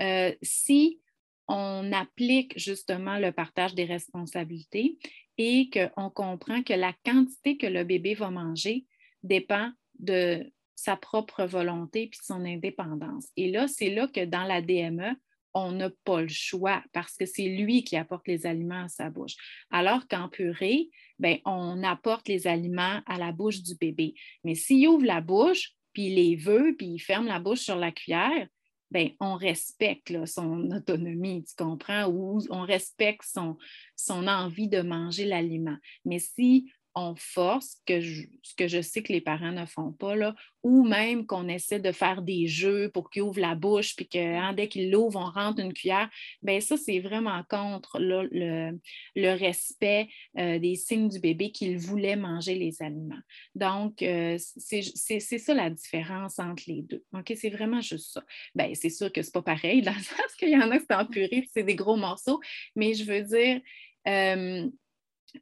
Euh, 0.00 0.34
si 0.42 1.00
on 1.48 1.92
applique 1.92 2.58
justement 2.58 3.18
le 3.18 3.32
partage 3.32 3.74
des 3.74 3.86
responsabilités 3.86 4.98
et 5.38 5.70
qu'on 5.70 6.10
comprend 6.10 6.62
que 6.62 6.74
la 6.74 6.92
quantité 7.06 7.56
que 7.56 7.66
le 7.66 7.84
bébé 7.84 8.14
va 8.14 8.30
manger 8.30 8.84
dépend 9.22 9.72
de 9.98 10.52
sa 10.74 10.96
propre 10.96 11.44
volonté 11.44 12.08
puis 12.08 12.20
de 12.20 12.24
son 12.24 12.44
indépendance. 12.44 13.28
Et 13.36 13.50
là, 13.50 13.66
c'est 13.66 13.90
là 13.90 14.06
que 14.08 14.24
dans 14.24 14.44
la 14.44 14.60
DME, 14.60 15.16
on 15.58 15.72
n'a 15.72 15.90
pas 16.04 16.22
le 16.22 16.28
choix 16.28 16.82
parce 16.92 17.16
que 17.16 17.26
c'est 17.26 17.48
lui 17.48 17.82
qui 17.82 17.96
apporte 17.96 18.28
les 18.28 18.46
aliments 18.46 18.84
à 18.84 18.88
sa 18.88 19.10
bouche. 19.10 19.34
Alors 19.70 20.06
qu'en 20.08 20.28
purée, 20.28 20.88
ben, 21.18 21.38
on 21.44 21.82
apporte 21.82 22.28
les 22.28 22.46
aliments 22.46 23.00
à 23.06 23.18
la 23.18 23.32
bouche 23.32 23.62
du 23.62 23.74
bébé. 23.74 24.14
Mais 24.44 24.54
s'il 24.54 24.86
ouvre 24.88 25.04
la 25.04 25.20
bouche, 25.20 25.72
puis 25.92 26.06
il 26.06 26.14
les 26.14 26.36
veut, 26.36 26.74
puis 26.76 26.86
il 26.86 26.98
ferme 26.98 27.26
la 27.26 27.40
bouche 27.40 27.60
sur 27.60 27.76
la 27.76 27.90
cuillère, 27.90 28.46
ben, 28.90 29.10
on 29.20 29.34
respecte 29.34 30.24
son 30.26 30.70
autonomie, 30.70 31.44
tu 31.44 31.54
comprends, 31.56 32.06
ou 32.06 32.40
on 32.50 32.62
respecte 32.62 33.24
son, 33.24 33.58
son 33.96 34.26
envie 34.26 34.68
de 34.68 34.80
manger 34.80 35.26
l'aliment. 35.26 35.76
Mais 36.04 36.18
si 36.18 36.72
force, 37.16 37.76
que 37.86 38.00
ce 38.00 38.54
que 38.56 38.68
je 38.68 38.80
sais 38.80 39.02
que 39.02 39.12
les 39.12 39.20
parents 39.20 39.52
ne 39.52 39.66
font 39.66 39.92
pas, 39.92 40.14
là, 40.14 40.34
ou 40.62 40.84
même 40.84 41.26
qu'on 41.26 41.48
essaie 41.48 41.80
de 41.80 41.92
faire 41.92 42.22
des 42.22 42.46
jeux 42.46 42.90
pour 42.92 43.10
qu'il 43.10 43.22
ouvre 43.22 43.40
la 43.40 43.54
bouche, 43.54 43.94
puis 43.96 44.08
que 44.08 44.18
hein, 44.18 44.52
dès 44.52 44.68
qu'il 44.68 44.90
l'ouvre, 44.90 45.18
on 45.18 45.30
rentre 45.30 45.60
une 45.60 45.72
cuillère, 45.72 46.10
bien 46.42 46.60
ça, 46.60 46.76
c'est 46.76 47.00
vraiment 47.00 47.42
contre 47.48 47.98
le, 48.00 48.78
respect 49.16 50.08
euh, 50.38 50.58
des 50.58 50.74
signes 50.74 51.08
du 51.08 51.20
bébé 51.20 51.52
qu'il 51.52 51.78
voulait 51.78 52.16
manger 52.16 52.54
les 52.54 52.82
aliments. 52.82 53.20
Donc, 53.54 54.02
euh, 54.02 54.36
c'est 54.38 55.38
ça 55.38 55.54
la 55.54 55.70
différence 55.70 56.38
entre 56.38 56.64
les 56.66 56.82
deux. 56.82 57.04
OK? 57.14 57.32
C'est 57.36 57.50
vraiment 57.50 57.80
juste 57.80 58.12
ça. 58.12 58.24
Bien, 58.54 58.72
c'est 58.74 58.90
sûr 58.90 59.12
que 59.12 59.22
ce 59.22 59.28
n'est 59.28 59.32
pas 59.32 59.42
pareil, 59.42 59.82
dans 59.82 59.94
le 59.94 60.02
sens 60.02 60.34
qu'il 60.38 60.50
y 60.50 60.56
en 60.56 60.70
a 60.70 60.78
qui 60.78 60.86
sont 60.90 60.98
en 60.98 61.06
purée, 61.06 61.48
c'est 61.52 61.62
des 61.62 61.76
gros 61.76 61.96
morceaux, 61.96 62.40
mais 62.74 62.94
je 62.94 63.04
veux 63.04 63.22
dire, 63.22 63.60
euh, 64.06 64.68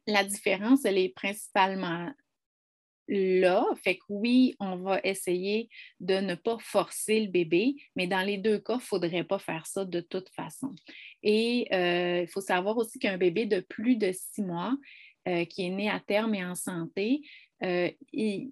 la 0.05 0.23
différence, 0.23 0.85
elle 0.85 0.97
est 0.97 1.13
principalement 1.13 2.11
là. 3.07 3.65
Fait 3.83 3.95
que 3.95 4.03
oui, 4.09 4.55
on 4.59 4.77
va 4.77 4.99
essayer 5.03 5.69
de 5.99 6.15
ne 6.15 6.35
pas 6.35 6.57
forcer 6.59 7.21
le 7.21 7.27
bébé, 7.27 7.75
mais 7.95 8.07
dans 8.07 8.21
les 8.21 8.37
deux 8.37 8.59
cas, 8.59 8.73
il 8.73 8.77
ne 8.77 8.81
faudrait 8.81 9.23
pas 9.23 9.39
faire 9.39 9.65
ça 9.65 9.85
de 9.85 10.01
toute 10.01 10.29
façon. 10.29 10.73
Et 11.23 11.67
euh, 11.73 12.21
il 12.23 12.27
faut 12.27 12.41
savoir 12.41 12.77
aussi 12.77 12.99
qu'un 12.99 13.17
bébé 13.17 13.45
de 13.45 13.61
plus 13.61 13.95
de 13.95 14.11
six 14.11 14.41
mois 14.41 14.75
euh, 15.27 15.45
qui 15.45 15.65
est 15.65 15.69
né 15.69 15.89
à 15.89 15.99
terme 15.99 16.35
et 16.35 16.45
en 16.45 16.55
santé, 16.55 17.21
euh, 17.63 17.89
il, 18.13 18.51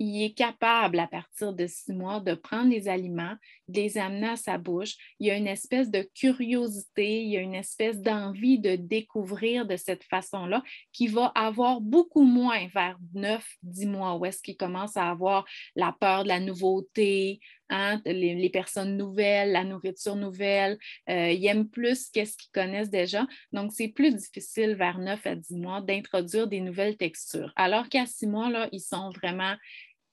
il 0.00 0.22
est 0.24 0.32
capable, 0.32 0.98
à 0.98 1.06
partir 1.06 1.52
de 1.52 1.66
six 1.66 1.92
mois, 1.92 2.20
de 2.20 2.32
prendre 2.32 2.70
les 2.70 2.88
aliments, 2.88 3.34
de 3.68 3.82
les 3.82 3.98
amener 3.98 4.28
à 4.28 4.36
sa 4.36 4.56
bouche. 4.56 4.96
Il 5.20 5.26
y 5.26 5.30
a 5.30 5.36
une 5.36 5.46
espèce 5.46 5.90
de 5.90 6.08
curiosité, 6.14 7.22
il 7.22 7.28
y 7.28 7.36
a 7.36 7.40
une 7.40 7.54
espèce 7.54 8.00
d'envie 8.00 8.58
de 8.58 8.76
découvrir 8.76 9.66
de 9.66 9.76
cette 9.76 10.04
façon-là 10.04 10.62
qui 10.92 11.06
va 11.06 11.26
avoir 11.34 11.82
beaucoup 11.82 12.24
moins 12.24 12.66
vers 12.74 12.96
neuf, 13.12 13.46
dix 13.62 13.86
mois, 13.86 14.16
où 14.16 14.24
est-ce 14.24 14.42
qu'il 14.42 14.56
commence 14.56 14.96
à 14.96 15.10
avoir 15.10 15.44
la 15.76 15.94
peur 16.00 16.22
de 16.22 16.28
la 16.28 16.40
nouveauté, 16.40 17.40
hein, 17.68 18.00
les, 18.06 18.50
personnes 18.50 18.96
nouvelles, 18.96 19.52
la 19.52 19.64
nourriture 19.64 20.16
nouvelle. 20.16 20.78
Euh, 21.10 21.30
il 21.30 21.44
aime 21.46 21.68
plus 21.68 22.08
qu'est-ce 22.08 22.38
qu'ils 22.38 22.50
connaissent 22.52 22.90
déjà. 22.90 23.26
Donc, 23.52 23.72
c'est 23.72 23.88
plus 23.88 24.14
difficile 24.14 24.74
vers 24.74 24.98
neuf 24.98 25.26
à 25.26 25.34
dix 25.34 25.56
mois 25.56 25.82
d'introduire 25.82 26.46
des 26.46 26.60
nouvelles 26.60 26.96
textures. 26.96 27.52
Alors 27.56 27.88
qu'à 27.88 28.06
six 28.06 28.26
mois, 28.26 28.50
là, 28.50 28.68
ils 28.72 28.80
sont 28.80 29.10
vraiment 29.10 29.54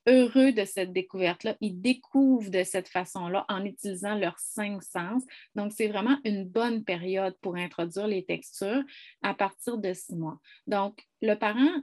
heureux 0.07 0.51
de 0.53 0.65
cette 0.65 0.93
découverte-là. 0.93 1.55
Ils 1.61 1.79
découvrent 1.79 2.49
de 2.49 2.63
cette 2.63 2.87
façon-là 2.87 3.45
en 3.49 3.65
utilisant 3.65 4.15
leurs 4.15 4.39
cinq 4.39 4.81
sens. 4.81 5.23
Donc, 5.55 5.73
c'est 5.73 5.87
vraiment 5.87 6.17
une 6.23 6.45
bonne 6.45 6.83
période 6.83 7.35
pour 7.41 7.55
introduire 7.55 8.07
les 8.07 8.25
textures 8.25 8.83
à 9.21 9.33
partir 9.33 9.77
de 9.77 9.93
six 9.93 10.15
mois. 10.15 10.39
Donc, 10.65 11.05
le 11.21 11.35
parent, 11.35 11.81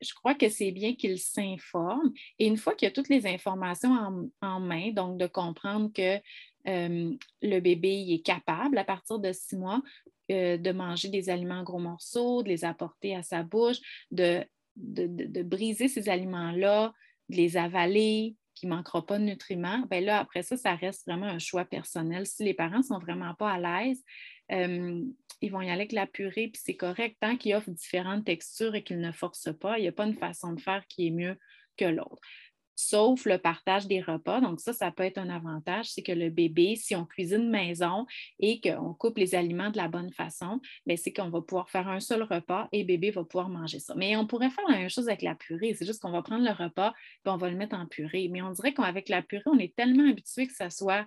je 0.00 0.14
crois 0.14 0.34
que 0.34 0.48
c'est 0.48 0.70
bien 0.70 0.94
qu'il 0.94 1.18
s'informe. 1.18 2.12
Et 2.38 2.46
une 2.46 2.56
fois 2.56 2.74
qu'il 2.74 2.88
a 2.88 2.92
toutes 2.92 3.08
les 3.08 3.26
informations 3.26 4.30
en, 4.40 4.60
main, 4.60 4.92
donc 4.92 5.18
de 5.18 5.26
comprendre 5.26 5.90
que 5.92 6.16
euh, 6.68 7.16
le 7.42 7.60
bébé 7.60 8.06
est 8.10 8.24
capable 8.24 8.78
à 8.78 8.84
partir 8.84 9.18
de 9.18 9.32
six 9.32 9.56
mois 9.56 9.82
euh, 10.30 10.56
de 10.56 10.72
manger 10.72 11.08
des 11.08 11.30
aliments 11.30 11.60
en 11.60 11.64
gros 11.64 11.78
morceaux, 11.78 12.42
de 12.42 12.48
les 12.48 12.64
apporter 12.64 13.14
à 13.16 13.22
sa 13.22 13.42
bouche, 13.42 13.78
de, 14.10 14.44
de 14.76 15.42
briser 15.42 15.88
ces 15.88 16.08
aliments-là, 16.08 16.94
les 17.36 17.56
avaler, 17.56 18.36
qu'il 18.54 18.68
ne 18.68 18.74
manquera 18.74 19.04
pas 19.04 19.18
de 19.18 19.24
nutriments, 19.24 19.86
bien 19.90 20.00
là, 20.00 20.18
après 20.18 20.42
ça, 20.42 20.56
ça 20.56 20.74
reste 20.74 21.06
vraiment 21.06 21.26
un 21.26 21.38
choix 21.38 21.64
personnel. 21.64 22.26
Si 22.26 22.44
les 22.44 22.54
parents 22.54 22.78
ne 22.78 22.82
sont 22.82 22.98
vraiment 22.98 23.34
pas 23.34 23.52
à 23.52 23.58
l'aise, 23.58 24.04
euh, 24.52 25.02
ils 25.40 25.50
vont 25.50 25.62
y 25.62 25.70
aller 25.70 25.80
avec 25.80 25.92
la 25.92 26.06
purée, 26.06 26.48
puis 26.48 26.60
c'est 26.62 26.76
correct. 26.76 27.16
Tant 27.20 27.36
qu'ils 27.36 27.54
offrent 27.54 27.70
différentes 27.70 28.26
textures 28.26 28.74
et 28.74 28.82
qu'ils 28.82 29.00
ne 29.00 29.12
forcent 29.12 29.56
pas, 29.58 29.78
il 29.78 29.82
n'y 29.82 29.88
a 29.88 29.92
pas 29.92 30.06
une 30.06 30.14
façon 30.14 30.52
de 30.52 30.60
faire 30.60 30.86
qui 30.88 31.06
est 31.06 31.10
mieux 31.10 31.38
que 31.76 31.86
l'autre 31.86 32.20
sauf 32.80 33.26
le 33.26 33.38
partage 33.38 33.86
des 33.86 34.00
repas. 34.00 34.40
Donc 34.40 34.60
ça, 34.60 34.72
ça 34.72 34.90
peut 34.90 35.02
être 35.02 35.18
un 35.18 35.28
avantage, 35.28 35.90
c'est 35.90 36.02
que 36.02 36.12
le 36.12 36.30
bébé, 36.30 36.76
si 36.76 36.96
on 36.96 37.04
cuisine 37.04 37.48
maison 37.50 38.06
et 38.38 38.60
qu'on 38.60 38.94
coupe 38.94 39.18
les 39.18 39.34
aliments 39.34 39.70
de 39.70 39.76
la 39.76 39.88
bonne 39.88 40.12
façon, 40.12 40.60
ben, 40.86 40.96
c'est 40.96 41.12
qu'on 41.12 41.30
va 41.30 41.40
pouvoir 41.42 41.70
faire 41.70 41.88
un 41.88 42.00
seul 42.00 42.22
repas 42.22 42.68
et 42.72 42.84
bébé 42.84 43.10
va 43.10 43.24
pouvoir 43.24 43.48
manger 43.48 43.78
ça. 43.78 43.94
Mais 43.96 44.16
on 44.16 44.26
pourrait 44.26 44.50
faire 44.50 44.64
la 44.68 44.78
même 44.78 44.90
chose 44.90 45.08
avec 45.08 45.22
la 45.22 45.34
purée, 45.34 45.74
c'est 45.74 45.86
juste 45.86 46.02
qu'on 46.02 46.12
va 46.12 46.22
prendre 46.22 46.44
le 46.44 46.52
repas 46.52 46.92
et 47.24 47.28
on 47.28 47.36
va 47.36 47.50
le 47.50 47.56
mettre 47.56 47.76
en 47.76 47.86
purée. 47.86 48.28
Mais 48.30 48.42
on 48.42 48.50
dirait 48.50 48.74
qu'avec 48.74 49.08
la 49.08 49.22
purée, 49.22 49.42
on 49.46 49.58
est 49.58 49.74
tellement 49.74 50.08
habitué 50.08 50.46
que 50.46 50.54
ça 50.54 50.70
soit 50.70 51.06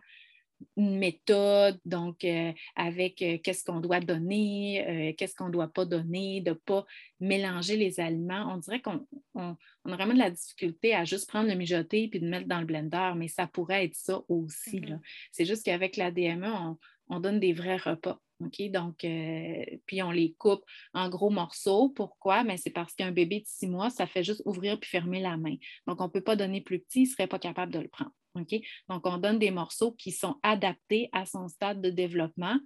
une 0.75 0.97
méthode, 0.97 1.79
donc 1.85 2.23
euh, 2.23 2.51
avec 2.75 3.21
euh, 3.21 3.37
qu'est-ce 3.43 3.63
qu'on 3.63 3.79
doit 3.79 3.99
donner, 3.99 4.85
euh, 4.87 5.13
qu'est-ce 5.17 5.35
qu'on 5.35 5.47
ne 5.47 5.51
doit 5.51 5.67
pas 5.67 5.85
donner, 5.85 6.41
de 6.41 6.51
ne 6.51 6.55
pas 6.55 6.85
mélanger 7.19 7.77
les 7.77 7.99
aliments. 7.99 8.53
On 8.53 8.57
dirait 8.57 8.81
qu'on 8.81 9.05
a 9.35 9.55
vraiment 9.83 10.13
de 10.13 10.19
la 10.19 10.31
difficulté 10.31 10.95
à 10.95 11.05
juste 11.05 11.29
prendre 11.29 11.49
le 11.49 11.55
mijoté 11.55 12.07
puis 12.07 12.19
de 12.19 12.27
mettre 12.27 12.47
dans 12.47 12.59
le 12.59 12.65
blender, 12.65 13.13
mais 13.15 13.27
ça 13.27 13.47
pourrait 13.47 13.85
être 13.85 13.95
ça 13.95 14.21
aussi. 14.27 14.79
Mm-hmm. 14.79 14.99
C'est 15.31 15.45
juste 15.45 15.63
qu'avec 15.65 15.97
la 15.97 16.11
DME, 16.11 16.51
on, 17.09 17.19
donne 17.19 17.39
des 17.39 17.53
vrais 17.53 17.77
repas. 17.77 18.19
Donc, 18.39 19.05
puis 19.85 20.03
on 20.03 20.11
les 20.11 20.33
coupe 20.33 20.65
en 20.93 21.07
gros 21.07 21.29
morceaux. 21.29 21.89
Pourquoi? 21.89 22.43
Mais 22.43 22.57
c'est 22.57 22.71
parce 22.71 22.93
qu'un 22.93 23.11
bébé 23.11 23.39
de 23.39 23.45
six 23.45 23.67
mois, 23.67 23.89
ça 23.89 24.05
fait 24.05 24.23
juste 24.23 24.41
ouvrir 24.45 24.77
puis 24.79 24.89
fermer 24.89 25.21
la 25.21 25.37
main. 25.37 25.55
Donc, 25.87 26.01
on 26.01 26.05
ne 26.05 26.09
peut 26.09 26.23
pas 26.23 26.35
donner 26.35 26.59
plus 26.59 26.79
petit, 26.79 27.01
il 27.01 27.03
ne 27.03 27.09
serait 27.09 27.27
pas 27.27 27.39
capable 27.39 27.71
de 27.71 27.79
le 27.79 27.87
prendre. 27.87 28.11
Donc, 28.89 29.05
on 29.05 29.17
donne 29.17 29.39
des 29.39 29.51
morceaux 29.51 29.91
qui 29.91 30.11
sont 30.11 30.35
adaptés 30.43 31.09
à 31.11 31.25
son 31.25 31.47
stade 31.47 31.81
de 31.81 31.89
développement. 31.89 32.57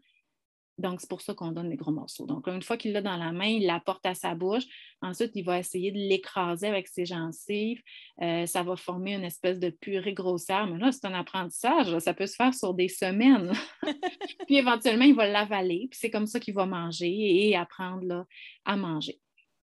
Donc, 0.78 1.02
c'est 1.02 1.10
pour 1.10 1.22
ça 1.22 1.34
qu'on 1.34 1.52
donne 1.52 1.70
des 1.70 1.76
gros 1.76 1.92
morceaux. 1.92 2.28
Donc, 2.28 2.48
une 2.48 2.62
fois 2.62 2.78
qu'il 2.78 2.94
l'a 2.94 3.02
dans 3.02 3.18
la 3.18 3.32
main, 3.32 3.48
il 3.48 3.66
l'apporte 3.66 4.06
à 4.06 4.14
sa 4.14 4.36
bouche. 4.36 4.64
Ensuite, 5.02 5.32
il 5.34 5.44
va 5.44 5.58
essayer 5.58 5.92
de 5.92 5.98
l'écraser 5.98 6.68
avec 6.68 6.88
ses 6.88 7.06
gencives. 7.06 7.82
Euh, 8.22 8.46
ça 8.46 8.62
va 8.62 8.76
former 8.76 9.16
une 9.16 9.24
espèce 9.24 9.58
de 9.58 9.72
purée 9.72 10.14
grossière. 10.14 10.68
Mais 10.68 10.78
là, 10.78 10.92
c'est 10.92 11.06
un 11.06 11.16
apprentissage. 11.16 11.98
Ça 11.98 12.14
peut 12.14 12.28
se 12.28 12.36
faire 12.36 12.54
sur 12.54 12.76
des 12.76 12.90
semaines. 12.90 13.54
puis 14.46 14.58
éventuellement, 14.58 15.06
il 15.06 15.16
va 15.16 15.28
l'avaler. 15.28 15.88
Puis 15.90 16.00
c'est 16.00 16.12
comme 16.12 16.28
ça 16.28 16.40
qu'il 16.40 16.54
va 16.54 16.68
manger 16.68 17.48
et 17.48 17.56
apprendre 17.56 18.28
à 18.64 18.78
manger. 18.78 19.20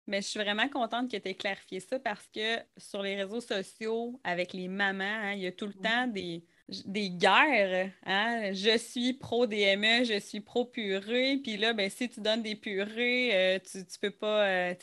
Mais 0.08 0.22
je 0.22 0.26
suis 0.26 0.40
vraiment 0.40 0.68
contente 0.70 1.10
que 1.10 1.18
tu 1.18 1.28
aies 1.28 1.34
clarifié 1.34 1.80
ça 1.80 2.00
parce 2.00 2.26
que 2.34 2.58
sur 2.78 3.02
les 3.02 3.14
réseaux 3.14 3.42
sociaux, 3.42 4.18
avec 4.24 4.54
les 4.54 4.66
mamans, 4.66 5.04
hein, 5.04 5.32
il 5.34 5.40
y 5.40 5.46
a 5.46 5.52
tout 5.52 5.66
le 5.66 5.74
temps 5.74 6.06
des, 6.06 6.46
des 6.86 7.10
guerres. 7.10 7.92
Hein. 8.06 8.54
Je 8.54 8.78
suis 8.78 9.12
pro-DME, 9.12 10.04
je 10.04 10.18
suis 10.18 10.40
pro-purée. 10.40 11.36
Puis 11.42 11.58
là, 11.58 11.74
ben, 11.74 11.90
si 11.90 12.08
tu 12.08 12.22
donnes 12.22 12.42
des 12.42 12.56
purées, 12.56 13.36
euh, 13.36 13.58
tu, 13.58 13.84
tu 13.84 13.98
peux 14.00 14.10
pas. 14.10 14.48
Euh, 14.48 14.74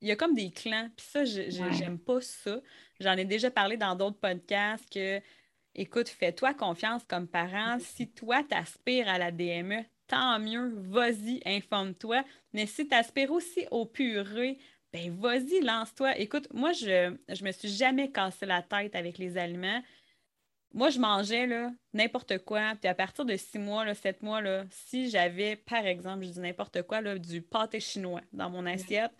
il 0.00 0.08
y 0.08 0.10
a 0.10 0.16
comme 0.16 0.34
des 0.34 0.50
clans. 0.50 0.90
Puis 0.94 1.06
ça, 1.06 1.24
je 1.24 1.48
j'aime 1.48 1.98
pas 1.98 2.20
ça. 2.20 2.60
J'en 3.00 3.16
ai 3.16 3.24
déjà 3.24 3.50
parlé 3.50 3.78
dans 3.78 3.94
d'autres 3.94 4.18
podcasts 4.18 4.92
que, 4.92 5.18
écoute, 5.74 6.10
fais-toi 6.10 6.52
confiance 6.52 7.04
comme 7.04 7.26
parent. 7.26 7.78
Si 7.80 8.06
toi, 8.12 8.44
tu 8.44 8.54
aspires 8.54 9.08
à 9.08 9.16
la 9.16 9.32
DME, 9.32 9.82
tant 10.08 10.38
mieux, 10.40 10.72
vas-y, 10.88 11.40
informe-toi. 11.44 12.24
Mais 12.52 12.66
si 12.66 12.88
tu 12.88 12.94
aspires 12.94 13.30
aussi 13.30 13.66
au 13.70 13.86
purée, 13.86 14.58
ben 14.92 15.14
vas-y, 15.14 15.60
lance-toi. 15.60 16.18
Écoute, 16.18 16.48
moi, 16.52 16.72
je 16.72 17.10
ne 17.10 17.44
me 17.44 17.52
suis 17.52 17.68
jamais 17.68 18.10
cassé 18.10 18.46
la 18.46 18.62
tête 18.62 18.96
avec 18.96 19.18
les 19.18 19.36
aliments. 19.36 19.82
Moi, 20.72 20.90
je 20.90 20.98
mangeais 20.98 21.46
là 21.46 21.70
n'importe 21.92 22.38
quoi. 22.38 22.74
Puis 22.80 22.88
à 22.88 22.94
partir 22.94 23.24
de 23.24 23.36
six 23.36 23.58
mois, 23.58 23.84
là, 23.84 23.94
sept 23.94 24.22
mois, 24.22 24.40
là, 24.40 24.64
si 24.70 25.10
j'avais, 25.10 25.56
par 25.56 25.86
exemple, 25.86 26.24
je 26.24 26.30
dis 26.30 26.40
n'importe 26.40 26.82
quoi, 26.82 27.00
là, 27.00 27.18
du 27.18 27.42
pâté 27.42 27.80
chinois 27.80 28.22
dans 28.32 28.50
mon 28.50 28.66
assiette, 28.66 29.12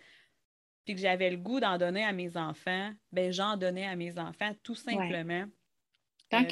puis 0.85 0.94
que 0.94 1.01
j'avais 1.01 1.31
le 1.31 1.37
goût 1.37 1.61
d'en 1.61 1.77
donner 1.77 2.05
à 2.05 2.12
mes 2.12 2.37
enfants, 2.37 2.92
ben 3.12 3.31
j'en 3.31 3.57
donnais 3.57 3.87
à 3.87 3.94
mes 3.96 4.18
enfants 4.18 4.55
tout 4.62 4.74
simplement. 4.74 5.44
Tant 6.31 6.44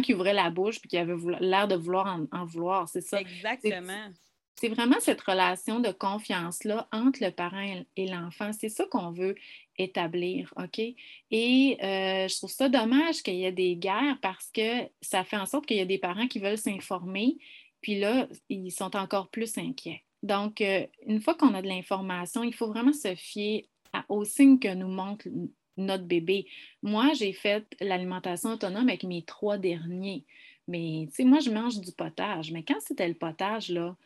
qu'il 0.00 0.14
ouvrait 0.14 0.32
la 0.32 0.50
bouche 0.50 0.80
puis 0.80 0.88
qu'il 0.88 0.98
avait 0.98 1.14
l'air 1.40 1.68
de 1.68 1.74
vouloir 1.74 2.20
en, 2.30 2.44
vouloir, 2.44 2.88
c'est 2.88 3.00
ça. 3.00 3.20
Exactement. 3.20 4.10
C'est 4.56 4.68
vraiment 4.68 5.00
cette 5.00 5.20
relation 5.20 5.80
de 5.80 5.90
confiance-là 5.90 6.88
entre 6.92 7.22
le 7.22 7.30
parent 7.30 7.84
et 7.96 8.06
l'enfant. 8.06 8.50
C'est 8.52 8.68
ça 8.68 8.84
qu'on 8.86 9.10
veut 9.10 9.34
établir, 9.78 10.54
OK? 10.56 10.78
Et 10.78 11.76
euh, 11.82 12.28
je 12.28 12.36
trouve 12.36 12.50
ça 12.50 12.68
dommage 12.68 13.22
qu'il 13.22 13.34
y 13.34 13.44
ait 13.44 13.52
des 13.52 13.76
guerres 13.76 14.16
parce 14.22 14.50
que 14.52 14.88
ça 15.00 15.24
fait 15.24 15.36
en 15.36 15.46
sorte 15.46 15.66
qu'il 15.66 15.76
y 15.76 15.80
a 15.80 15.86
des 15.86 15.98
parents 15.98 16.28
qui 16.28 16.38
veulent 16.38 16.56
s'informer, 16.56 17.36
puis 17.80 17.98
là, 17.98 18.28
ils 18.48 18.70
sont 18.70 18.96
encore 18.96 19.28
plus 19.28 19.58
inquiets. 19.58 20.04
Donc, 20.22 20.60
euh, 20.60 20.86
une 21.06 21.20
fois 21.20 21.34
qu'on 21.34 21.52
a 21.52 21.60
de 21.60 21.68
l'information, 21.68 22.44
il 22.44 22.54
faut 22.54 22.68
vraiment 22.68 22.92
se 22.94 23.14
fier 23.14 23.68
aux 24.08 24.24
signes 24.24 24.58
que 24.58 24.72
nous 24.72 24.88
montre 24.88 25.28
notre 25.76 26.04
bébé. 26.04 26.46
Moi, 26.82 27.12
j'ai 27.14 27.32
fait 27.32 27.64
l'alimentation 27.80 28.50
autonome 28.50 28.88
avec 28.88 29.04
mes 29.04 29.22
trois 29.22 29.58
derniers. 29.58 30.24
Mais, 30.68 31.06
tu 31.08 31.16
sais, 31.16 31.24
moi, 31.24 31.40
je 31.40 31.50
mange 31.50 31.80
du 31.80 31.92
potage. 31.92 32.50
Mais 32.52 32.62
quand 32.62 32.80
c'était 32.80 33.08
le 33.08 33.14
potage, 33.14 33.68
là, 33.68 33.96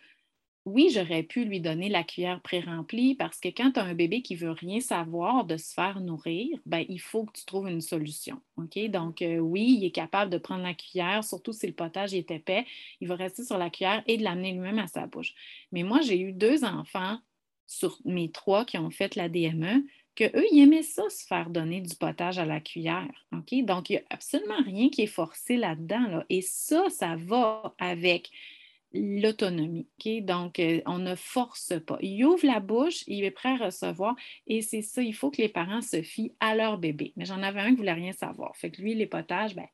oui, 0.69 0.91
j'aurais 0.93 1.23
pu 1.23 1.45
lui 1.45 1.61
donner 1.61 1.89
la 1.89 2.05
cuillère 2.05 2.43
pré-remplie 2.43 3.15
parce 3.15 3.41
que 3.41 3.49
quand 3.49 3.73
tu 3.73 3.81
as 3.81 3.85
un 3.85 3.95
bébé 3.95 4.21
qui 4.23 4.37
veut 4.37 4.51
rien 4.51 4.81
savoir 4.81 5.45
de 5.45 5.57
se 5.57 5.73
faire 5.73 6.01
nourrir, 6.01 6.59
ben, 6.67 6.85
il 6.89 7.01
faut 7.01 7.25
que 7.25 7.39
tu 7.39 7.47
trouves 7.47 7.69
une 7.69 7.81
solution. 7.81 8.41
OK? 8.57 8.79
Donc, 8.91 9.23
euh, 9.23 9.39
oui, 9.39 9.77
il 9.79 9.85
est 9.85 9.91
capable 9.91 10.31
de 10.31 10.37
prendre 10.37 10.63
la 10.63 10.75
cuillère, 10.75 11.25
surtout 11.25 11.53
si 11.53 11.67
le 11.67 11.73
potage 11.73 12.13
est 12.13 12.31
épais. 12.31 12.67
Il 13.01 13.09
va 13.09 13.15
rester 13.15 13.45
sur 13.45 13.57
la 13.57 13.71
cuillère 13.71 14.03
et 14.07 14.19
de 14.19 14.25
l'amener 14.25 14.53
lui-même 14.53 14.79
à 14.79 14.89
sa 14.89 15.07
bouche. 15.07 15.35
Mais 15.73 15.85
moi, 15.85 16.01
j'ai 16.03 16.21
eu 16.21 16.33
deux 16.33 16.65
enfants 16.65 17.19
sur 17.67 17.99
mes 18.05 18.31
trois 18.31 18.65
qui 18.65 18.79
ont 18.79 18.91
fait 18.91 19.15
la 19.17 19.29
DME 19.29 19.85
qu'eux, 20.19 20.45
ils 20.51 20.63
aimaient 20.63 20.83
ça, 20.83 21.09
se 21.09 21.25
faire 21.25 21.51
donner 21.51 21.81
du 21.81 21.95
potage 21.95 22.39
à 22.39 22.45
la 22.45 22.61
cuillère. 22.61 23.09
Donc, 23.33 23.53
il 23.53 23.65
n'y 23.65 23.97
a 23.97 24.03
absolument 24.11 24.63
rien 24.65 24.89
qui 24.89 25.03
est 25.03 25.07
forcé 25.07 25.57
là-dedans. 25.57 26.25
Et 26.29 26.43
ça, 26.43 26.85
ça 26.91 27.17
va 27.17 27.75
avec 27.79 28.31
l'autonomie. 28.93 29.87
Donc, 30.23 30.59
euh, 30.59 30.81
on 30.87 30.99
ne 30.99 31.15
force 31.15 31.75
pas. 31.87 31.99
Il 32.01 32.25
ouvre 32.25 32.47
la 32.47 32.61
bouche, 32.61 33.05
il 33.07 33.25
est 33.25 33.31
prêt 33.31 33.51
à 33.51 33.67
recevoir 33.67 34.17
et 34.47 34.63
c'est 34.63 34.83
ça, 34.83 35.03
il 35.03 35.15
faut 35.15 35.31
que 35.31 35.43
les 35.43 35.49
parents 35.49 35.83
se 35.83 36.03
fient 36.03 36.33
à 36.41 36.55
leur 36.55 36.79
bébé. 36.79 37.13
Mais 37.17 37.27
j'en 37.27 37.43
avais 37.43 37.61
un 37.61 37.71
qui 37.71 37.77
voulait 37.77 37.93
rien 37.93 38.13
savoir. 38.13 38.57
Fait 38.57 38.71
que 38.71 38.81
lui, 38.81 38.95
les 38.95 39.07
potages, 39.07 39.55
ben, 39.55 39.67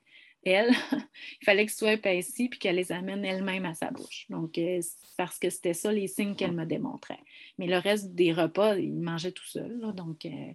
elle, 0.45 0.71
il 1.41 1.45
fallait 1.45 1.67
que 1.67 1.73
ce 1.73 1.79
soit 1.79 1.93
épaissi 1.95 2.49
puis 2.49 2.59
qu'elle 2.59 2.77
les 2.77 2.93
amène 2.93 3.25
elle-même 3.25 3.65
à 3.65 3.75
sa 3.75 3.91
bouche. 3.91 4.27
Donc, 4.29 4.59
euh, 4.59 4.81
parce 5.17 5.39
que 5.39 5.51
c'était 5.51 5.75
ça 5.75 5.93
les 5.93 6.07
signes 6.07 6.35
qu'elle 6.35 6.53
me 6.53 6.65
démontrait. 6.65 7.21
Mais 7.59 7.67
le 7.67 7.79
reste 7.79 8.15
des 8.15 8.33
repas, 8.33 8.77
il 8.77 9.01
mangeait 9.01 9.33
tout 9.33 9.47
seul. 9.47 9.81
donc, 9.95 10.25
euh, 10.27 10.53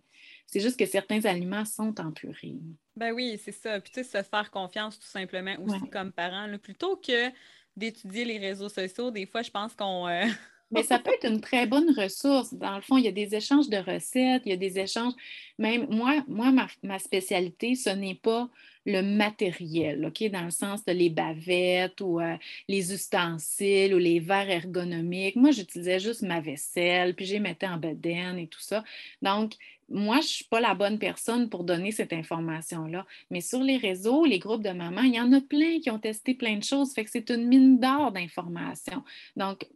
c'est 0.48 0.60
juste 0.60 0.80
que 0.80 0.86
certains 0.86 1.24
aliments 1.26 1.66
sont 1.66 2.00
en 2.00 2.12
purée. 2.12 2.56
Ben 2.96 3.14
oui, 3.14 3.40
c'est 3.44 3.52
ça. 3.52 3.80
Puis, 3.80 3.92
tu 3.92 4.04
sais, 4.04 4.24
se 4.24 4.28
faire 4.28 4.50
confiance 4.50 5.00
tout 5.00 5.08
simplement 5.08 5.56
aussi 5.64 5.90
comme 5.92 6.12
parent, 6.12 6.48
plutôt 6.58 6.98
que 6.98 7.30
d'étudier 7.76 8.26
les 8.26 8.40
réseaux 8.40 8.70
sociaux, 8.70 9.12
des 9.12 9.26
fois, 9.26 9.42
je 9.42 9.52
pense 9.52 9.74
qu'on. 9.76 10.08
Euh, 10.08 10.26
Mais 10.72 10.84
ça 10.84 11.00
peut 11.00 11.12
être 11.12 11.28
une 11.28 11.42
très 11.42 11.66
bonne 11.66 11.90
ressource. 11.98 12.54
Dans 12.54 12.76
le 12.76 12.82
fond, 12.82 12.98
il 12.98 13.06
y 13.06 13.08
a 13.08 13.12
des 13.12 13.34
échanges 13.34 13.70
de 13.70 13.78
recettes, 13.78 14.44
il 14.46 14.50
y 14.50 14.54
a 14.54 14.58
des 14.58 14.78
échanges. 14.78 15.14
Même 15.58 15.88
moi, 15.90 16.24
moi 16.28 16.52
ma, 16.84 17.00
spécialité, 17.00 17.74
ce 17.74 17.90
n'est 17.90 18.16
pas 18.16 18.50
le 18.90 19.02
matériel, 19.02 20.06
OK, 20.06 20.30
dans 20.32 20.44
le 20.44 20.52
sens 20.52 20.84
de 20.84 20.92
les 20.92 21.10
bavettes 21.10 22.02
ou 22.02 22.20
euh, 22.20 22.36
les 22.68 22.94
ustensiles 22.94 23.94
ou 23.94 23.98
les 23.98 24.20
verres 24.20 24.50
ergonomiques. 24.50 25.36
Moi, 25.36 25.52
j'utilisais 25.52 26.00
juste 26.00 26.24
ma 26.24 26.42
vaisselle, 26.42 27.16
puis 27.16 27.26
j'ai 27.26 27.40
mettais 27.40 27.68
en 27.68 27.78
bedaine 27.78 28.40
et 28.40 28.48
tout 28.48 28.62
ça. 28.62 28.84
Donc, 29.22 29.54
moi, 29.90 30.18
je 30.18 30.22
ne 30.22 30.28
suis 30.28 30.46
pas 30.46 30.60
la 30.60 30.76
bonne 30.76 31.00
personne 31.00 31.50
pour 31.50 31.64
donner 31.64 31.92
cette 31.92 32.14
information-là. 32.14 33.06
Mais 33.32 33.42
sur 33.42 33.62
les 33.62 33.78
réseaux, 33.78 34.26
les 34.26 34.40
groupes 34.40 34.64
de 34.64 34.70
mamans, 34.70 35.02
il 35.02 35.16
y 35.16 35.22
en 35.22 35.34
a 35.34 35.42
plein 35.42 35.80
qui 35.80 35.90
ont 35.90 36.00
testé 36.00 36.34
plein 36.36 36.58
de 36.58 36.64
choses. 36.64 36.94
Fait 36.94 37.04
que 37.04 37.12
c'est 37.12 37.30
une 37.32 37.48
mine 37.48 37.80
d'or 37.80 38.12
d'informations. 38.12 39.04
Donc, 39.36 39.68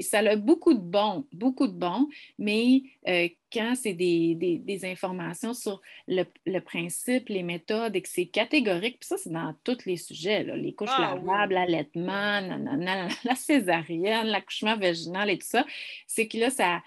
ça 0.00 0.20
a 0.20 0.36
beaucoup 0.36 0.72
de 0.72 0.80
bons, 0.80 1.26
beaucoup 1.32 1.66
de 1.66 1.72
bons, 1.72 2.08
mais 2.38 2.82
euh, 3.06 3.28
quand 3.52 3.74
c'est 3.74 3.92
des, 3.92 4.80
informations 4.84 5.52
sur 5.52 5.82
le, 6.08 6.24
principe, 6.60 7.28
les 7.28 7.42
méthodes 7.42 7.94
et 7.94 8.00
que 8.00 8.08
c'est 8.08 8.26
catégorique, 8.26 9.00
puis 9.00 9.08
ça, 9.08 9.18
c'est 9.18 9.32
dans 9.32 9.54
tous 9.64 9.84
les 9.84 9.98
sujets, 9.98 10.44
les 10.44 10.72
couches 10.72 10.88
ah 10.96 11.14
lavables, 11.14 11.52
l'allaitement, 11.52 12.40
la 13.24 13.34
césarienne, 13.34 14.28
l'accouchement 14.28 14.78
vaginal 14.78 15.28
et 15.28 15.38
tout 15.38 15.46
ça, 15.46 15.66
c'est 16.06 16.28
que 16.28 16.38
là, 16.38 16.48
ça 16.48 16.80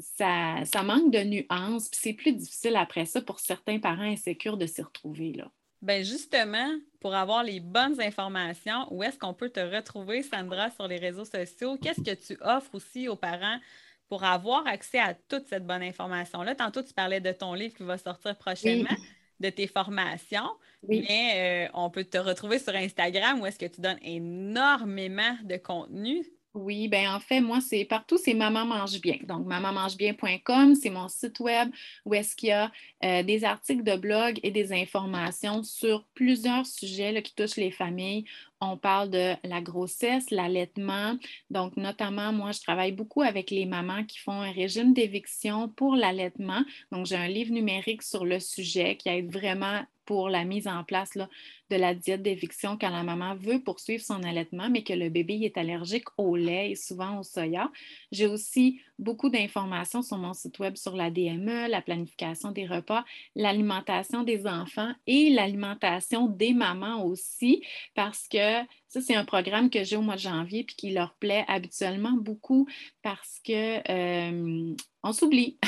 ça, 0.00 0.82
manque 0.82 1.12
de 1.12 1.22
nuances, 1.22 1.88
puis 1.88 2.00
c'est 2.02 2.12
plus 2.12 2.32
difficile 2.32 2.76
après 2.76 3.06
ça 3.06 3.20
pour 3.20 3.40
certains 3.40 3.78
parents 3.78 4.02
insécures 4.02 4.56
de 4.56 4.66
s'y 4.66 4.82
retrouver. 4.82 5.32
Là. 5.32 5.50
Bien, 5.82 6.02
justement, 6.02 6.70
pour 7.00 7.14
avoir 7.14 7.42
les 7.44 7.60
bonnes 7.60 8.00
informations, 8.00 8.86
où 8.90 9.02
est-ce 9.02 9.18
qu'on 9.18 9.34
peut 9.34 9.50
te 9.50 9.60
retrouver, 9.60 10.22
Sandra, 10.22 10.70
sur 10.70 10.88
les 10.88 10.96
réseaux 10.98 11.26
sociaux? 11.26 11.76
Qu'est-ce 11.78 12.02
que 12.02 12.14
tu 12.14 12.38
offres 12.42 12.74
aussi 12.74 13.08
aux 13.08 13.16
parents 13.16 13.58
pour 14.08 14.24
avoir 14.24 14.66
accès 14.66 14.98
à 14.98 15.14
toute 15.14 15.46
cette 15.46 15.66
bonne 15.66 15.82
information-là? 15.82 16.54
Tantôt, 16.54 16.82
tu 16.82 16.94
parlais 16.94 17.20
de 17.20 17.32
ton 17.32 17.52
livre 17.54 17.74
qui 17.76 17.82
va 17.82 17.98
sortir 17.98 18.36
prochainement, 18.38 18.96
de 19.40 19.50
tes 19.50 19.66
formations, 19.66 20.48
mais 20.88 21.66
euh, 21.68 21.70
on 21.74 21.90
peut 21.90 22.04
te 22.04 22.18
retrouver 22.18 22.58
sur 22.58 22.74
Instagram 22.74 23.40
où 23.40 23.46
est-ce 23.46 23.58
que 23.58 23.66
tu 23.66 23.80
donnes 23.82 23.98
énormément 24.02 25.36
de 25.42 25.56
contenu 25.56 26.24
oui, 26.54 26.86
ben 26.86 27.08
en 27.08 27.18
fait, 27.18 27.40
moi, 27.40 27.60
c'est 27.60 27.84
partout, 27.84 28.16
c'est 28.16 28.32
Maman 28.32 28.64
mange 28.64 29.00
bien. 29.00 29.18
Donc, 29.24 29.44
mamanmangebien.com, 29.44 30.76
c'est 30.76 30.90
mon 30.90 31.08
site 31.08 31.40
web 31.40 31.70
où 32.04 32.14
est-ce 32.14 32.36
qu'il 32.36 32.50
y 32.50 32.52
a 32.52 32.70
euh, 33.04 33.24
des 33.24 33.42
articles 33.42 33.82
de 33.82 33.96
blog 33.96 34.38
et 34.44 34.52
des 34.52 34.72
informations 34.72 35.64
sur 35.64 36.04
plusieurs 36.14 36.64
sujets 36.64 37.22
qui 37.22 37.34
touchent 37.34 37.56
les 37.56 37.72
familles. 37.72 38.24
On 38.66 38.78
parle 38.78 39.10
de 39.10 39.34
la 39.44 39.60
grossesse, 39.60 40.30
l'allaitement. 40.30 41.16
Donc, 41.50 41.76
notamment, 41.76 42.32
moi, 42.32 42.52
je 42.52 42.60
travaille 42.60 42.92
beaucoup 42.92 43.20
avec 43.20 43.50
les 43.50 43.66
mamans 43.66 44.04
qui 44.04 44.18
font 44.18 44.40
un 44.40 44.52
régime 44.52 44.94
d'éviction 44.94 45.68
pour 45.68 45.96
l'allaitement. 45.96 46.64
Donc, 46.90 47.06
j'ai 47.06 47.16
un 47.16 47.28
livre 47.28 47.52
numérique 47.52 48.02
sur 48.02 48.24
le 48.24 48.40
sujet 48.40 48.96
qui 48.96 49.08
aide 49.10 49.30
vraiment 49.30 49.82
pour 50.04 50.28
la 50.28 50.44
mise 50.44 50.68
en 50.68 50.84
place 50.84 51.12
de 51.70 51.76
la 51.76 51.94
diète 51.94 52.22
d'éviction 52.22 52.76
quand 52.78 52.90
la 52.90 53.02
maman 53.02 53.34
veut 53.34 53.60
poursuivre 53.62 54.02
son 54.02 54.22
allaitement, 54.22 54.68
mais 54.68 54.82
que 54.82 54.92
le 54.92 55.08
bébé 55.08 55.40
est 55.42 55.56
allergique 55.56 56.08
au 56.18 56.36
lait 56.36 56.72
et 56.72 56.74
souvent 56.74 57.18
au 57.18 57.22
soya. 57.22 57.70
J'ai 58.12 58.26
aussi 58.26 58.80
beaucoup 58.98 59.30
d'informations 59.30 60.02
sur 60.02 60.18
mon 60.18 60.34
site 60.34 60.58
web 60.58 60.76
sur 60.76 60.94
la 60.94 61.10
DME, 61.10 61.68
la 61.68 61.80
planification 61.80 62.50
des 62.50 62.66
repas, 62.66 63.04
l'alimentation 63.34 64.22
des 64.22 64.46
enfants 64.46 64.92
et 65.06 65.30
l'alimentation 65.30 66.26
des 66.28 66.52
mamans 66.52 67.04
aussi, 67.04 67.62
parce 67.94 68.28
que 68.28 68.53
ça, 68.88 69.00
c'est 69.00 69.14
un 69.14 69.24
programme 69.24 69.70
que 69.70 69.84
j'ai 69.84 69.96
au 69.96 70.02
mois 70.02 70.14
de 70.14 70.20
janvier 70.20 70.64
puis 70.64 70.76
qui 70.76 70.92
leur 70.92 71.14
plaît 71.14 71.44
habituellement 71.48 72.12
beaucoup 72.12 72.68
parce 73.02 73.40
que 73.44 73.80
euh, 73.90 74.74
on 75.02 75.12
s'oublie. 75.12 75.58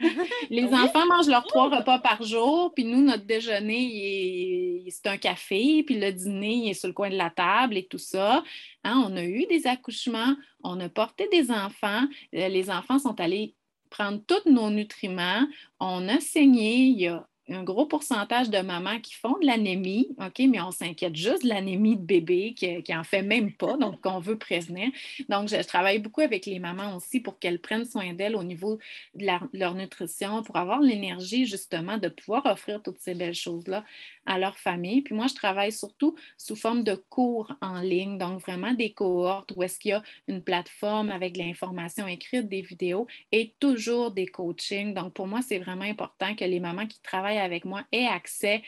Les 0.50 0.64
enfants 0.64 1.06
mangent 1.06 1.28
leurs 1.28 1.46
trois 1.46 1.68
repas 1.68 1.98
par 1.98 2.22
jour, 2.22 2.72
puis 2.74 2.84
nous, 2.84 3.02
notre 3.02 3.24
déjeuner, 3.24 4.84
c'est 4.90 5.06
un 5.06 5.16
café, 5.16 5.82
puis 5.84 5.98
le 5.98 6.12
dîner, 6.12 6.54
il 6.54 6.70
est 6.70 6.74
sur 6.74 6.88
le 6.88 6.94
coin 6.94 7.10
de 7.10 7.16
la 7.16 7.30
table 7.30 7.76
et 7.76 7.86
tout 7.86 7.98
ça. 7.98 8.42
Hein, 8.84 9.04
on 9.06 9.16
a 9.16 9.24
eu 9.24 9.46
des 9.46 9.66
accouchements, 9.66 10.34
on 10.64 10.80
a 10.80 10.88
porté 10.88 11.28
des 11.30 11.50
enfants, 11.50 12.02
euh, 12.34 12.48
les 12.48 12.70
enfants 12.70 12.98
sont 12.98 13.20
allés 13.20 13.54
prendre 13.90 14.20
tous 14.26 14.50
nos 14.50 14.70
nutriments, 14.70 15.46
on 15.78 16.08
a 16.08 16.18
saigné, 16.18 16.76
il 16.76 17.00
y 17.00 17.08
a 17.08 17.26
un 17.48 17.64
gros 17.64 17.86
pourcentage 17.86 18.50
de 18.50 18.58
mamans 18.58 19.00
qui 19.00 19.14
font 19.14 19.36
de 19.40 19.46
l'anémie, 19.46 20.08
OK, 20.18 20.42
mais 20.48 20.60
on 20.60 20.70
s'inquiète 20.70 21.16
juste 21.16 21.42
de 21.42 21.48
l'anémie 21.48 21.96
de 21.96 22.02
bébé 22.02 22.54
qui, 22.54 22.82
qui 22.82 22.94
en 22.94 23.04
fait 23.04 23.22
même 23.22 23.52
pas, 23.52 23.76
donc 23.76 24.00
qu'on 24.00 24.20
veut 24.20 24.38
prévenir. 24.38 24.90
Donc, 25.28 25.48
je, 25.48 25.56
travaille 25.62 25.98
beaucoup 25.98 26.20
avec 26.20 26.46
les 26.46 26.58
mamans 26.58 26.96
aussi 26.96 27.20
pour 27.20 27.38
qu'elles 27.38 27.60
prennent 27.60 27.84
soin 27.84 28.12
d'elles 28.12 28.36
au 28.36 28.44
niveau 28.44 28.78
de, 29.14 29.26
leur 29.52 29.74
nutrition, 29.74 30.42
pour 30.42 30.56
avoir 30.56 30.80
l'énergie 30.80 31.46
justement 31.46 31.98
de 31.98 32.08
pouvoir 32.08 32.46
offrir 32.46 32.80
toutes 32.82 33.00
ces 33.00 33.14
belles 33.14 33.34
choses-là 33.34 33.84
à 34.26 34.38
leur 34.38 34.56
famille. 34.56 35.02
Puis 35.02 35.14
moi, 35.14 35.26
je 35.26 35.34
travaille 35.34 35.72
surtout 35.72 36.14
sous 36.38 36.56
forme 36.56 36.84
de 36.84 36.94
cours 36.94 37.52
en 37.60 37.80
ligne, 37.80 38.18
donc 38.18 38.40
vraiment 38.40 38.72
des 38.72 38.92
cohortes 38.92 39.52
où 39.56 39.62
est-ce 39.62 39.78
qu'il 39.80 39.90
y 39.90 39.94
a 39.94 40.02
une 40.28 40.42
plateforme 40.42 41.10
avec 41.10 41.36
l'information 41.36 42.06
écrite, 42.06 42.48
des 42.48 42.62
vidéos 42.62 43.06
et 43.32 43.54
toujours 43.58 44.12
des 44.12 44.26
coachings. 44.26 44.94
Donc 44.94 45.12
pour 45.14 45.26
moi, 45.26 45.40
c'est 45.42 45.58
vraiment 45.58 45.84
important 45.84 46.34
que 46.34 46.44
les 46.44 46.60
mamans 46.60 46.86
qui 46.86 47.00
travaillent 47.02 47.38
avec 47.42 47.64
moi 47.64 47.84
aient 47.92 48.06
accès 48.06 48.62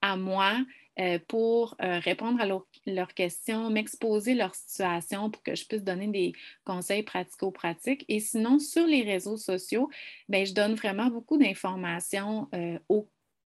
à 0.00 0.16
moi 0.16 0.58
euh, 1.00 1.18
pour 1.26 1.74
euh, 1.82 1.98
répondre 1.98 2.40
à 2.40 2.46
leurs 2.86 3.14
questions, 3.14 3.68
m'exposer 3.68 4.34
leur 4.34 4.54
situation 4.54 5.28
pour 5.28 5.42
que 5.42 5.56
je 5.56 5.66
puisse 5.66 5.82
donner 5.82 6.06
des 6.06 6.32
conseils 6.64 7.02
pratico-pratiques. 7.02 8.04
Et 8.08 8.20
sinon, 8.20 8.60
sur 8.60 8.86
les 8.86 9.02
réseaux 9.02 9.36
sociaux, 9.36 9.90
ben, 10.28 10.46
je 10.46 10.54
donne 10.54 10.74
vraiment 10.74 11.06
beaucoup 11.06 11.36
d'informations 11.36 12.48
euh, 12.54 12.78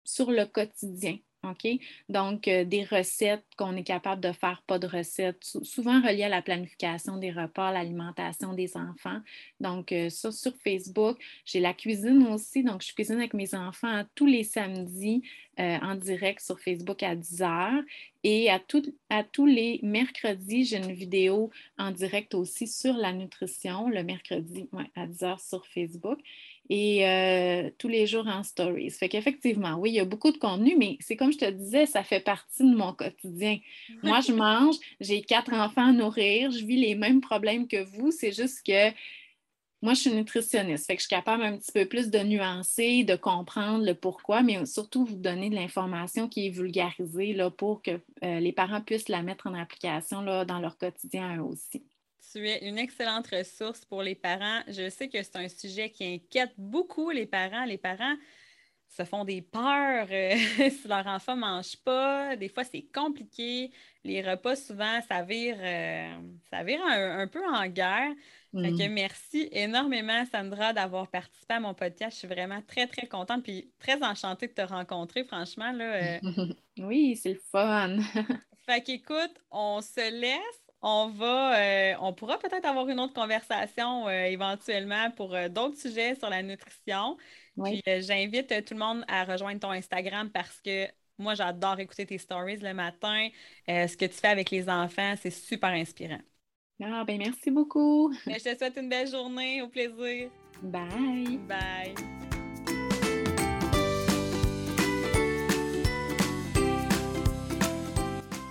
sur 0.03 0.31
le 0.31 0.45
quotidien. 0.45 1.17
OK? 1.43 1.67
Donc, 2.09 2.47
euh, 2.47 2.65
des 2.65 2.83
recettes 2.83 3.45
qu'on 3.57 3.75
est 3.75 3.83
capable 3.83 4.21
de 4.21 4.31
faire, 4.31 4.61
pas 4.67 4.79
de 4.79 4.87
recettes, 4.87 5.43
souvent 5.43 6.01
reliées 6.01 6.23
à 6.23 6.29
la 6.29 6.41
planification 6.41 7.17
des 7.17 7.31
repas, 7.31 7.71
l'alimentation 7.71 8.53
des 8.53 8.75
enfants. 8.75 9.19
Donc, 9.59 9.91
euh, 9.91 10.09
ça, 10.09 10.31
sur 10.31 10.53
Facebook. 10.63 11.17
J'ai 11.45 11.59
la 11.59 11.73
cuisine 11.73 12.27
aussi. 12.27 12.63
Donc, 12.63 12.81
je 12.83 12.93
cuisine 12.93 13.17
avec 13.17 13.33
mes 13.33 13.53
enfants 13.55 14.03
tous 14.15 14.25
les 14.25 14.43
samedis 14.43 15.21
euh, 15.59 15.77
en 15.81 15.95
direct 15.95 16.39
sur 16.41 16.59
Facebook 16.59 17.01
à 17.03 17.15
10 17.15 17.41
h. 17.41 17.83
Et 18.23 18.49
à, 18.49 18.59
à 19.09 19.23
tous 19.23 19.45
les 19.45 19.79
mercredis, 19.83 20.65
j'ai 20.65 20.77
une 20.77 20.91
vidéo 20.91 21.49
en 21.77 21.91
direct 21.91 22.33
aussi 22.35 22.67
sur 22.67 22.93
la 22.95 23.13
nutrition, 23.13 23.89
le 23.89 24.03
mercredi 24.03 24.69
à 24.95 25.07
10 25.07 25.19
h 25.19 25.49
sur 25.49 25.65
Facebook 25.65 26.19
et 26.69 27.07
euh, 27.07 27.69
tous 27.77 27.87
les 27.87 28.07
jours 28.07 28.27
en 28.27 28.43
stories. 28.43 28.89
Fait 28.91 29.09
qu'effectivement, 29.09 29.75
oui, 29.75 29.91
il 29.91 29.95
y 29.95 29.99
a 29.99 30.05
beaucoup 30.05 30.31
de 30.31 30.37
contenu, 30.37 30.75
mais 30.77 30.97
c'est 30.99 31.15
comme 31.15 31.31
je 31.31 31.37
te 31.37 31.49
disais, 31.49 31.85
ça 31.85 32.03
fait 32.03 32.19
partie 32.19 32.63
de 32.63 32.75
mon 32.75 32.93
quotidien. 32.93 33.59
Moi, 34.03 34.19
je 34.21 34.33
mange, 34.33 34.75
j'ai 34.99 35.21
quatre 35.21 35.53
enfants 35.53 35.89
à 35.89 35.91
nourrir, 35.91 36.51
je 36.51 36.65
vis 36.65 36.77
les 36.77 36.95
mêmes 36.95 37.21
problèmes 37.21 37.67
que 37.67 37.83
vous. 37.83 38.11
C'est 38.11 38.31
juste 38.31 38.65
que 38.65 38.91
moi, 39.81 39.93
je 39.93 40.01
suis 40.01 40.11
nutritionniste, 40.11 40.87
fait 40.87 40.95
que 40.95 41.01
je 41.01 41.07
suis 41.07 41.15
capable 41.15 41.43
un 41.43 41.55
petit 41.55 41.71
peu 41.71 41.85
plus 41.85 42.09
de 42.09 42.19
nuancer, 42.19 43.03
de 43.03 43.15
comprendre 43.15 43.85
le 43.85 43.93
pourquoi, 43.93 44.41
mais 44.41 44.65
surtout 44.65 45.05
vous 45.05 45.15
donner 45.15 45.51
de 45.51 45.55
l'information 45.55 46.27
qui 46.27 46.47
est 46.47 46.49
vulgarisée 46.49 47.33
là, 47.33 47.51
pour 47.51 47.83
que 47.83 47.91
euh, 48.23 48.39
les 48.39 48.51
parents 48.51 48.81
puissent 48.81 49.07
la 49.07 49.21
mettre 49.21 49.45
en 49.45 49.53
application 49.53 50.21
là, 50.21 50.45
dans 50.45 50.59
leur 50.59 50.77
quotidien 50.77 51.41
aussi. 51.43 51.85
Tu 52.37 52.47
es 52.47 52.67
une 52.67 52.77
excellente 52.77 53.25
ressource 53.31 53.83
pour 53.83 54.03
les 54.03 54.13
parents. 54.13 54.61
Je 54.67 54.91
sais 54.91 55.09
que 55.09 55.23
c'est 55.23 55.37
un 55.37 55.49
sujet 55.49 55.89
qui 55.89 56.05
inquiète 56.05 56.53
beaucoup 56.55 57.09
les 57.09 57.25
parents. 57.25 57.65
Les 57.65 57.79
parents 57.79 58.15
se 58.87 59.03
font 59.05 59.25
des 59.25 59.41
peurs 59.41 60.07
euh, 60.11 60.35
si 60.69 60.87
leur 60.87 61.07
enfant 61.07 61.35
ne 61.35 61.41
mange 61.41 61.75
pas. 61.77 62.35
Des 62.35 62.47
fois, 62.47 62.63
c'est 62.63 62.85
compliqué. 62.93 63.71
Les 64.03 64.21
repas, 64.21 64.55
souvent, 64.55 65.01
ça 65.09 65.23
vire, 65.23 65.57
euh, 65.59 66.15
ça 66.51 66.63
vire 66.63 66.79
un, 66.85 67.27
peu 67.27 67.43
en 67.43 67.65
guerre. 67.65 68.13
Mm. 68.53 68.87
merci 68.91 69.49
énormément, 69.51 70.23
Sandra, 70.31 70.73
d'avoir 70.73 71.07
participé 71.07 71.55
à 71.55 71.59
mon 71.59 71.73
podcast. 71.73 72.11
Je 72.11 72.19
suis 72.19 72.27
vraiment 72.27 72.61
très, 72.67 72.85
très 72.85 73.07
contente 73.07 73.49
et 73.49 73.71
très 73.79 74.03
enchantée 74.03 74.45
de 74.45 74.53
te 74.53 74.61
rencontrer, 74.61 75.23
franchement. 75.23 75.71
Là, 75.71 76.19
euh. 76.19 76.19
oui, 76.77 77.15
c'est 77.15 77.33
le 77.33 77.41
fun. 77.51 77.97
fait 78.67 78.81
qu'écoute, 78.83 79.41
on 79.49 79.81
se 79.81 80.11
laisse 80.11 80.66
on 80.81 81.09
va, 81.09 81.59
euh, 81.59 81.93
on 82.01 82.13
pourra 82.13 82.37
peut-être 82.37 82.65
avoir 82.65 82.87
une 82.87 82.99
autre 82.99 83.13
conversation 83.13 84.07
euh, 84.07 84.25
éventuellement 84.25 85.09
pour 85.11 85.33
euh, 85.33 85.49
d'autres 85.49 85.77
sujets 85.77 86.15
sur 86.15 86.29
la 86.29 86.43
nutrition. 86.43 87.17
j'invite 87.57 88.65
tout 88.65 88.73
le 88.73 88.79
monde 88.79 89.03
à 89.07 89.23
rejoindre 89.23 89.59
ton 89.59 89.71
Instagram 89.71 90.29
parce 90.29 90.61
que 90.61 90.87
moi, 91.17 91.33
j'adore 91.33 91.79
écouter 91.79 92.05
tes 92.05 92.19
stories 92.19 92.57
le 92.57 92.73
matin. 92.75 93.29
ce 93.67 93.97
que 93.97 94.05
tu 94.05 94.13
fais 94.13 94.27
avec 94.27 94.51
les 94.51 94.69
enfants, 94.69 95.15
c'est 95.19 95.31
super 95.31 95.71
inspirant. 95.71 96.21
Ah, 96.79 97.03
ben 97.07 97.17
merci 97.17 97.49
beaucoup. 97.49 98.13
je 98.27 98.35
te 98.35 98.55
souhaite 98.55 98.77
une 98.77 98.87
belle 98.87 99.09
journée. 99.09 99.63
Au 99.63 99.67
plaisir. 99.67 100.29
Bye. 100.61 101.39
Bye. 101.47 101.95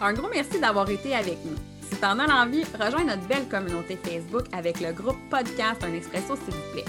Un 0.00 0.12
gros 0.12 0.28
merci 0.28 0.60
d'avoir 0.60 0.90
été 0.90 1.14
avec 1.14 1.38
nous. 1.44 1.56
Si 1.91 1.97
t'en 2.01 2.18
as 2.18 2.26
l'envie, 2.26 2.64
rejoins 2.78 3.05
notre 3.05 3.26
belle 3.26 3.49
communauté 3.49 3.97
Facebook 4.03 4.45
avec 4.53 4.80
le 4.80 4.93
groupe 4.93 5.18
Podcast 5.30 5.82
Un 5.84 5.95
Expresso, 5.95 6.37
s'il 6.37 6.55
vous 6.55 6.72
plaît. 6.72 6.84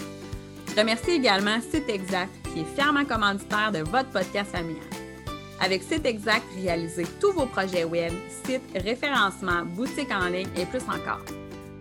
Je 0.70 0.80
remercie 0.80 1.12
également 1.12 1.60
Site 1.62 1.90
Exact, 1.90 2.30
qui 2.54 2.62
est 2.62 2.76
fièrement 2.76 3.06
commanditaire 3.06 3.72
de 3.72 3.80
votre 3.80 4.10
podcast 4.10 4.52
familial. 4.52 4.84
Avec 5.60 5.82
Site 5.84 6.06
Exact, 6.06 6.44
réalisez 6.56 7.06
tous 7.20 7.32
vos 7.32 7.46
projets 7.46 7.84
web, 7.84 8.14
sites, 8.44 8.62
référencement, 8.76 9.66
boutiques 9.66 10.12
en 10.12 10.28
ligne 10.28 10.50
et 10.56 10.66
plus 10.66 10.84
encore. 10.84 11.24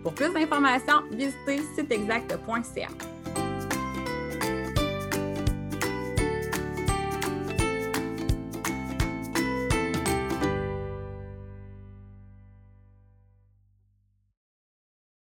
Pour 0.03 0.13
plus 0.13 0.33
d'informations, 0.33 1.03
visitez 1.11 1.61
siteexact.ca. 1.75 3.16